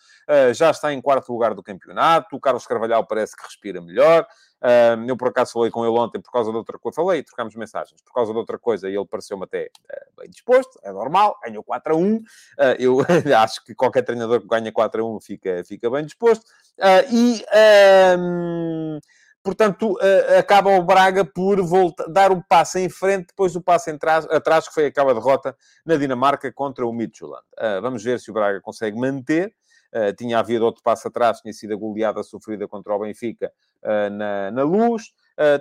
já 0.55 0.71
está 0.71 0.93
em 0.93 1.01
quarto 1.01 1.33
lugar 1.33 1.55
do 1.55 1.63
campeonato, 1.63 2.37
o 2.37 2.41
Carlos 2.41 2.67
Carvalhal 2.67 3.07
parece 3.07 3.37
que 3.37 3.43
respira 3.43 3.81
melhor, 3.81 4.27
Uh, 4.61 5.09
eu, 5.09 5.17
por 5.17 5.29
acaso, 5.29 5.53
falei 5.53 5.71
com 5.71 5.85
ele 5.85 5.99
ontem 5.99 6.21
por 6.21 6.31
causa 6.31 6.51
de 6.51 6.57
outra 6.57 6.79
coisa. 6.79 6.97
Falei, 6.97 7.23
trocámos 7.23 7.55
mensagens. 7.55 8.01
Por 8.03 8.13
causa 8.13 8.33
de 8.33 8.39
outra 8.39 8.59
coisa, 8.59 8.89
e 8.89 8.95
ele 8.95 9.07
pareceu-me 9.07 9.45
até 9.45 9.71
uh, 9.91 10.21
bem 10.21 10.29
disposto. 10.29 10.79
É 10.83 10.93
normal, 10.93 11.39
ganhou 11.43 11.65
4 11.65 11.95
a 11.95 11.97
1. 11.97 12.17
Uh, 12.17 12.25
ah, 12.59 12.77
eu 12.79 12.99
acho 13.43 13.65
que 13.65 13.75
qualquer 13.75 14.03
treinador 14.03 14.41
que 14.41 14.47
ganha 14.47 14.71
4 14.71 15.03
a 15.03 15.17
1 15.17 15.21
fica, 15.21 15.65
fica 15.65 15.91
bem 15.91 16.05
disposto. 16.05 16.45
e... 17.11 17.45
Portanto, 19.43 19.93
uh, 19.93 20.39
acaba 20.39 20.71
o 20.71 20.83
Braga 20.83 21.25
por 21.25 21.63
voltar, 21.63 22.07
dar 22.09 22.31
um 22.31 22.43
passo 22.43 22.79
em 22.79 22.91
frente, 22.91 23.29
depois 23.29 23.55
do 23.55 23.63
passo 23.63 23.91
atrás, 23.91 24.27
atrás, 24.27 24.69
que 24.69 24.75
foi 24.75 24.87
aquela 24.87 25.15
derrota 25.15 25.57
na 25.85 25.97
Dinamarca 25.97 26.53
contra 26.53 26.87
o 26.87 26.93
Midtjylland. 26.93 27.43
Uh, 27.59 27.81
vamos 27.81 28.05
ver 28.05 28.21
se 28.21 28.31
o 28.31 28.35
Braga 28.35 28.61
consegue 28.61 28.99
manter. 28.99 29.51
Uh, 29.95 30.15
tinha 30.15 30.39
havido 30.39 30.65
outro 30.65 30.83
passo 30.83 31.09
atrás, 31.09 31.41
tinha 31.41 31.55
sido 31.55 31.73
a 31.73 31.77
goleada 31.77 32.23
sofrida 32.23 32.69
contra 32.69 32.95
o 32.95 32.99
Benfica 32.99 33.51
na, 33.83 34.51
na 34.51 34.63
luz. 34.63 35.05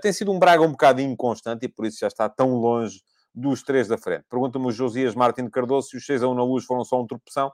Tem 0.01 0.11
sido 0.11 0.31
um 0.33 0.37
Braga 0.37 0.61
um 0.61 0.71
bocado 0.71 0.99
inconstante 0.99 1.65
e 1.65 1.69
por 1.69 1.85
isso 1.85 1.99
já 2.01 2.07
está 2.07 2.27
tão 2.27 2.55
longe 2.55 3.01
dos 3.33 3.63
três 3.63 3.87
da 3.87 3.97
frente. 3.97 4.25
Pergunta-me 4.29 4.67
o 4.67 4.71
Josias 4.71 5.15
Martin 5.15 5.49
Cardoso 5.49 5.87
se 5.87 5.97
os 5.97 6.05
6 6.05 6.23
a 6.23 6.27
1 6.27 6.35
na 6.35 6.43
luz 6.43 6.65
foram 6.65 6.83
só 6.83 7.01
um 7.01 7.07
tropeção. 7.07 7.49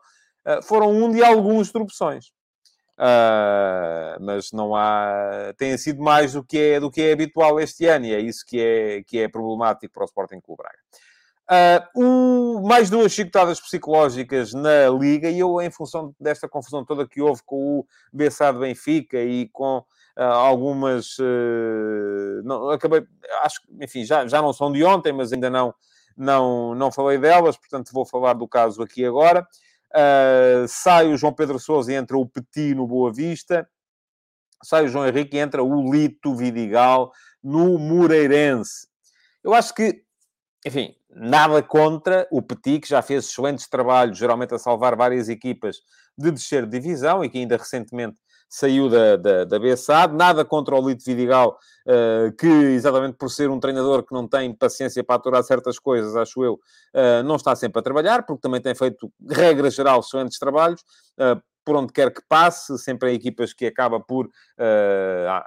foram 0.64 0.92
um 0.92 1.12
de 1.12 1.24
alguns 1.24 1.72
tropeções. 1.72 2.32
Mas 4.20 4.52
não 4.52 4.76
há... 4.76 5.54
Tem 5.58 5.78
sido 5.78 6.02
mais 6.02 6.34
do 6.34 6.44
que, 6.44 6.58
é, 6.58 6.80
do 6.80 6.90
que 6.90 7.02
é 7.02 7.14
habitual 7.14 7.60
este 7.60 7.86
ano 7.86 8.06
e 8.06 8.14
é 8.14 8.20
isso 8.20 8.46
que 8.46 8.60
é, 8.60 9.04
que 9.04 9.20
é 9.20 9.28
problemático 9.28 9.94
para 9.94 10.04
o 10.04 10.06
Sporting 10.06 10.40
Clube 10.40 10.64
Braga. 10.64 10.80
Uh, 11.96 12.68
mais 12.68 12.90
duas 12.90 13.12
chicotadas 13.12 13.60
psicológicas 13.60 14.52
na 14.52 14.90
Liga 14.90 15.30
e 15.30 15.38
eu, 15.38 15.62
em 15.62 15.70
função 15.70 16.16
desta 16.20 16.50
confusão 16.50 16.84
toda 16.84 17.08
que 17.08 17.22
houve 17.22 17.42
com 17.46 17.80
o 17.80 17.86
Bessado 18.12 18.60
Benfica 18.60 19.22
e 19.22 19.48
com 19.50 19.78
uh, 19.78 19.84
algumas... 20.22 21.20
Uh, 21.20 22.42
não, 22.44 22.72
acabei, 22.72 23.06
acho 23.44 23.62
que, 23.62 23.68
enfim, 23.80 24.04
já, 24.04 24.26
já 24.26 24.42
não 24.42 24.54
são 24.54 24.72
de 24.72 24.84
ontem, 24.84 25.14
mas 25.14 25.32
ainda 25.32 25.50
não, 25.50 25.72
não, 26.18 26.74
não 26.74 26.92
falei 26.92 27.20
delas, 27.20 27.58
portanto 27.58 27.92
vou 27.94 28.06
falar 28.06 28.34
do 28.34 28.48
caso 28.48 28.82
aqui 28.82 29.06
agora. 29.06 29.48
Uh, 29.94 30.68
sai 30.68 31.14
o 31.14 31.18
João 31.18 31.34
Pedro 31.34 31.60
Sousa 31.60 31.92
e 31.92 31.96
entra 31.96 32.18
o 32.18 32.28
Petit 32.28 32.74
no 32.74 32.88
Boa 32.88 33.12
Vista. 33.12 33.68
Sai 34.64 34.86
o 34.86 34.88
João 34.88 35.08
Henrique 35.08 35.38
e 35.38 35.40
entra 35.40 35.64
o 35.64 35.92
Lito 35.92 36.36
Vidigal 36.36 37.12
no 37.44 37.78
Moreirense. 37.78 38.88
Eu 39.44 39.54
acho 39.54 39.74
que, 39.74 40.04
enfim, 40.66 40.96
nada 41.10 41.62
contra 41.62 42.28
o 42.32 42.42
Petit, 42.42 42.80
que 42.80 42.90
já 42.90 43.02
fez 43.02 43.26
excelentes 43.26 43.68
trabalhos, 43.68 44.18
geralmente 44.18 44.54
a 44.54 44.60
salvar 44.60 44.96
várias 44.96 45.30
equipas 45.30 45.78
de 46.18 46.32
descer 46.32 46.66
de 46.66 46.80
divisão 46.80 47.24
e 47.24 47.30
que 47.30 47.38
ainda 47.38 47.58
recentemente 47.58 48.18
saiu 48.50 48.90
da, 48.90 49.16
da, 49.16 49.44
da 49.44 49.60
BSAD. 49.60 50.16
Nada 50.16 50.46
contra 50.46 50.76
o 50.76 50.88
Lito 50.88 51.04
Vidigal, 51.04 51.58
uh, 51.88 52.32
que 52.38 52.48
exatamente 52.48 53.18
por 53.18 53.30
ser 53.30 53.50
um 53.50 53.60
treinador 53.60 54.04
que 54.04 54.14
não 54.14 54.28
tem 54.28 54.54
paciência 54.54 55.04
para 55.04 55.16
aturar 55.16 55.44
certas 55.44 55.80
coisas, 55.80 56.16
acho 56.16 56.44
eu, 56.44 56.54
uh, 56.54 57.24
não 57.24 57.36
está 57.36 57.56
sempre 57.56 57.80
a 57.80 57.84
trabalhar, 57.84 58.26
porque 58.26 58.42
também 58.42 58.62
tem 58.62 58.76
feito, 58.76 59.12
regra 59.30 59.70
geral, 59.70 60.00
excelentes 60.00 60.40
trabalhos. 60.40 60.82
Uh, 61.20 61.42
por 61.66 61.76
onde 61.76 61.92
quer 61.92 62.14
que 62.14 62.22
passe, 62.30 62.78
sempre 62.78 63.12
em 63.12 63.16
equipas 63.16 63.52
que 63.52 63.66
acaba 63.66 64.00
por, 64.00 64.30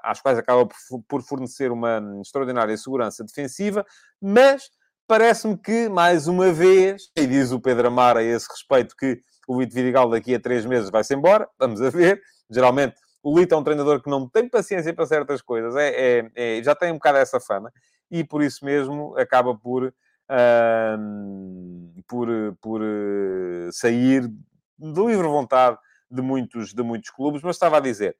às 0.03 0.21
quais 0.21 0.37
acaba 0.37 0.69
por 1.07 1.23
fornecer 1.23 1.71
uma 1.71 2.03
extraordinária 2.21 2.77
segurança 2.77 3.23
defensiva, 3.23 3.87
mas 4.21 4.69
parece-me 5.07 5.57
que, 5.57 5.89
mais 5.89 6.27
uma 6.27 6.53
vez, 6.53 7.09
e 7.17 7.25
diz 7.25 7.53
o 7.53 7.61
Pedro 7.61 7.87
Amar 7.87 8.17
a 8.17 8.23
esse 8.25 8.49
respeito 8.49 8.97
que 8.97 9.23
o 9.49 9.61
Lito 9.61 9.75
Vidigal 9.75 10.11
daqui 10.11 10.35
a 10.35 10.41
três 10.41 10.67
meses 10.67 10.91
vai-se 10.91 11.15
embora, 11.15 11.49
vamos 11.59 11.81
a 11.81 11.89
ver, 11.89 12.21
Geralmente, 12.51 12.97
o 13.23 13.39
Lito 13.39 13.55
é 13.55 13.59
um 13.59 13.65
treinador 13.65 14.03
que 14.03 14.09
não 14.09 14.29
tem 14.29 14.49
paciência 14.49 14.95
para 14.95 15.07
certas 15.07 15.43
coisas, 15.43 15.77
é, 15.77 15.89
é, 15.89 16.31
é 16.35 16.63
já 16.63 16.75
tem 16.75 16.91
um 16.91 16.95
bocado 16.95 17.19
essa 17.19 17.41
fama, 17.41 17.73
e 18.11 18.25
por 18.25 18.43
isso 18.43 18.65
mesmo 18.65 19.17
acaba 19.19 19.55
por, 19.55 19.85
uh, 19.85 19.93
por, 22.07 22.29
por 22.61 22.81
uh, 22.81 23.73
sair 23.73 24.29
de 24.79 25.07
livre 25.07 25.27
vontade 25.27 25.79
de 26.11 26.23
muitos, 26.23 26.73
de 26.73 26.83
muitos 26.83 27.11
clubes, 27.11 27.43
mas 27.43 27.57
estava 27.57 27.77
a 27.77 27.81
dizer, 27.81 28.17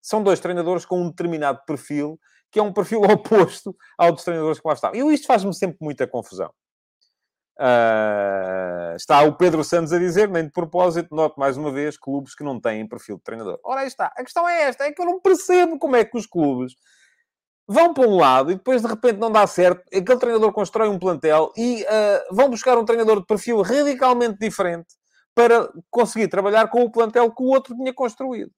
são 0.00 0.22
dois 0.22 0.40
treinadores 0.40 0.86
com 0.86 1.02
um 1.02 1.10
determinado 1.10 1.60
perfil, 1.66 2.18
que 2.50 2.58
é 2.58 2.62
um 2.62 2.72
perfil 2.72 3.02
oposto 3.10 3.76
ao 3.98 4.12
dos 4.12 4.24
treinadores 4.24 4.60
que 4.60 4.68
lá 4.68 4.74
estavam. 4.74 4.96
E 4.96 5.14
isto 5.14 5.26
faz-me 5.26 5.52
sempre 5.52 5.78
muita 5.80 6.06
confusão. 6.06 6.52
Uh, 7.58 8.94
está 8.96 9.22
o 9.22 9.34
Pedro 9.34 9.64
Santos 9.64 9.90
a 9.92 9.98
dizer, 9.98 10.28
nem 10.28 10.44
de 10.44 10.52
propósito, 10.52 11.14
note 11.14 11.38
mais 11.38 11.56
uma 11.56 11.72
vez, 11.72 11.96
clubes 11.96 12.34
que 12.34 12.44
não 12.44 12.60
têm 12.60 12.86
perfil 12.86 13.16
de 13.16 13.22
treinador. 13.22 13.58
Ora, 13.64 13.80
aí 13.80 13.86
está. 13.86 14.12
A 14.16 14.22
questão 14.22 14.48
é 14.48 14.64
esta, 14.64 14.84
é 14.84 14.92
que 14.92 15.00
eu 15.00 15.06
não 15.06 15.20
percebo 15.20 15.78
como 15.78 15.96
é 15.96 16.04
que 16.04 16.18
os 16.18 16.26
clubes 16.26 16.74
vão 17.66 17.92
para 17.94 18.06
um 18.06 18.16
lado 18.16 18.52
e 18.52 18.54
depois 18.54 18.82
de 18.82 18.88
repente 18.88 19.18
não 19.18 19.30
dá 19.30 19.46
certo, 19.46 19.82
aquele 19.88 20.18
treinador 20.18 20.52
constrói 20.52 20.88
um 20.88 20.98
plantel 20.98 21.52
e 21.56 21.82
uh, 21.82 22.34
vão 22.34 22.48
buscar 22.48 22.78
um 22.78 22.84
treinador 22.84 23.20
de 23.20 23.26
perfil 23.26 23.60
radicalmente 23.62 24.38
diferente 24.38 24.94
para 25.34 25.68
conseguir 25.90 26.28
trabalhar 26.28 26.68
com 26.68 26.82
o 26.82 26.90
plantel 26.90 27.34
que 27.34 27.42
o 27.42 27.46
outro 27.46 27.74
tinha 27.74 27.92
construído. 27.92 28.50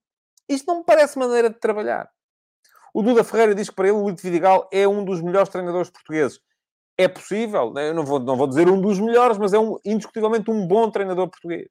Isto 0.48 0.66
não 0.66 0.78
me 0.78 0.84
parece 0.84 1.18
maneira 1.18 1.50
de 1.50 1.58
trabalhar. 1.58 2.08
O 2.92 3.02
Duda 3.02 3.24
Ferreira 3.24 3.54
diz 3.54 3.68
que 3.68 3.74
para 3.74 3.88
ele 3.88 3.96
o 3.96 4.08
Lito 4.08 4.22
Vidigal 4.22 4.68
é 4.72 4.86
um 4.88 5.04
dos 5.04 5.20
melhores 5.20 5.48
treinadores 5.48 5.90
portugueses. 5.90 6.40
É 7.00 7.06
possível, 7.06 7.72
né? 7.72 7.90
eu 7.90 7.94
não 7.94 8.04
vou, 8.04 8.18
não 8.18 8.36
vou 8.36 8.48
dizer 8.48 8.68
um 8.68 8.80
dos 8.80 8.98
melhores, 8.98 9.38
mas 9.38 9.52
é 9.52 9.58
um, 9.58 9.78
indiscutivelmente 9.84 10.50
um 10.50 10.66
bom 10.66 10.90
treinador 10.90 11.28
português. 11.28 11.68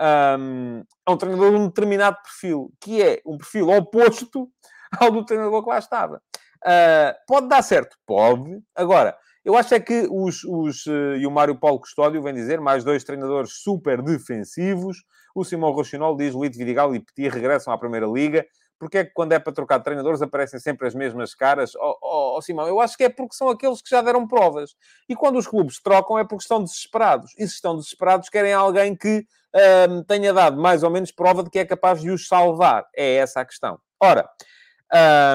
Um, 0.00 0.82
é 1.06 1.10
um 1.10 1.16
treinador 1.18 1.50
de 1.50 1.56
um 1.56 1.66
determinado 1.66 2.16
perfil, 2.22 2.72
que 2.80 3.02
é 3.02 3.20
um 3.26 3.36
perfil 3.36 3.68
oposto 3.68 4.48
ao 4.98 5.10
do 5.10 5.26
treinador 5.26 5.62
que 5.62 5.68
lá 5.68 5.78
estava. 5.78 6.22
Uh, 6.64 7.12
pode 7.26 7.48
dar 7.48 7.60
certo? 7.60 7.96
Pode. 8.06 8.58
Agora, 8.74 9.14
eu 9.44 9.56
acho 9.56 9.74
é 9.74 9.80
que 9.80 10.08
os, 10.10 10.42
os 10.44 10.86
uh, 10.86 11.16
e 11.16 11.26
o 11.26 11.30
Mário 11.30 11.60
Paulo 11.60 11.78
Custódio 11.78 12.22
vem 12.22 12.32
dizer, 12.32 12.58
mais 12.58 12.82
dois 12.82 13.04
treinadores 13.04 13.60
super 13.62 14.00
defensivos. 14.00 15.04
O 15.34 15.44
Simão 15.44 15.70
Rochinol 15.70 16.16
diz, 16.16 16.34
Lito 16.34 16.56
Vidigal 16.56 16.94
e 16.94 17.00
Petit 17.00 17.28
regressam 17.28 17.74
à 17.74 17.78
Primeira 17.78 18.06
Liga 18.06 18.44
porque 18.78 18.98
é 18.98 19.04
que 19.04 19.12
quando 19.12 19.32
é 19.32 19.38
para 19.38 19.52
trocar 19.52 19.80
treinadores 19.80 20.20
aparecem 20.22 20.60
sempre 20.60 20.86
as 20.86 20.94
mesmas 20.94 21.34
caras? 21.34 21.74
Oh, 21.76 21.98
oh, 22.02 22.36
oh, 22.36 22.42
Simão, 22.42 22.66
eu 22.66 22.80
acho 22.80 22.96
que 22.96 23.04
é 23.04 23.08
porque 23.08 23.34
são 23.34 23.48
aqueles 23.48 23.80
que 23.80 23.90
já 23.90 24.02
deram 24.02 24.26
provas. 24.26 24.74
E 25.08 25.16
quando 25.16 25.38
os 25.38 25.46
clubes 25.46 25.80
trocam 25.80 26.18
é 26.18 26.24
porque 26.24 26.42
estão 26.42 26.62
desesperados. 26.62 27.32
E 27.38 27.46
se 27.46 27.54
estão 27.54 27.76
desesperados, 27.76 28.28
querem 28.28 28.52
alguém 28.52 28.94
que 28.94 29.26
hum, 29.90 30.02
tenha 30.04 30.32
dado 30.32 30.60
mais 30.60 30.82
ou 30.82 30.90
menos 30.90 31.10
prova 31.10 31.42
de 31.42 31.50
que 31.50 31.58
é 31.58 31.64
capaz 31.64 32.00
de 32.00 32.10
os 32.10 32.28
salvar. 32.28 32.86
É 32.94 33.16
essa 33.16 33.40
a 33.40 33.44
questão. 33.44 33.78
Ora, 34.00 34.28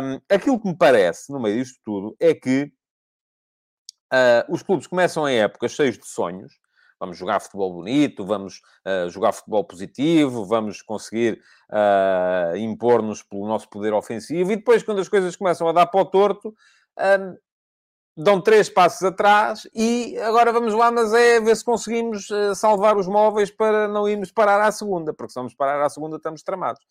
hum, 0.03 0.19
aquilo 0.29 0.59
que 0.59 0.67
me 0.67 0.77
parece, 0.77 1.31
no 1.31 1.39
meio 1.39 1.57
disto 1.57 1.79
tudo, 1.83 2.15
é 2.19 2.33
que 2.33 2.71
uh, 4.11 4.53
os 4.53 4.61
clubes 4.61 4.87
começam 4.87 5.25
a 5.25 5.31
época 5.31 5.67
cheios 5.67 5.97
de 5.97 6.05
sonhos, 6.05 6.60
vamos 7.01 7.17
jogar 7.17 7.39
futebol 7.39 7.73
bonito, 7.73 8.23
vamos 8.23 8.61
uh, 8.85 9.09
jogar 9.09 9.31
futebol 9.31 9.63
positivo, 9.63 10.45
vamos 10.45 10.83
conseguir 10.83 11.41
uh, 11.71 12.55
impor-nos 12.55 13.23
pelo 13.23 13.47
nosso 13.47 13.67
poder 13.67 13.91
ofensivo, 13.91 14.51
e 14.51 14.55
depois, 14.55 14.83
quando 14.83 15.01
as 15.01 15.09
coisas 15.09 15.35
começam 15.35 15.67
a 15.67 15.71
dar 15.71 15.87
para 15.87 15.99
o 15.99 16.05
torto, 16.05 16.49
uh, 16.49 17.37
dão 18.15 18.39
três 18.39 18.69
passos 18.69 19.01
atrás 19.01 19.67
e 19.73 20.15
agora 20.19 20.51
vamos 20.51 20.75
lá, 20.75 20.91
mas 20.91 21.11
é 21.11 21.39
ver 21.39 21.55
se 21.55 21.65
conseguimos 21.65 22.27
salvar 22.55 22.97
os 22.97 23.07
móveis 23.07 23.49
para 23.49 23.87
não 23.87 24.07
irmos 24.07 24.31
parar 24.31 24.61
à 24.61 24.71
segunda, 24.71 25.13
porque 25.13 25.31
se 25.31 25.39
vamos 25.39 25.55
parar 25.55 25.81
à 25.81 25.89
segunda 25.89 26.17
estamos 26.17 26.43
tramados. 26.43 26.81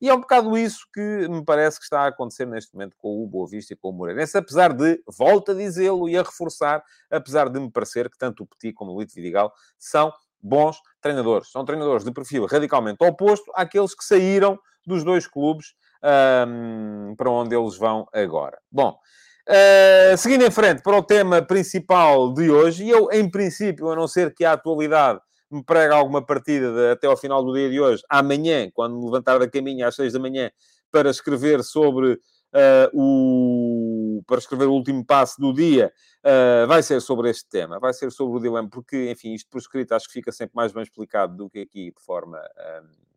E 0.00 0.08
é 0.08 0.14
um 0.14 0.20
bocado 0.20 0.56
isso 0.56 0.86
que 0.92 1.28
me 1.28 1.44
parece 1.44 1.78
que 1.78 1.84
está 1.84 2.02
a 2.02 2.06
acontecer 2.06 2.46
neste 2.46 2.72
momento 2.72 2.96
com 2.96 3.22
o 3.22 3.26
Boa 3.26 3.46
Vista 3.46 3.74
e 3.74 3.76
com 3.76 3.90
o 3.90 3.92
Moreirense, 3.92 4.38
apesar 4.38 4.72
de, 4.72 5.02
volto 5.06 5.52
a 5.52 5.54
dizê-lo 5.54 6.08
e 6.08 6.16
a 6.16 6.22
reforçar, 6.22 6.82
apesar 7.10 7.48
de 7.50 7.60
me 7.60 7.70
parecer 7.70 8.08
que 8.08 8.16
tanto 8.16 8.44
o 8.44 8.46
Petit 8.46 8.72
como 8.72 8.92
o 8.92 9.00
Lito 9.00 9.14
Vidigal 9.14 9.52
são 9.78 10.12
bons 10.42 10.78
treinadores. 11.02 11.50
São 11.50 11.64
treinadores 11.64 12.04
de 12.04 12.12
perfil 12.12 12.46
radicalmente 12.46 13.04
oposto 13.04 13.52
àqueles 13.54 13.94
que 13.94 14.04
saíram 14.04 14.58
dos 14.86 15.04
dois 15.04 15.26
clubes 15.26 15.74
um, 16.02 17.14
para 17.16 17.30
onde 17.30 17.54
eles 17.54 17.76
vão 17.76 18.06
agora. 18.12 18.58
Bom, 18.72 18.98
uh, 19.48 20.16
seguindo 20.16 20.44
em 20.44 20.50
frente 20.50 20.82
para 20.82 20.96
o 20.96 21.02
tema 21.02 21.42
principal 21.42 22.32
de 22.32 22.50
hoje, 22.50 22.84
e 22.84 22.90
eu, 22.90 23.10
em 23.12 23.30
princípio, 23.30 23.90
a 23.90 23.96
não 23.96 24.08
ser 24.08 24.34
que 24.34 24.44
a 24.44 24.52
atualidade 24.52 25.20
me 25.50 25.62
prega 25.64 25.94
alguma 25.94 26.24
partida 26.24 26.72
de, 26.72 26.92
até 26.92 27.06
ao 27.06 27.16
final 27.16 27.44
do 27.44 27.52
dia 27.52 27.68
de 27.68 27.80
hoje, 27.80 28.02
amanhã, 28.08 28.70
quando 28.72 28.96
me 28.96 29.04
levantar 29.04 29.38
da 29.38 29.48
caminha 29.48 29.88
às 29.88 29.96
seis 29.96 30.12
da 30.12 30.18
manhã, 30.18 30.50
para 30.90 31.10
escrever 31.10 31.62
sobre 31.62 32.12
uh, 32.14 32.90
o... 32.92 34.22
para 34.26 34.38
escrever 34.38 34.66
o 34.66 34.72
último 34.72 35.04
passo 35.04 35.40
do 35.40 35.52
dia, 35.52 35.92
uh, 36.24 36.66
vai 36.66 36.82
ser 36.82 37.00
sobre 37.00 37.30
este 37.30 37.48
tema. 37.48 37.78
Vai 37.78 37.92
ser 37.92 38.10
sobre 38.10 38.38
o 38.38 38.40
dilema, 38.40 38.68
porque, 38.68 39.10
enfim, 39.10 39.32
isto 39.34 39.48
por 39.50 39.58
escrito 39.58 39.92
acho 39.92 40.06
que 40.06 40.14
fica 40.14 40.32
sempre 40.32 40.52
mais 40.54 40.72
bem 40.72 40.82
explicado 40.82 41.36
do 41.36 41.50
que 41.50 41.60
aqui 41.60 41.92
de 41.96 42.02
forma 42.02 42.38
uh, 42.38 43.09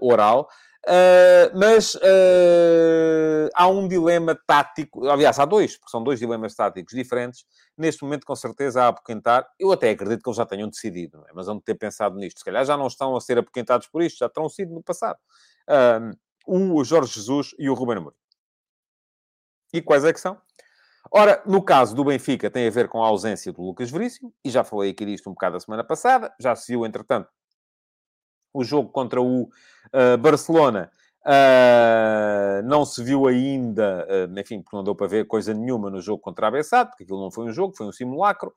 oral. 0.00 0.48
Uh, 0.84 1.56
mas 1.56 1.94
uh, 1.94 3.48
há 3.54 3.68
um 3.68 3.86
dilema 3.86 4.36
tático, 4.46 5.06
aliás, 5.06 5.38
há 5.38 5.44
dois, 5.44 5.76
porque 5.76 5.90
são 5.90 6.02
dois 6.02 6.18
dilemas 6.18 6.56
táticos 6.56 6.92
diferentes, 6.92 7.44
neste 7.78 8.02
momento, 8.02 8.26
com 8.26 8.34
certeza, 8.34 8.82
a 8.82 8.88
apoquentar. 8.88 9.46
Eu 9.60 9.70
até 9.70 9.90
acredito 9.90 10.22
que 10.22 10.28
eles 10.28 10.36
já 10.36 10.44
tenham 10.44 10.68
decidido, 10.68 11.24
é? 11.28 11.32
mas 11.34 11.46
vão 11.46 11.60
ter 11.60 11.76
pensado 11.76 12.16
nisto. 12.16 12.38
Se 12.38 12.44
calhar 12.44 12.64
já 12.64 12.76
não 12.76 12.88
estão 12.88 13.14
a 13.14 13.20
ser 13.20 13.38
apoquentados 13.38 13.86
por 13.86 14.02
isto, 14.02 14.18
já 14.18 14.28
terão 14.28 14.48
sido 14.48 14.74
no 14.74 14.82
passado. 14.82 15.18
O 16.46 16.82
Jorge 16.82 17.14
Jesus 17.14 17.54
e 17.58 17.70
o 17.70 17.74
Ruben 17.74 17.98
Amorim. 17.98 18.16
E 19.72 19.80
quais 19.80 20.04
é 20.04 20.12
que 20.12 20.20
são? 20.20 20.36
Ora, 21.10 21.42
no 21.46 21.62
caso 21.62 21.94
do 21.94 22.04
Benfica, 22.04 22.50
tem 22.50 22.66
a 22.66 22.70
ver 22.70 22.88
com 22.88 23.02
a 23.02 23.06
ausência 23.06 23.52
do 23.52 23.62
Lucas 23.62 23.90
Veríssimo, 23.90 24.34
e 24.44 24.50
já 24.50 24.64
falei 24.64 24.90
aqui 24.90 25.04
disto 25.06 25.30
um 25.30 25.32
bocado 25.32 25.56
a 25.56 25.60
semana 25.60 25.84
passada, 25.84 26.34
já 26.40 26.54
se 26.56 26.72
viu, 26.72 26.84
entretanto, 26.84 27.28
o 28.52 28.62
jogo 28.64 28.90
contra 28.90 29.20
o 29.20 29.42
uh, 29.44 30.18
Barcelona 30.18 30.90
uh, 31.26 32.66
não 32.66 32.84
se 32.84 33.02
viu 33.02 33.26
ainda, 33.26 34.06
uh, 34.06 34.38
enfim, 34.38 34.62
porque 34.62 34.76
não 34.76 34.84
deu 34.84 34.94
para 34.94 35.06
ver 35.06 35.26
coisa 35.26 35.54
nenhuma 35.54 35.90
no 35.90 36.00
jogo 36.00 36.22
contra 36.22 36.48
a 36.48 36.50
Bessade, 36.50 36.90
porque 36.90 37.04
aquilo 37.04 37.20
não 37.20 37.30
foi 37.30 37.46
um 37.46 37.52
jogo, 37.52 37.76
foi 37.76 37.86
um 37.86 37.92
simulacro. 37.92 38.52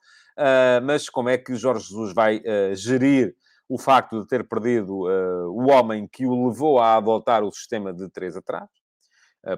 mas 0.84 1.10
como 1.10 1.30
é 1.30 1.38
que 1.38 1.56
Jorge 1.56 1.88
Jesus 1.88 2.14
vai 2.14 2.42
gerir 2.74 3.36
o 3.68 3.80
facto 3.80 4.22
de 4.22 4.28
ter 4.28 4.48
perdido 4.48 4.94
o 4.94 5.70
homem 5.72 6.08
que 6.08 6.26
o 6.26 6.48
levou 6.48 6.80
a 6.80 6.96
adotar 6.96 7.44
o 7.44 7.52
sistema 7.52 7.94
de 7.94 8.10
três 8.10 8.36
atrás? 8.36 8.70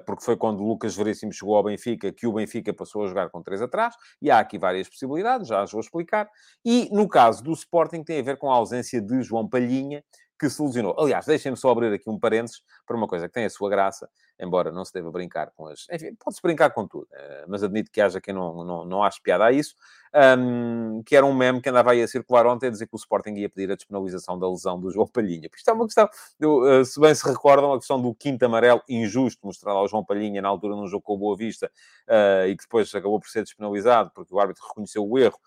porque 0.04 0.22
foi 0.22 0.36
quando 0.36 0.60
o 0.60 0.68
Lucas 0.68 0.94
Veríssimo 0.94 1.32
chegou 1.32 1.56
ao 1.56 1.62
Benfica 1.62 2.12
que 2.12 2.26
o 2.26 2.32
Benfica 2.34 2.74
passou 2.74 3.04
a 3.04 3.08
jogar 3.08 3.30
com 3.30 3.42
três 3.42 3.62
atrás, 3.62 3.94
e 4.20 4.30
há 4.30 4.38
aqui 4.38 4.58
várias 4.58 4.86
possibilidades, 4.86 5.48
já 5.48 5.62
as 5.62 5.72
vou 5.72 5.80
explicar. 5.80 6.28
E 6.62 6.90
no 6.92 7.08
caso 7.08 7.42
do 7.42 7.54
Sporting 7.54 8.04
tem 8.04 8.20
a 8.20 8.22
ver 8.22 8.36
com 8.36 8.52
a 8.52 8.54
ausência 8.54 9.00
de 9.00 9.22
João 9.22 9.48
Palhinha, 9.48 10.04
que 10.38 10.48
se 10.48 10.62
lesionou. 10.62 10.94
Aliás, 10.98 11.26
deixem-me 11.26 11.56
só 11.56 11.70
abrir 11.70 11.92
aqui 11.92 12.08
um 12.08 12.18
parênteses 12.18 12.62
para 12.86 12.96
uma 12.96 13.08
coisa 13.08 13.26
que 13.28 13.34
tem 13.34 13.44
a 13.44 13.50
sua 13.50 13.68
graça. 13.68 14.08
embora 14.40 14.70
não 14.70 14.84
se 14.84 14.92
deva 14.92 15.10
brincar 15.10 15.50
com 15.50 15.66
as... 15.66 15.86
Enfim, 15.90 16.14
pode-se 16.14 16.40
brincar 16.40 16.70
com 16.70 16.86
tudo, 16.86 17.08
uh, 17.12 17.44
mas 17.48 17.62
admito 17.62 17.90
que 17.90 18.00
haja 18.00 18.20
quem 18.20 18.32
não, 18.32 18.64
não, 18.64 18.84
não 18.84 19.02
ache 19.02 19.20
piada 19.20 19.44
a 19.44 19.52
isso, 19.52 19.74
um, 20.38 21.02
que 21.04 21.16
era 21.16 21.26
um 21.26 21.34
meme 21.34 21.60
que 21.60 21.68
andava 21.68 21.90
aí 21.90 22.02
a 22.02 22.08
circular 22.08 22.46
ontem 22.46 22.68
a 22.68 22.70
dizer 22.70 22.86
que 22.86 22.94
o 22.94 22.96
Sporting 22.96 23.34
ia 23.34 23.48
pedir 23.48 23.70
a 23.70 23.74
despenalização 23.74 24.38
da 24.38 24.48
lesão 24.48 24.80
do 24.80 24.90
João 24.90 25.06
Palhinha. 25.06 25.48
Porque 25.48 25.58
isto 25.58 25.68
é 25.68 25.72
uma 25.72 25.84
questão, 25.84 26.08
eu, 26.38 26.80
uh, 26.80 26.84
se 26.84 27.00
bem 27.00 27.14
se 27.14 27.26
recordam, 27.26 27.72
a 27.72 27.78
questão 27.78 28.00
do 28.00 28.14
quinto 28.14 28.44
amarelo 28.44 28.82
injusto 28.88 29.44
mostrado 29.44 29.78
ao 29.78 29.88
João 29.88 30.04
Palhinha 30.04 30.40
na 30.40 30.48
altura 30.48 30.76
num 30.76 30.86
jogo 30.86 31.02
com 31.02 31.14
o 31.14 31.18
Boa 31.18 31.36
Vista 31.36 31.70
uh, 32.06 32.46
e 32.46 32.56
que 32.56 32.62
depois 32.62 32.94
acabou 32.94 33.18
por 33.18 33.28
ser 33.28 33.42
despenalizado 33.42 34.12
porque 34.14 34.32
o 34.32 34.38
árbitro 34.38 34.64
reconheceu 34.68 35.06
o 35.06 35.18
erro, 35.18 35.38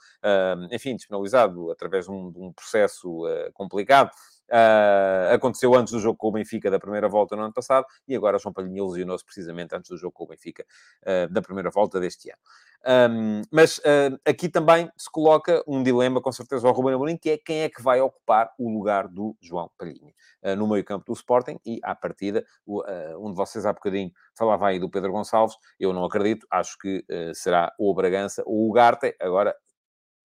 enfim, 0.71 0.95
despenalizado 0.95 1.71
através 1.71 2.05
de 2.05 2.11
um, 2.11 2.31
de 2.31 2.39
um 2.39 2.51
processo 2.51 3.23
complicado. 3.53 4.11
Uh, 4.51 5.33
aconteceu 5.33 5.73
antes 5.75 5.93
do 5.93 5.99
jogo 5.99 6.17
com 6.17 6.27
o 6.27 6.31
Benfica 6.33 6.69
da 6.69 6.77
primeira 6.77 7.07
volta 7.07 7.37
no 7.37 7.43
ano 7.43 7.53
passado 7.53 7.85
e 8.05 8.13
agora 8.13 8.37
João 8.37 8.51
Palhinha 8.51 8.83
lesionou-se 8.83 9.23
precisamente 9.23 9.73
antes 9.73 9.89
do 9.89 9.97
jogo 9.97 10.11
com 10.11 10.25
o 10.25 10.27
Benfica 10.27 10.65
uh, 11.03 11.31
da 11.31 11.41
primeira 11.41 11.69
volta 11.69 12.01
deste 12.01 12.29
ano. 12.29 13.11
Um, 13.13 13.41
mas 13.49 13.77
uh, 13.77 14.19
aqui 14.25 14.49
também 14.49 14.91
se 14.97 15.09
coloca 15.09 15.63
um 15.65 15.81
dilema, 15.81 16.19
com 16.19 16.33
certeza, 16.33 16.67
ao 16.67 16.73
Ruben 16.73 16.95
Amorim, 16.95 17.15
que 17.15 17.29
é 17.29 17.37
quem 17.37 17.61
é 17.61 17.69
que 17.69 17.81
vai 17.81 18.01
ocupar 18.01 18.51
o 18.59 18.69
lugar 18.69 19.07
do 19.07 19.37
João 19.39 19.71
Palhinha 19.77 20.13
no 20.57 20.67
meio 20.67 20.83
campo 20.83 21.05
do 21.05 21.13
Sporting 21.13 21.59
e, 21.63 21.79
à 21.83 21.93
partida, 21.93 22.43
um 22.67 23.29
de 23.29 23.35
vocês 23.35 23.63
há 23.63 23.71
bocadinho 23.71 24.11
falava 24.35 24.67
aí 24.67 24.79
do 24.79 24.89
Pedro 24.89 25.11
Gonçalves, 25.11 25.55
eu 25.79 25.93
não 25.93 26.03
acredito, 26.03 26.47
acho 26.49 26.75
que 26.79 27.05
será 27.35 27.71
ou 27.77 27.91
o 27.91 27.93
Bragança 27.93 28.41
ou 28.43 28.67
o 28.67 28.71
Garte, 28.71 29.15
agora 29.19 29.55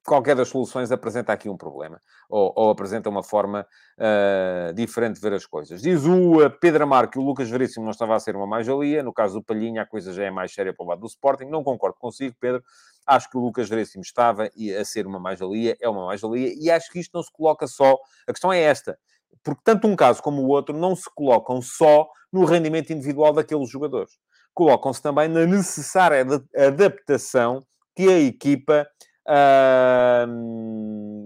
qualquer 0.07 0.37
das 0.37 0.49
soluções 0.49 0.91
apresenta 0.91 1.33
aqui 1.33 1.49
um 1.49 1.57
problema, 1.57 2.01
ou, 2.29 2.53
ou 2.57 2.71
apresenta 2.71 3.09
uma 3.09 3.23
forma 3.23 3.67
uh, 3.99 4.73
diferente 4.73 5.17
de 5.17 5.21
ver 5.21 5.35
as 5.35 5.45
coisas. 5.45 5.83
Diz 5.83 6.05
o 6.05 6.45
uh, 6.45 6.51
Pedro 6.61 6.85
Amar 6.85 7.11
que 7.11 7.19
o 7.19 7.23
Lucas 7.23 7.51
Veríssimo 7.51 7.85
não 7.85 7.91
estava 7.91 8.15
a 8.15 8.21
ser 8.21 8.37
uma 8.37 8.47
mais-valia, 8.47 9.03
no 9.03 9.13
caso 9.13 9.35
do 9.35 9.45
Palhinha 9.45 9.83
a 9.83 9.87
coisa 9.87 10.13
já 10.13 10.25
é 10.25 10.31
mais 10.31 10.55
séria 10.55 10.73
para 10.73 10.85
o 10.85 10.89
lado 10.89 11.01
do 11.01 11.07
Sporting, 11.07 11.47
não 11.47 11.63
concordo 11.63 11.97
consigo, 11.99 12.35
Pedro, 12.41 12.63
acho 13.07 13.31
que 13.31 13.37
o 13.37 13.41
Lucas 13.41 13.69
Veríssimo 13.69 14.03
estava 14.03 14.45
a 14.45 14.85
ser 14.85 15.07
uma 15.07 15.21
mais-valia, 15.21 15.77
é 15.81 15.89
uma 15.89 16.07
mais-valia, 16.07 16.55
e 16.59 16.71
acho 16.71 16.91
que 16.91 17.01
isto 17.01 17.13
não 17.15 17.23
se 17.23 17.33
coloca 17.33 17.67
só, 17.67 17.97
a 18.27 18.33
questão 18.33 18.53
é 18.53 18.61
esta, 18.61 18.99
porque 19.43 19.61
tanto 19.65 19.87
um 19.87 19.95
caso 19.95 20.23
como 20.23 20.43
o 20.43 20.49
outro 20.49 20.77
não 20.77 20.97
se 20.97 21.11
colocam 21.15 21.61
só 21.61 22.09
no 22.33 22.45
rendimento 22.45 22.93
individual 22.93 23.33
daqueles 23.33 23.69
jogadores, 23.69 24.13
colocam-se 24.53 25.03
também 25.03 25.29
na 25.29 25.47
necessária 25.47 26.27
adaptação 26.57 27.63
que 27.95 28.09
a 28.09 28.19
equipa 28.19 28.87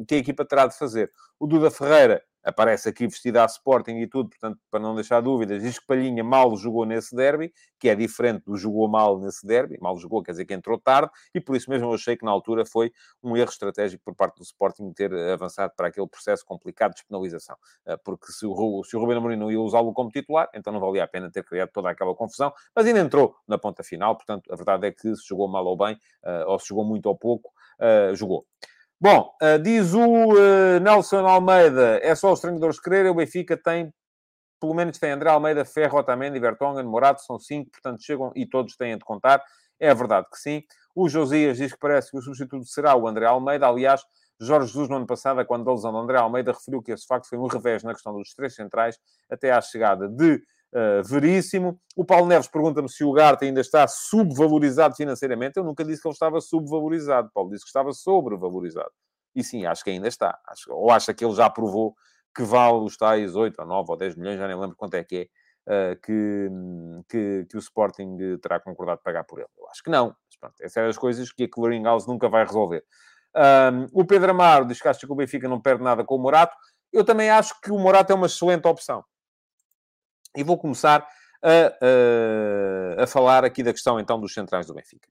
que 0.06 0.14
a 0.14 0.18
equipa 0.18 0.44
terá 0.44 0.66
de 0.66 0.76
fazer. 0.76 1.10
O 1.38 1.46
Duda 1.46 1.70
Ferreira 1.70 2.22
aparece 2.42 2.88
aqui 2.88 3.06
vestido 3.06 3.38
a 3.38 3.44
Sporting 3.44 3.96
e 3.98 4.06
tudo, 4.06 4.30
portanto, 4.30 4.58
para 4.70 4.80
não 4.80 4.94
deixar 4.94 5.20
dúvidas, 5.20 5.62
diz 5.62 5.78
que 5.78 5.86
Palhinha 5.86 6.24
mal 6.24 6.56
jogou 6.56 6.86
nesse 6.86 7.14
derby, 7.14 7.52
que 7.78 7.88
é 7.88 7.94
diferente 7.94 8.44
do 8.44 8.56
jogou 8.56 8.88
mal 8.88 9.18
nesse 9.18 9.46
derby, 9.46 9.78
mal 9.80 9.96
jogou, 9.98 10.22
quer 10.22 10.32
dizer 10.32 10.46
que 10.46 10.54
entrou 10.54 10.78
tarde, 10.78 11.10
e 11.34 11.40
por 11.40 11.54
isso 11.56 11.68
mesmo 11.70 11.88
eu 11.88 11.94
achei 11.94 12.16
que 12.16 12.24
na 12.24 12.30
altura 12.30 12.64
foi 12.64 12.92
um 13.22 13.36
erro 13.36 13.50
estratégico 13.50 14.02
por 14.04 14.14
parte 14.14 14.36
do 14.36 14.42
Sporting 14.42 14.92
ter 14.92 15.12
avançado 15.30 15.72
para 15.76 15.88
aquele 15.88 16.06
processo 16.06 16.44
complicado 16.44 16.94
de 16.94 17.04
penalização, 17.04 17.56
ah, 17.86 17.98
porque 17.98 18.32
se 18.32 18.46
o, 18.46 18.82
se 18.84 18.96
o 18.96 19.00
Ruben 19.00 19.18
Amorim 19.18 19.36
não 19.36 19.50
ia 19.50 19.60
usá-lo 19.60 19.92
como 19.92 20.10
titular, 20.10 20.48
então 20.54 20.72
não 20.72 20.80
valia 20.80 21.04
a 21.04 21.08
pena 21.08 21.30
ter 21.30 21.44
criado 21.44 21.70
toda 21.72 21.90
aquela 21.90 22.14
confusão, 22.14 22.52
mas 22.74 22.86
ainda 22.86 23.00
entrou 23.00 23.36
na 23.46 23.58
ponta 23.58 23.82
final, 23.82 24.16
portanto, 24.16 24.50
a 24.52 24.56
verdade 24.56 24.86
é 24.86 24.90
que 24.90 25.14
se 25.14 25.28
jogou 25.28 25.46
mal 25.46 25.64
ou 25.66 25.76
bem, 25.76 25.98
ah, 26.24 26.44
ou 26.46 26.58
se 26.58 26.68
jogou 26.68 26.84
muito 26.84 27.06
ou 27.06 27.16
pouco, 27.16 27.52
uh, 27.80 28.14
jogou. 28.14 28.44
Bom, 29.00 29.32
uh, 29.42 29.58
diz 29.58 29.94
o 29.94 30.00
uh, 30.00 30.80
Nelson 30.80 31.26
Almeida, 31.26 31.98
é 32.02 32.14
só 32.14 32.32
os 32.32 32.40
treinadores 32.40 32.78
quererem, 32.78 33.10
o 33.10 33.14
Benfica 33.14 33.56
tem, 33.56 33.92
pelo 34.60 34.74
menos 34.74 34.98
tem 34.98 35.10
André 35.10 35.30
Almeida, 35.30 35.64
Ferro, 35.64 35.98
Otamendi, 35.98 36.38
Bertongen, 36.38 36.84
Morato, 36.84 37.22
são 37.22 37.38
cinco, 37.38 37.70
portanto 37.70 38.02
chegam 38.02 38.30
e 38.36 38.46
todos 38.46 38.76
têm 38.76 38.98
de 38.98 39.04
contar. 39.04 39.42
É 39.78 39.94
verdade 39.94 40.26
que 40.30 40.38
sim. 40.38 40.62
O 40.94 41.08
Josias 41.08 41.56
diz 41.56 41.72
que 41.72 41.78
parece 41.78 42.10
que 42.10 42.18
o 42.18 42.20
substituto 42.20 42.66
será 42.66 42.94
o 42.94 43.08
André 43.08 43.24
Almeida. 43.24 43.66
Aliás, 43.66 44.02
Jorge 44.38 44.68
Jesus, 44.68 44.88
no 44.88 44.96
ano 44.96 45.06
passado, 45.06 45.44
quando 45.46 45.68
a 45.68 45.72
lesão 45.72 45.92
do 45.92 45.98
André 45.98 46.18
Almeida, 46.18 46.52
referiu 46.52 46.82
que 46.82 46.92
esse 46.92 47.06
facto 47.06 47.28
foi 47.28 47.38
um 47.38 47.46
revés 47.46 47.82
na 47.82 47.94
questão 47.94 48.12
dos 48.14 48.34
três 48.34 48.54
centrais, 48.54 48.98
até 49.30 49.50
à 49.50 49.60
chegada 49.60 50.08
de 50.08 50.42
uh, 50.74 51.02
veríssimo. 51.04 51.80
O 51.96 52.04
Paulo 52.04 52.26
Neves 52.26 52.48
pergunta-me 52.48 52.88
se 52.88 53.04
o 53.04 53.12
Garte 53.12 53.44
ainda 53.44 53.60
está 53.60 53.86
subvalorizado 53.86 54.94
financeiramente. 54.94 55.56
Eu 55.56 55.64
nunca 55.64 55.84
disse 55.84 56.02
que 56.02 56.08
ele 56.08 56.14
estava 56.14 56.40
subvalorizado. 56.40 57.30
Paulo 57.32 57.50
disse 57.50 57.64
que 57.64 57.68
estava 57.68 57.92
sobrevalorizado. 57.92 58.90
E 59.34 59.44
sim, 59.44 59.66
acho 59.66 59.84
que 59.84 59.90
ainda 59.90 60.08
está. 60.08 60.38
Acho, 60.48 60.72
ou 60.72 60.90
acha 60.90 61.14
que 61.14 61.24
ele 61.24 61.34
já 61.34 61.48
provou 61.48 61.94
que 62.34 62.42
vale 62.42 62.78
os 62.78 62.96
tais 62.96 63.34
8 63.34 63.60
ou 63.60 63.66
9 63.66 63.90
ou 63.90 63.96
10 63.96 64.16
milhões, 64.16 64.38
já 64.38 64.46
nem 64.46 64.58
lembro 64.58 64.76
quanto 64.76 64.94
é 64.94 65.04
que 65.04 65.28
é, 65.66 65.92
uh, 65.92 66.00
que, 66.00 66.48
que, 67.08 67.46
que, 67.50 67.56
o 67.56 67.58
Sporting 67.58 68.16
terá 68.40 68.60
concordado 68.60 69.00
pagar 69.02 69.24
por 69.24 69.40
ele. 69.40 69.48
Eu 69.58 69.68
acho 69.68 69.82
que 69.82 69.90
não. 69.90 70.08
Mas, 70.08 70.36
pronto, 70.38 70.54
essas 70.60 70.72
são 70.72 70.86
as 70.86 70.98
coisas 70.98 71.32
que 71.32 71.44
a 71.44 71.48
Clearing 71.48 71.82
House 71.82 72.06
nunca 72.06 72.28
vai 72.28 72.44
resolver. 72.44 72.84
Um, 73.36 73.86
o 73.92 74.04
Pedro 74.04 74.30
Amaro 74.30 74.66
diz 74.66 74.80
que 74.80 74.88
acha 74.88 75.06
que 75.06 75.12
o 75.12 75.16
Benfica 75.16 75.48
não 75.48 75.60
perde 75.60 75.82
nada 75.82 76.04
com 76.04 76.16
o 76.16 76.18
Morato. 76.18 76.54
Eu 76.92 77.04
também 77.04 77.30
acho 77.30 77.60
que 77.60 77.70
o 77.70 77.78
Morato 77.78 78.12
é 78.12 78.14
uma 78.14 78.26
excelente 78.26 78.66
opção. 78.66 79.04
E 80.36 80.42
vou 80.42 80.58
começar 80.58 81.06
a, 81.42 83.00
a, 83.00 83.04
a, 83.04 83.06
falar 83.06 83.44
aqui 83.44 83.62
da 83.62 83.72
questão, 83.72 83.98
então, 83.98 84.20
dos 84.20 84.32
centrais 84.32 84.66
do 84.66 84.74
Benfica. 84.74 85.08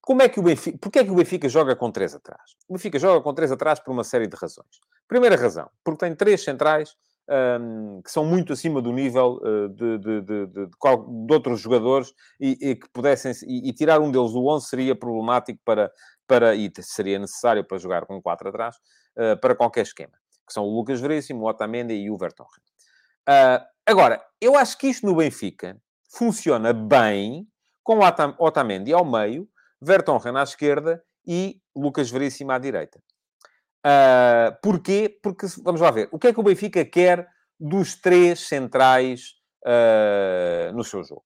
Como 0.00 0.22
é 0.22 0.28
que 0.28 0.40
o 0.40 0.42
Benfica... 0.42 0.78
É 0.98 1.04
que 1.04 1.10
o 1.10 1.14
Benfica 1.14 1.48
joga 1.48 1.76
com 1.76 1.90
três 1.90 2.14
atrás? 2.14 2.42
O 2.68 2.72
Benfica 2.72 2.98
joga 2.98 3.22
com 3.22 3.34
três 3.34 3.52
atrás 3.52 3.78
por 3.78 3.92
uma 3.92 4.02
série 4.02 4.26
de 4.26 4.36
razões. 4.36 4.80
Primeira 5.06 5.36
razão, 5.36 5.70
porque 5.84 6.06
tem 6.06 6.14
três 6.14 6.42
centrais 6.42 6.96
um, 7.60 8.02
que 8.02 8.10
são 8.10 8.24
muito 8.24 8.52
acima 8.52 8.82
do 8.82 8.92
nível 8.92 9.40
uh, 9.42 9.68
de, 9.68 9.98
de, 9.98 10.20
de, 10.22 10.46
de, 10.46 10.68
outros 11.30 11.60
jogadores 11.60 12.12
e, 12.40 12.70
e 12.70 12.76
que 12.76 12.88
pudessem... 12.92 13.32
E, 13.46 13.68
e, 13.68 13.72
tirar 13.72 14.00
um 14.00 14.10
deles 14.10 14.32
do 14.32 14.44
11 14.46 14.66
seria 14.66 14.96
problemático 14.96 15.60
para... 15.64 15.92
para 16.26 16.54
e 16.54 16.72
seria 16.80 17.18
necessário 17.18 17.64
para 17.64 17.78
jogar 17.78 18.06
com 18.06 18.20
quatro 18.20 18.48
atrás, 18.48 18.76
uh, 19.16 19.38
para 19.40 19.54
qualquer 19.54 19.82
esquema. 19.82 20.14
Que 20.46 20.52
são 20.52 20.64
o 20.64 20.74
Lucas 20.74 21.00
Veríssimo, 21.00 21.44
o 21.44 21.48
Otamendi 21.48 21.94
e 21.94 22.10
o 22.10 22.16
Vertonghen. 22.16 22.64
Uh, 23.28 23.64
agora, 23.86 24.24
eu 24.40 24.56
acho 24.56 24.76
que 24.78 24.88
isto 24.88 25.06
no 25.06 25.14
Benfica 25.14 25.80
funciona 26.10 26.72
bem 26.72 27.46
com 27.82 27.98
Otamendi 28.38 28.92
ao 28.92 29.04
meio, 29.04 29.48
Vertonghen 29.80 30.36
à 30.36 30.42
esquerda 30.42 31.02
e 31.26 31.60
Lucas 31.74 32.10
Veríssimo 32.10 32.52
à 32.52 32.58
direita. 32.58 33.00
Uh, 33.86 34.54
porquê? 34.62 35.18
Porque, 35.22 35.46
vamos 35.62 35.80
lá 35.80 35.90
ver, 35.90 36.08
o 36.12 36.18
que 36.18 36.28
é 36.28 36.32
que 36.32 36.40
o 36.40 36.42
Benfica 36.42 36.84
quer 36.84 37.28
dos 37.58 37.94
três 37.94 38.46
centrais 38.46 39.34
uh, 39.64 40.72
no 40.74 40.84
seu 40.84 41.02
jogo? 41.02 41.24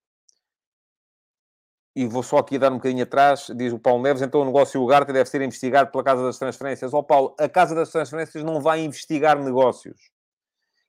E 1.97 2.07
vou 2.07 2.23
só 2.25 2.39
aqui 2.39 2.59
dar 2.59 2.73
um 2.73 2.77
bocadinho 2.77 3.05
atrás, 3.05 3.47
diz 3.57 3.73
o 3.73 3.79
Paulo 3.79 4.03
Neves, 4.03 4.23
então 4.23 4.41
o 4.41 4.45
negócio 4.45 4.83
Ugarte 4.83 5.13
deve 5.13 5.29
ser 5.31 5.41
investigado 5.43 5.93
pela 5.93 6.03
Casa 6.03 6.25
das 6.25 6.39
Transferências. 6.39 6.93
Ó 6.93 6.99
oh, 6.99 7.05
Paulo, 7.05 7.37
a 7.39 7.49
Casa 7.49 7.75
das 7.75 7.91
Transferências 7.91 8.43
não 8.43 8.61
vai 8.61 8.81
investigar 8.81 9.39
negócios. 9.39 10.14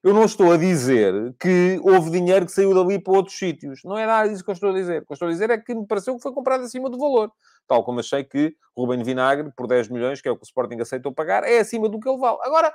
Eu 0.05 0.13
não 0.13 0.23
estou 0.23 0.51
a 0.51 0.57
dizer 0.57 1.35
que 1.39 1.79
houve 1.81 2.11
dinheiro 2.11 2.45
que 2.45 2.51
saiu 2.51 2.75
dali 2.75 2.99
para 2.99 3.11
outros 3.11 3.35
sítios. 3.35 3.81
Não 3.83 3.97
é 3.97 4.05
nada 4.05 4.29
disso 4.29 4.43
que 4.43 4.51
eu 4.51 4.53
estou 4.53 4.69
a 4.69 4.73
dizer. 4.73 5.01
O 5.01 5.05
que 5.07 5.11
eu 5.11 5.15
estou 5.15 5.27
a 5.27 5.31
dizer 5.31 5.49
é 5.49 5.57
que 5.57 5.73
me 5.73 5.87
pareceu 5.87 6.15
que 6.15 6.21
foi 6.21 6.31
comprado 6.31 6.63
acima 6.63 6.91
do 6.91 6.99
valor. 6.99 7.31
Tal 7.67 7.83
como 7.83 8.01
achei 8.01 8.23
que 8.23 8.55
Ruben 8.77 9.01
Vinagre, 9.01 9.51
por 9.57 9.65
10 9.65 9.89
milhões, 9.89 10.21
que 10.21 10.27
é 10.29 10.31
o 10.31 10.35
que 10.35 10.43
o 10.43 10.45
Sporting 10.45 10.79
aceitou 10.79 11.11
pagar, 11.11 11.43
é 11.43 11.57
acima 11.57 11.89
do 11.89 11.99
que 11.99 12.07
ele 12.07 12.19
vale. 12.19 12.37
Agora, 12.43 12.71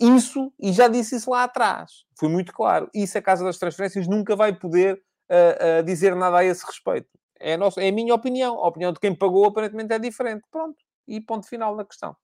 isso, 0.00 0.52
e 0.56 0.72
já 0.72 0.86
disse 0.86 1.16
isso 1.16 1.32
lá 1.32 1.42
atrás, 1.42 2.04
foi 2.16 2.28
muito 2.28 2.52
claro. 2.52 2.88
Isso 2.94 3.18
a 3.18 3.22
Casa 3.22 3.44
das 3.44 3.58
Transferências 3.58 4.06
nunca 4.06 4.36
vai 4.36 4.52
poder 4.52 5.02
uh, 5.32 5.80
uh, 5.80 5.82
dizer 5.82 6.14
nada 6.14 6.36
a 6.36 6.44
esse 6.44 6.64
respeito. 6.64 7.08
É 7.40 7.54
a, 7.54 7.58
nossa, 7.58 7.82
é 7.82 7.88
a 7.88 7.92
minha 7.92 8.14
opinião. 8.14 8.54
A 8.62 8.68
opinião 8.68 8.92
de 8.92 9.00
quem 9.00 9.12
pagou 9.12 9.46
aparentemente 9.46 9.92
é 9.94 9.98
diferente. 9.98 10.44
Pronto. 10.48 10.76
E 11.08 11.20
ponto 11.20 11.44
final 11.44 11.74
na 11.74 11.84
questão. 11.84 12.14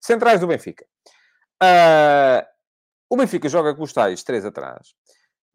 Centrais 0.00 0.40
do 0.40 0.48
Benfica. 0.48 0.84
Uh, 1.62 2.55
o 3.08 3.16
Benfica 3.16 3.48
joga 3.48 3.74
com 3.74 3.82
os 3.82 3.92
tais 3.92 4.22
três 4.22 4.44
atrás. 4.44 4.94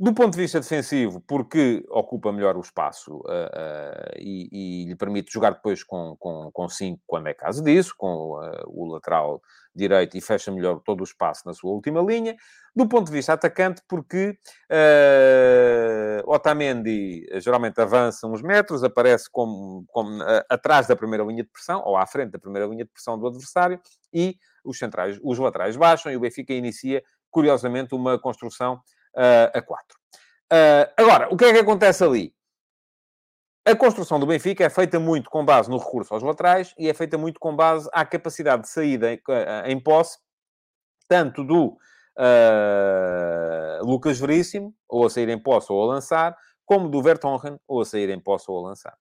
Do 0.01 0.15
ponto 0.15 0.31
de 0.33 0.39
vista 0.39 0.59
defensivo, 0.59 1.21
porque 1.27 1.85
ocupa 1.87 2.31
melhor 2.31 2.57
o 2.57 2.61
espaço 2.61 3.17
uh, 3.17 3.19
uh, 3.19 4.17
e, 4.17 4.49
e, 4.51 4.85
lhe 4.85 4.95
permite 4.95 5.31
jogar 5.31 5.51
depois 5.51 5.83
com, 5.83 6.15
com, 6.17 6.49
com 6.51 6.67
cinco, 6.67 6.99
quando 7.05 7.27
é 7.27 7.35
caso 7.35 7.63
disso, 7.63 7.93
com 7.95 8.31
uh, 8.31 8.63
o 8.65 8.91
lateral 8.91 9.39
direito 9.75 10.17
e 10.17 10.21
fecha 10.21 10.51
melhor 10.51 10.81
todo 10.83 11.01
o 11.01 11.03
espaço 11.03 11.43
na 11.45 11.53
sua 11.53 11.69
última 11.69 12.01
linha. 12.01 12.35
Do 12.75 12.87
ponto 12.89 13.05
de 13.05 13.13
vista 13.13 13.33
atacante, 13.33 13.83
porque 13.87 14.35
Otamendi 16.25 17.27
geralmente 17.39 17.79
avança 17.79 18.25
uns 18.25 18.41
metros, 18.41 18.83
aparece 18.83 19.29
como, 19.29 19.85
como 19.87 20.23
atrás 20.49 20.87
da 20.87 20.95
primeira 20.95 21.23
linha 21.23 21.43
de 21.43 21.49
pressão, 21.49 21.83
ou 21.85 21.95
à 21.95 22.07
frente 22.07 22.31
da 22.31 22.39
primeira 22.39 22.67
linha 22.67 22.85
de 22.85 22.91
pressão 22.91 23.19
do 23.19 23.27
adversário, 23.27 23.79
e 24.11 24.35
os 24.63 24.77
centrais, 24.79 25.19
os 25.23 25.37
laterais 25.37 25.75
baixam 25.75 26.11
e 26.11 26.17
o 26.17 26.19
Benfica 26.19 26.53
inicia 26.53 27.03
curiosamente, 27.31 27.95
uma 27.95 28.19
construção 28.19 28.75
uh, 29.15 29.57
a 29.57 29.61
quatro. 29.61 29.97
Uh, 30.51 30.91
agora, 30.97 31.33
o 31.33 31.37
que 31.37 31.45
é 31.45 31.53
que 31.53 31.59
acontece 31.59 32.03
ali? 32.03 32.35
A 33.65 33.75
construção 33.75 34.19
do 34.19 34.25
Benfica 34.25 34.63
é 34.63 34.69
feita 34.69 34.99
muito 34.99 35.29
com 35.29 35.45
base 35.45 35.69
no 35.69 35.77
recurso 35.77 36.13
aos 36.13 36.23
laterais 36.23 36.73
e 36.77 36.89
é 36.89 36.93
feita 36.93 37.17
muito 37.17 37.39
com 37.39 37.55
base 37.55 37.87
à 37.93 38.03
capacidade 38.03 38.63
de 38.63 38.69
saída 38.69 39.13
em, 39.13 39.21
em 39.67 39.79
posse, 39.79 40.17
tanto 41.07 41.43
do 41.43 41.77
uh, 42.17 43.85
Lucas 43.85 44.19
Veríssimo, 44.19 44.73
ou 44.89 45.05
a 45.05 45.09
sair 45.09 45.29
em 45.29 45.39
posse 45.39 45.71
ou 45.71 45.83
a 45.83 45.93
lançar, 45.93 46.35
como 46.65 46.89
do 46.89 47.01
Vertonghen, 47.01 47.59
ou 47.67 47.81
a 47.81 47.85
sair 47.85 48.09
em 48.09 48.19
posse 48.19 48.49
ou 48.49 48.65
a 48.65 48.69
lançar. 48.69 48.97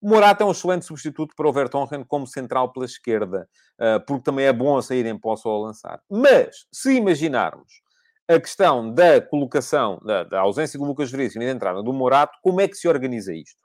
O 0.00 0.08
Morata 0.08 0.44
é 0.44 0.46
um 0.46 0.52
excelente 0.52 0.84
substituto 0.84 1.34
para 1.34 1.48
o 1.48 1.52
Vertonghen 1.52 2.04
como 2.04 2.24
central 2.24 2.72
pela 2.72 2.86
esquerda, 2.86 3.48
uh, 3.80 4.00
porque 4.06 4.22
também 4.22 4.46
é 4.46 4.52
bom 4.52 4.76
a 4.76 4.82
sair 4.82 5.04
em 5.06 5.18
posse 5.18 5.46
ou 5.46 5.56
a 5.56 5.66
lançar. 5.66 6.00
Mas, 6.08 6.66
se 6.72 6.94
imaginarmos 6.94 7.82
a 8.28 8.38
questão 8.38 8.92
da 8.94 9.20
colocação, 9.20 9.98
da, 10.04 10.22
da 10.22 10.40
ausência 10.40 10.78
do 10.78 10.84
Lucas 10.84 11.10
Veríssimo 11.10 11.42
e 11.42 11.46
da 11.46 11.52
entrada 11.52 11.82
do 11.82 11.92
Morato, 11.92 12.38
como 12.42 12.60
é 12.60 12.68
que 12.68 12.76
se 12.76 12.86
organiza 12.86 13.34
isto? 13.34 13.60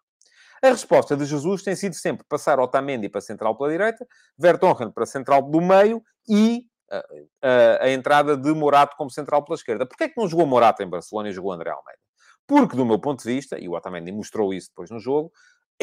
A 0.64 0.70
resposta 0.70 1.16
de 1.16 1.26
Jesus 1.26 1.62
tem 1.62 1.76
sido 1.76 1.94
sempre 1.94 2.26
passar 2.28 2.60
Otamendi 2.60 3.10
para 3.10 3.22
central 3.22 3.56
pela 3.56 3.70
direita, 3.70 4.08
Vertonghen 4.36 4.90
para 4.90 5.06
central 5.06 5.42
do 5.44 5.62
meio 5.62 6.02
e 6.28 6.64
a, 6.90 6.98
uh, 6.98 7.30
a, 7.44 7.84
a 7.84 7.92
entrada 7.92 8.36
de 8.36 8.52
Morato 8.54 8.96
como 8.98 9.12
central 9.12 9.44
pela 9.44 9.56
esquerda. 9.56 9.86
Porquê 9.86 10.06
é 10.06 10.10
que 10.10 10.20
não 10.20 10.28
jogou 10.28 10.48
Morato 10.48 10.82
em 10.82 10.90
Barcelona 10.90 11.30
e 11.30 11.34
jogou 11.34 11.52
André 11.52 11.70
Almeida? 11.70 12.02
Porque, 12.48 12.76
do 12.76 12.86
meu 12.86 13.00
ponto 13.00 13.24
de 13.24 13.34
vista, 13.34 13.58
e 13.60 13.70
o 13.70 13.74
Otamendi 13.74 14.12
mostrou 14.12 14.54
isso 14.54 14.70
depois 14.70 14.90
no 14.90 15.00
jogo, 15.00 15.32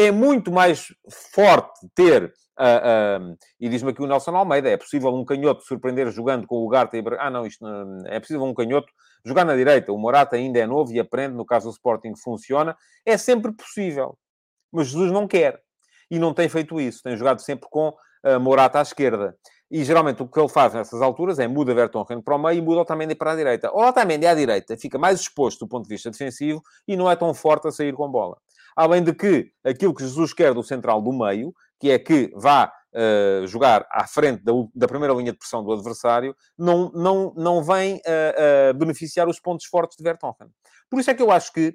é 0.06 0.10
muito 0.10 0.50
mais 0.50 0.86
forte 1.34 1.86
ter, 1.94 2.24
uh, 2.58 3.30
uh, 3.30 3.36
e 3.60 3.68
diz-me 3.68 3.90
aqui 3.90 4.02
o 4.02 4.06
Nelson 4.06 4.34
Almeida, 4.34 4.70
é 4.70 4.76
possível 4.76 5.14
um 5.14 5.24
canhoto 5.24 5.62
surpreender 5.62 6.10
jogando 6.10 6.46
com 6.46 6.56
o 6.56 6.68
Garte 6.68 6.96
e... 6.96 7.04
Ah, 7.18 7.30
não, 7.30 7.46
isto 7.46 7.62
não, 7.62 8.06
é 8.06 8.18
possível 8.18 8.44
um 8.44 8.54
canhoto 8.54 8.90
jogar 9.24 9.44
na 9.44 9.54
direita. 9.54 9.92
O 9.92 9.98
Morata 9.98 10.36
ainda 10.36 10.58
é 10.58 10.66
novo 10.66 10.92
e 10.92 10.98
aprende, 10.98 11.36
no 11.36 11.44
caso 11.44 11.68
do 11.68 11.72
Sporting 11.72 12.14
funciona. 12.16 12.76
É 13.04 13.18
sempre 13.18 13.52
possível. 13.52 14.16
Mas 14.72 14.88
Jesus 14.88 15.12
não 15.12 15.28
quer. 15.28 15.60
E 16.10 16.18
não 16.18 16.32
tem 16.32 16.48
feito 16.48 16.80
isso. 16.80 17.02
Tem 17.02 17.16
jogado 17.16 17.40
sempre 17.40 17.68
com 17.70 17.88
uh, 17.88 18.40
Morata 18.40 18.78
à 18.78 18.82
esquerda. 18.82 19.36
E 19.70 19.84
geralmente 19.84 20.22
o 20.22 20.26
que 20.26 20.40
ele 20.40 20.48
faz 20.48 20.74
nessas 20.74 21.00
alturas 21.00 21.38
é 21.38 21.46
muda 21.46 21.72
Vertonghen 21.72 22.20
para 22.20 22.34
o 22.34 22.38
meio 22.38 22.58
e 22.58 22.60
muda 22.60 22.80
Otamendi 22.80 23.14
para 23.14 23.32
a 23.32 23.36
direita. 23.36 23.70
O 23.72 23.86
Otamendi 23.86 24.26
à 24.26 24.34
direita 24.34 24.76
fica 24.76 24.98
mais 24.98 25.20
exposto 25.20 25.60
do 25.60 25.68
ponto 25.68 25.84
de 25.84 25.90
vista 25.90 26.10
defensivo 26.10 26.60
e 26.88 26.96
não 26.96 27.08
é 27.08 27.14
tão 27.14 27.32
forte 27.32 27.68
a 27.68 27.70
sair 27.70 27.92
com 27.92 28.10
bola. 28.10 28.36
Além 28.76 29.02
de 29.02 29.12
que 29.12 29.50
aquilo 29.64 29.94
que 29.94 30.02
Jesus 30.02 30.33
quer 30.33 30.54
do 30.54 30.62
central 30.62 31.02
do 31.02 31.12
meio, 31.12 31.52
que 31.78 31.90
é 31.90 31.98
que 31.98 32.30
vá 32.35 32.72
uh, 32.94 33.46
jogar 33.46 33.87
à 33.90 34.06
frente 34.06 34.42
da, 34.42 34.52
da, 34.74 34.88
primeira 34.88 35.14
linha 35.14 35.33
de 35.33 35.38
pressão 35.38 35.64
do 35.64 35.72
adversário, 35.72 36.35
não, 36.59 36.90
não, 36.92 37.33
não 37.37 37.62
vem 37.62 37.96
uh, 37.96 38.70
uh, 38.70 38.74
beneficiar 38.74 39.28
os 39.28 39.40
pontos 39.40 39.66
fortes 39.66 39.96
de 39.96 40.04
Vertonghen. 40.04 40.50
Por 40.90 41.00
isso 41.00 41.11
é 41.11 41.14
que 41.14 41.22
eu 41.22 41.30
acho 41.30 41.52
que 41.52 41.74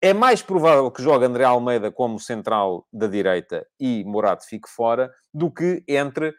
é 0.00 0.12
mais 0.12 0.42
provável 0.42 0.90
que 0.90 1.02
jogue 1.02 1.24
André 1.24 1.44
Almeida 1.44 1.90
como 1.90 2.18
central 2.18 2.86
da 2.92 3.06
direita 3.06 3.66
e 3.80 4.04
Morato 4.04 4.44
fique 4.46 4.68
fora 4.68 5.10
do 5.32 5.50
que 5.50 5.82
entre 5.88 6.34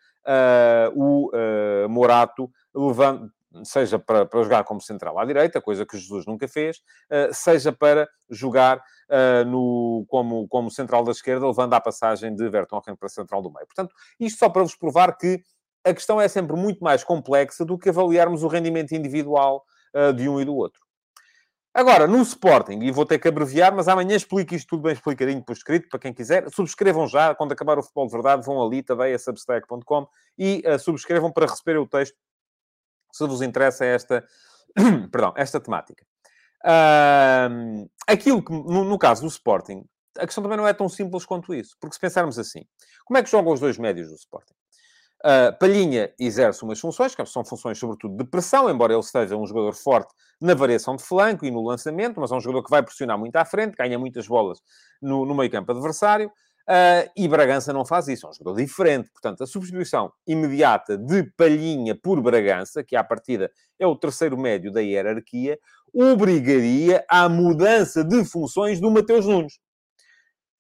o 0.96 1.32
Morato 1.90 2.50
levando, 2.76 3.32
seja 3.64 3.98
para, 4.00 4.26
para 4.26 4.44
jogar 4.44 4.64
como 4.64 4.82
central 4.82 5.18
à 5.20 5.26
direita, 5.26 5.62
coisa 5.62 5.86
que 5.86 5.98
Jesus 5.98 6.26
nunca 6.26 6.48
fez, 6.48 6.78
uh, 6.78 7.34
seja 7.34 7.72
para 7.72 8.08
jogar 8.30 8.78
uh, 8.78 9.46
no, 9.46 10.06
como, 10.08 10.48
como 10.48 10.70
central 10.72 11.04
da 11.04 11.12
esquerda, 11.12 11.48
levando 11.48 11.74
à 11.74 11.82
passagem 11.82 12.36
de 12.36 12.50
Vertonghen 12.50 12.96
para 12.96 13.10
central 13.10 13.42
do 13.42 13.52
meio. 13.52 13.66
Portanto, 13.66 13.94
isto 14.20 14.40
só 14.40 14.50
para 14.50 14.64
vos 14.64 14.76
provar 14.76 15.18
que 15.18 15.42
a 15.86 15.94
questão 15.94 16.20
é 16.20 16.28
sempre 16.28 16.56
muito 16.56 16.84
mais 16.84 17.04
complexa 17.04 17.64
do 17.64 17.78
que 17.78 17.90
avaliarmos 17.90 18.44
o 18.44 18.48
rendimento 18.48 18.94
individual 18.94 19.64
uh, 19.96 20.12
de 20.12 20.28
um 20.28 20.42
e 20.42 20.46
do 20.46 20.56
outro. 20.56 20.86
Agora, 21.76 22.08
no 22.08 22.22
Sporting, 22.22 22.80
e 22.84 22.90
vou 22.90 23.06
ter 23.06 23.20
que 23.20 23.28
abreviar, 23.28 23.76
mas 23.76 23.90
amanhã 23.90 24.16
explico 24.16 24.56
isto 24.56 24.70
tudo 24.70 24.84
bem 24.84 24.94
explicadinho 24.94 25.44
por 25.44 25.52
escrito, 25.52 25.90
para 25.90 26.00
quem 26.00 26.14
quiser. 26.14 26.50
Subscrevam 26.50 27.06
já, 27.06 27.36
quando 27.36 27.52
acabar 27.52 27.78
o 27.78 27.84
Futebol 27.84 28.08
de 28.08 28.14
Verdade, 28.14 28.46
vão 28.46 28.66
ali 28.66 28.82
também 28.82 29.14
a 29.14 29.20
substack.com 29.20 30.08
e 30.38 30.64
uh, 30.66 30.80
subscrevam 30.80 31.34
para 31.34 31.48
receber 31.48 31.78
o 31.78 31.86
texto 31.86 32.16
se 33.16 33.26
vos 33.26 33.42
interessa 33.42 33.86
esta, 33.86 34.26
perdão, 35.12 35.34
esta 35.38 35.60
temática. 35.60 36.06
Uh, 36.66 37.88
aquilo 38.08 38.44
que, 38.44 38.52
no, 38.52 38.84
no, 38.84 38.98
caso 38.98 39.22
do 39.22 39.28
Sporting, 39.28 39.86
a 40.18 40.26
questão 40.26 40.44
também 40.44 40.58
não 40.58 40.68
é 40.68 40.74
tão 40.74 40.90
simples 40.90 41.26
quanto 41.26 41.54
isso. 41.54 41.76
Porque 41.80 41.94
se 41.94 42.00
pensarmos 42.00 42.38
assim, 42.38 42.66
como 43.06 43.18
é 43.18 43.24
que 43.24 43.30
jogam 43.30 43.54
os 43.54 43.60
dois 43.60 43.78
médios 43.78 44.10
do 44.10 44.16
Sporting? 44.16 44.54
Uh, 45.24 45.58
Palhinha 45.58 46.14
exerce 46.20 46.62
umas 46.64 46.80
funções, 46.80 47.16
que 47.16 47.26
são 47.26 47.46
funções 47.46 47.80
sobretudo 47.80 48.18
de 48.18 48.30
pressão, 48.30 48.70
embora 48.70 48.94
ele 48.94 49.02
seja 49.02 49.38
um 49.38 49.46
jogador 49.46 49.74
forte 49.74 50.14
na 50.42 50.54
variação 50.54 50.96
de 50.96 51.04
flanco 51.04 51.46
e 51.46 51.52
no 51.52 51.62
lançamento, 51.64 52.20
mas 52.20 52.32
é 52.32 52.36
um 52.36 52.42
jogador 52.42 52.64
que 52.64 52.70
vai 52.70 52.84
pressionar 52.84 53.18
muito 53.18 53.36
à 53.38 53.46
frente, 53.46 53.76
ganha 53.76 53.98
muitas 53.98 54.28
bolas 54.28 54.60
no, 55.02 55.26
no 55.26 55.34
meio 55.34 55.50
campo 55.50 55.72
adversário. 55.72 56.30
Uh, 56.68 57.08
e 57.16 57.28
Bragança 57.28 57.72
não 57.72 57.86
faz 57.86 58.08
isso, 58.08 58.26
é 58.26 58.30
um 58.30 58.34
jogador 58.34 58.58
diferente. 58.58 59.12
Portanto, 59.12 59.44
a 59.44 59.48
substituição 59.48 60.12
imediata 60.26 60.98
de 60.98 61.24
Palhinha 61.38 61.96
por 61.96 62.20
Bragança, 62.22 62.84
que 62.84 62.96
à 62.96 63.04
partida 63.04 63.52
é 63.80 63.86
o 63.86 63.96
terceiro 63.96 64.36
médio 64.38 64.72
da 64.72 64.82
hierarquia, 64.82 65.60
obrigaria 65.94 67.06
à 67.08 67.30
mudança 67.30 68.04
de 68.04 68.26
funções 68.26 68.80
do 68.80 68.90
Mateus 68.90 69.28
Nunes. 69.28 69.60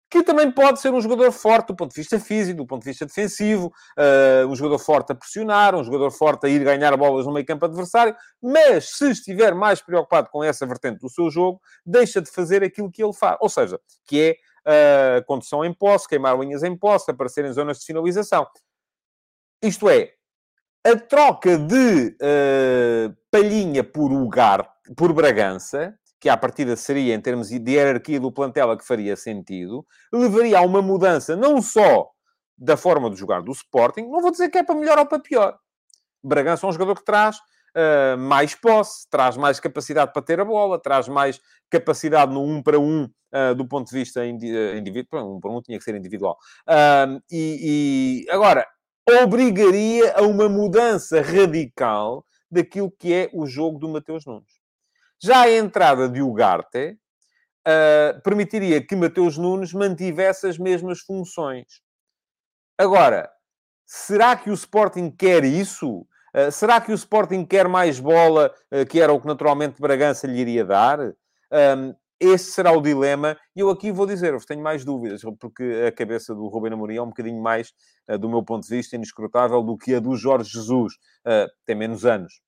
Que 0.07 0.21
também 0.21 0.51
pode 0.51 0.79
ser 0.79 0.93
um 0.93 1.01
jogador 1.01 1.31
forte 1.31 1.69
do 1.69 1.75
ponto 1.75 1.89
de 1.89 1.99
vista 1.99 2.19
físico, 2.19 2.57
do 2.57 2.67
ponto 2.67 2.83
de 2.83 2.89
vista 2.89 3.07
defensivo, 3.07 3.73
uh, 3.97 4.47
um 4.47 4.55
jogador 4.55 4.77
forte 4.77 5.11
a 5.11 5.15
pressionar, 5.15 5.75
um 5.75 5.83
jogador 5.83 6.11
forte 6.11 6.45
a 6.45 6.49
ir 6.49 6.63
ganhar 6.63 6.95
bolas 6.95 7.25
no 7.25 7.33
meio 7.33 7.45
campo 7.45 7.65
adversário, 7.65 8.15
mas 8.41 8.95
se 8.95 9.09
estiver 9.09 9.55
mais 9.55 9.81
preocupado 9.81 10.29
com 10.29 10.43
essa 10.43 10.65
vertente 10.67 10.99
do 10.99 11.09
seu 11.09 11.31
jogo, 11.31 11.59
deixa 11.83 12.21
de 12.21 12.29
fazer 12.29 12.63
aquilo 12.63 12.91
que 12.91 13.03
ele 13.03 13.13
faz. 13.13 13.37
Ou 13.41 13.49
seja, 13.49 13.79
que 14.07 14.21
é 14.21 14.35
uh, 14.65 15.23
condução 15.25 15.63
em 15.63 15.73
posse, 15.73 16.07
queimar 16.07 16.37
linhas 16.39 16.63
em 16.63 16.75
posse, 16.75 17.11
aparecer 17.11 17.45
em 17.45 17.53
zonas 17.53 17.79
de 17.79 17.85
finalização. 17.85 18.47
Isto 19.61 19.89
é, 19.89 20.13
a 20.85 20.95
troca 20.95 21.57
de 21.57 22.15
uh, 22.21 23.15
Palhinha 23.31 23.83
por 23.83 24.11
Ugar, 24.11 24.69
por 24.95 25.13
Bragança, 25.13 25.97
que 26.19 26.29
à 26.29 26.37
partida 26.37 26.75
seria, 26.75 27.13
em 27.13 27.21
termos 27.21 27.49
de 27.49 27.71
hierarquia 27.71 28.19
do 28.19 28.31
plantel, 28.31 28.71
a 28.71 28.77
que 28.77 28.85
faria 28.85 29.15
sentido, 29.15 29.85
levaria 30.11 30.59
a 30.59 30.61
uma 30.61 30.81
mudança 30.81 31.35
não 31.35 31.61
só 31.61 32.09
da 32.57 32.77
forma 32.77 33.09
de 33.09 33.15
jogar 33.15 33.41
do 33.41 33.51
Sporting, 33.51 34.03
não 34.03 34.21
vou 34.21 34.31
dizer 34.31 34.49
que 34.49 34.57
é 34.57 34.63
para 34.63 34.75
melhor 34.75 34.97
ou 34.97 35.05
para 35.05 35.19
pior. 35.19 35.57
Bragança 36.23 36.65
é 36.65 36.69
um 36.69 36.71
jogador 36.71 36.95
que 36.95 37.05
traz 37.05 37.37
uh, 37.75 38.17
mais 38.17 38.55
posse, 38.55 39.07
traz 39.09 39.37
mais 39.37 39.59
capacidade 39.59 40.13
para 40.13 40.21
ter 40.21 40.39
a 40.39 40.45
bola, 40.45 40.81
traz 40.81 41.07
mais 41.07 41.39
capacidade 41.69 42.33
no 42.33 42.43
um 42.43 42.63
para 42.63 42.79
um 42.79 43.03
uh, 43.03 43.53
do 43.55 43.67
ponto 43.67 43.89
de 43.89 43.97
vista 43.97 44.25
eh, 44.25 44.29
individual. 44.77 45.35
Um 45.35 45.39
para 45.39 45.51
um 45.51 45.61
tinha 45.61 45.77
que 45.77 45.83
ser 45.83 45.95
individual. 45.95 46.37
Uh, 46.67 47.21
e, 47.31 48.25
e 48.27 48.31
agora, 48.31 48.65
obrigaria 49.21 50.13
a 50.13 50.21
uma 50.21 50.49
mudança 50.49 51.21
radical 51.21 52.25
daquilo 52.49 52.91
que 52.91 53.13
é 53.13 53.29
o 53.33 53.45
jogo 53.45 53.77
do 53.77 53.89
Mateus 53.89 54.25
Nunes. 54.25 54.53
Já 55.21 55.41
a 55.41 55.51
entrada 55.51 56.07
de 56.09 56.21
Ugarte 56.21 56.97
uh, 57.67 58.21
permitiria 58.21 58.85
que 58.85 58.95
Mateus 58.95 59.37
Nunes 59.37 59.73
mantivesse 59.73 60.47
as 60.47 60.57
mesmas 60.57 60.99
funções. 61.01 61.81
Agora, 62.77 63.29
será 63.85 64.35
que 64.35 64.49
o 64.49 64.53
Sporting 64.53 65.09
quer 65.09 65.43
isso? 65.43 66.05
Uh, 66.35 66.51
será 66.51 66.81
que 66.81 66.91
o 66.91 66.95
Sporting 66.95 67.45
quer 67.45 67.65
mais 67.69 67.97
bola, 67.97 68.53
uh, 68.69 68.85
que 68.85 68.99
era 68.99 69.13
o 69.13 69.21
que 69.21 69.25
naturalmente 69.25 69.79
Bragança 69.79 70.27
lhe 70.27 70.37
iria 70.37 70.65
dar? 70.65 70.99
Um, 70.99 71.95
esse 72.19 72.51
será 72.51 72.73
o 72.73 72.81
dilema. 72.81 73.37
E 73.55 73.61
eu 73.61 73.69
aqui 73.69 73.89
vou 73.89 74.05
dizer, 74.05 74.33
eu 74.33 74.45
tenho 74.45 74.61
mais 74.61 74.83
dúvidas, 74.83 75.21
porque 75.39 75.63
a 75.87 75.91
cabeça 75.93 76.35
do 76.35 76.45
Rubem 76.47 76.73
Amorim 76.73 76.97
é 76.97 77.01
um 77.01 77.07
bocadinho 77.07 77.41
mais, 77.41 77.71
uh, 78.09 78.17
do 78.17 78.27
meu 78.27 78.43
ponto 78.43 78.67
de 78.67 78.75
vista, 78.75 78.97
inescrutável 78.97 79.63
do 79.63 79.77
que 79.77 79.95
a 79.95 79.99
do 80.01 80.13
Jorge 80.17 80.49
Jesus. 80.49 80.95
tem 81.65 81.75
menos 81.75 82.05
anos. 82.05 82.41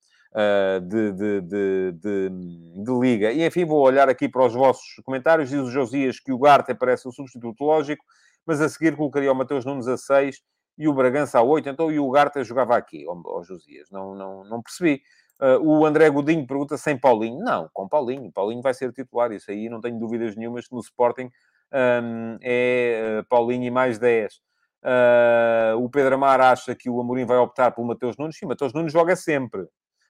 De, 0.83 1.11
de, 1.13 1.41
de, 1.41 1.91
de, 2.29 2.99
liga. 2.99 3.31
E 3.31 3.43
enfim, 3.43 3.65
vou 3.65 3.79
olhar 3.79 4.07
aqui 4.07 4.29
para 4.29 4.45
os 4.45 4.53
vossos 4.53 5.01
comentários. 5.03 5.49
Diz 5.49 5.61
o 5.61 5.71
Josias 5.71 6.19
que 6.19 6.31
o 6.31 6.37
Garte 6.37 6.75
parece 6.75 7.07
o 7.07 7.11
substituto 7.11 7.63
lógico, 7.63 8.03
mas 8.45 8.61
a 8.61 8.69
seguir 8.69 8.95
colocaria 8.95 9.31
o 9.31 9.35
Mateus 9.35 9.65
Nunes 9.65 9.87
a 9.87 9.97
6 9.97 10.39
e 10.77 10.87
o 10.87 10.93
Bragança 10.93 11.39
a 11.39 11.41
8, 11.41 11.69
então 11.69 11.91
e 11.91 11.99
o 11.99 12.09
Garta 12.09 12.43
jogava 12.43 12.77
aqui, 12.77 13.05
ó, 13.07 13.43
Josias, 13.43 13.89
não, 13.89 14.13
não, 14.13 14.43
não 14.43 14.61
percebi. 14.61 15.01
Uh, 15.39 15.61
o 15.61 15.85
André 15.85 16.09
Godinho 16.09 16.45
pergunta 16.47 16.77
sem 16.77 16.97
Paulinho. 16.97 17.43
Não, 17.43 17.69
com 17.71 17.87
Paulinho. 17.87 18.31
Paulinho 18.31 18.61
vai 18.61 18.73
ser 18.73 18.91
titular, 18.91 19.31
isso 19.31 19.51
aí 19.51 19.69
não 19.69 19.79
tenho 19.79 19.99
dúvidas 19.99 20.35
nenhumas 20.35 20.67
que 20.67 20.73
no 20.73 20.81
Sporting 20.81 21.29
um, 21.71 22.37
é 22.41 23.19
uh, 23.21 23.25
Paulinho 23.27 23.65
e 23.65 23.71
mais 23.71 23.99
10. 23.99 24.33
Uh, 24.33 24.39
ah, 24.83 25.75
o 25.77 25.89
Pedro 25.89 26.15
Amar 26.15 26.39
acha 26.39 26.73
que 26.75 26.89
o 26.89 26.99
Amorim 26.99 27.25
vai 27.25 27.37
optar 27.37 27.71
pelo 27.71 27.87
Mateus 27.87 28.17
Nunes. 28.17 28.37
Sim, 28.37 28.47
Mateus 28.47 28.73
Nunes 28.73 28.93
joga 28.93 29.15
sempre. 29.15 29.67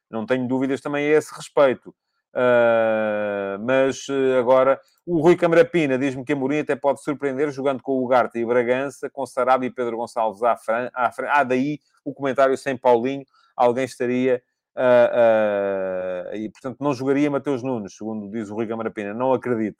Não 0.09 0.25
tenho 0.25 0.47
dúvidas 0.47 0.79
também 0.81 1.05
a 1.05 1.17
esse 1.17 1.33
respeito. 1.33 1.93
Uh, 2.37 3.57
mas 3.65 4.07
uh, 4.09 4.37
agora 4.39 4.79
o 5.03 5.19
Rui 5.19 5.35
Camarapina 5.35 5.97
diz-me 5.97 6.23
que 6.23 6.35
Mourinho 6.35 6.61
até 6.61 6.75
pode 6.75 7.01
surpreender 7.01 7.49
jogando 7.49 7.81
com 7.81 7.93
o 7.93 8.05
Ugarte 8.05 8.37
e 8.37 8.45
Bragança, 8.45 9.09
com 9.09 9.25
Sarabia 9.25 9.69
e 9.69 9.73
Pedro 9.73 9.97
Gonçalves 9.97 10.43
à 10.43 10.55
frente. 10.55 10.91
Ah, 10.93 11.43
daí 11.43 11.79
o 12.05 12.13
comentário 12.13 12.55
sem 12.55 12.77
Paulinho. 12.77 13.25
Alguém 13.55 13.85
estaria... 13.85 14.41
Uh, 14.75 16.35
e, 16.35 16.49
portanto, 16.49 16.77
não 16.79 16.93
jogaria 16.93 17.31
Mateus 17.31 17.63
Nunes, 17.63 17.95
segundo 17.97 18.29
diz 18.29 18.51
o 18.51 18.53
Rui 18.53 18.67
Camarapina. 18.67 19.11
Não 19.11 19.33
acredito. 19.33 19.79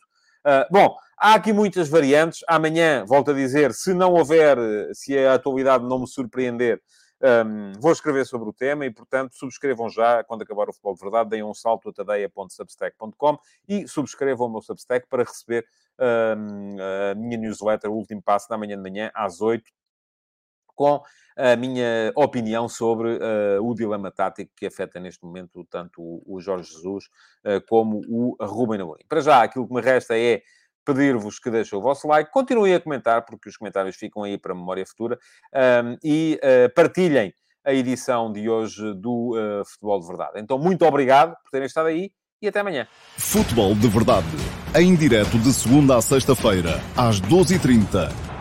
bom, 0.72 0.96
há 1.20 1.36
aqui 1.36 1.54
muitas 1.54 1.88
variantes. 1.88 2.43
Amanhã, 2.48 3.06
volto 3.06 3.29
a 3.29 3.34
dizer, 3.36 3.71
se 3.73 3.94
não 3.94 4.13
houver, 4.13 4.58
se 4.94 5.15
a 5.15 5.36
atualidade 5.36 5.84
não 5.84 6.00
me 6.00 6.08
surpreender, 6.08 6.81
Um, 7.20 7.74
vou 7.80 7.92
escrever 7.92 8.26
sobre 8.26 8.48
o 8.48 8.54
tema 8.54 8.86
e, 8.86 8.92
portanto, 8.92 9.36
subscrevam 9.36 9.90
já, 9.90 10.24
quando 10.24 10.44
acabar 10.44 10.70
o 10.70 10.74
Futebol 10.74 10.94
de 10.94 11.02
Verdade, 11.02 11.30
deem 11.32 11.44
um 11.44 11.54
salto 11.54 11.90
a 11.90 11.94
tadeia.substack.com 11.94 13.40
e 13.68 13.88
subscrevam 13.88 14.48
o 14.48 14.52
meu 14.52 14.62
Substack 14.62 15.08
para 15.08 15.24
receber 15.24 15.65
um, 16.00 16.78
a 17.12 17.15
minha 17.15 17.38
newsletter, 17.38 17.90
o 17.90 17.96
último 17.96 18.22
passo, 18.22 18.48
na 18.50 18.58
manhã 18.58 18.76
de 18.76 18.84
manhã, 18.84 19.12
às 19.15 19.42
8 19.42 19.72
com 20.78 21.02
a 21.36 21.56
minha 21.56 22.12
opinião 22.15 22.70
sobre 22.70 23.15
uh, 23.18 23.68
o 23.68 23.74
dilema 23.74 24.12
tático 24.12 24.52
que 24.56 24.68
afeta 24.68 25.00
neste 25.00 25.26
momento 25.26 25.65
tanto 25.65 26.02
o, 26.02 26.24
o 26.28 26.40
Jorge 26.40 26.72
Jesus 26.72 27.06
uh, 27.44 27.60
como 27.68 28.02
o 28.08 28.38
Ruben 28.40 28.82
Amorim. 28.82 29.04
Para 29.10 29.22
já, 29.22 29.42
aquilo 29.42 29.68
que 29.68 29.74
me 29.74 29.82
resta 29.82 30.15
é 30.18 30.44
pedir-vos 30.88 31.38
que 31.38 31.52
deixem 31.52 31.77
o 31.77 31.81
vosso 31.81 32.08
like, 32.08 32.31
continuem 32.31 32.73
a 32.73 32.79
comentar, 32.79 33.25
porque 33.25 33.50
os 33.50 33.58
comentários 33.58 33.98
ficam 33.98 34.23
aí 34.23 34.38
para 34.38 34.56
memória 34.56 34.85
futura, 34.85 35.19
um, 35.54 35.98
e 36.02 36.40
uh, 36.42 36.73
partilhem 36.73 37.33
a 37.65 37.73
edição 37.73 38.31
de 38.31 38.48
hoje 38.48 38.94
do 38.94 39.33
Futebol 39.65 40.00
de 40.00 40.08
Verdade. 40.08 40.40
Então, 40.40 40.58
muito 40.58 40.85
obrigado 40.85 41.35
por 41.44 41.52
terem 41.52 41.65
estado 41.65 41.88
aí 41.88 42.12
e 42.42 42.48
até 42.48 42.62
amanhã. 42.62 42.88
Futebol 43.17 43.75
de 43.75 43.90
Verdade, 43.90 44.25
em 44.73 44.96
direto 44.96 45.38
de 45.38 45.52
segunda 45.52 45.98
a 45.98 46.02
sexta-feira, 46.02 46.79
às 46.96 47.19
12h30 47.19 48.37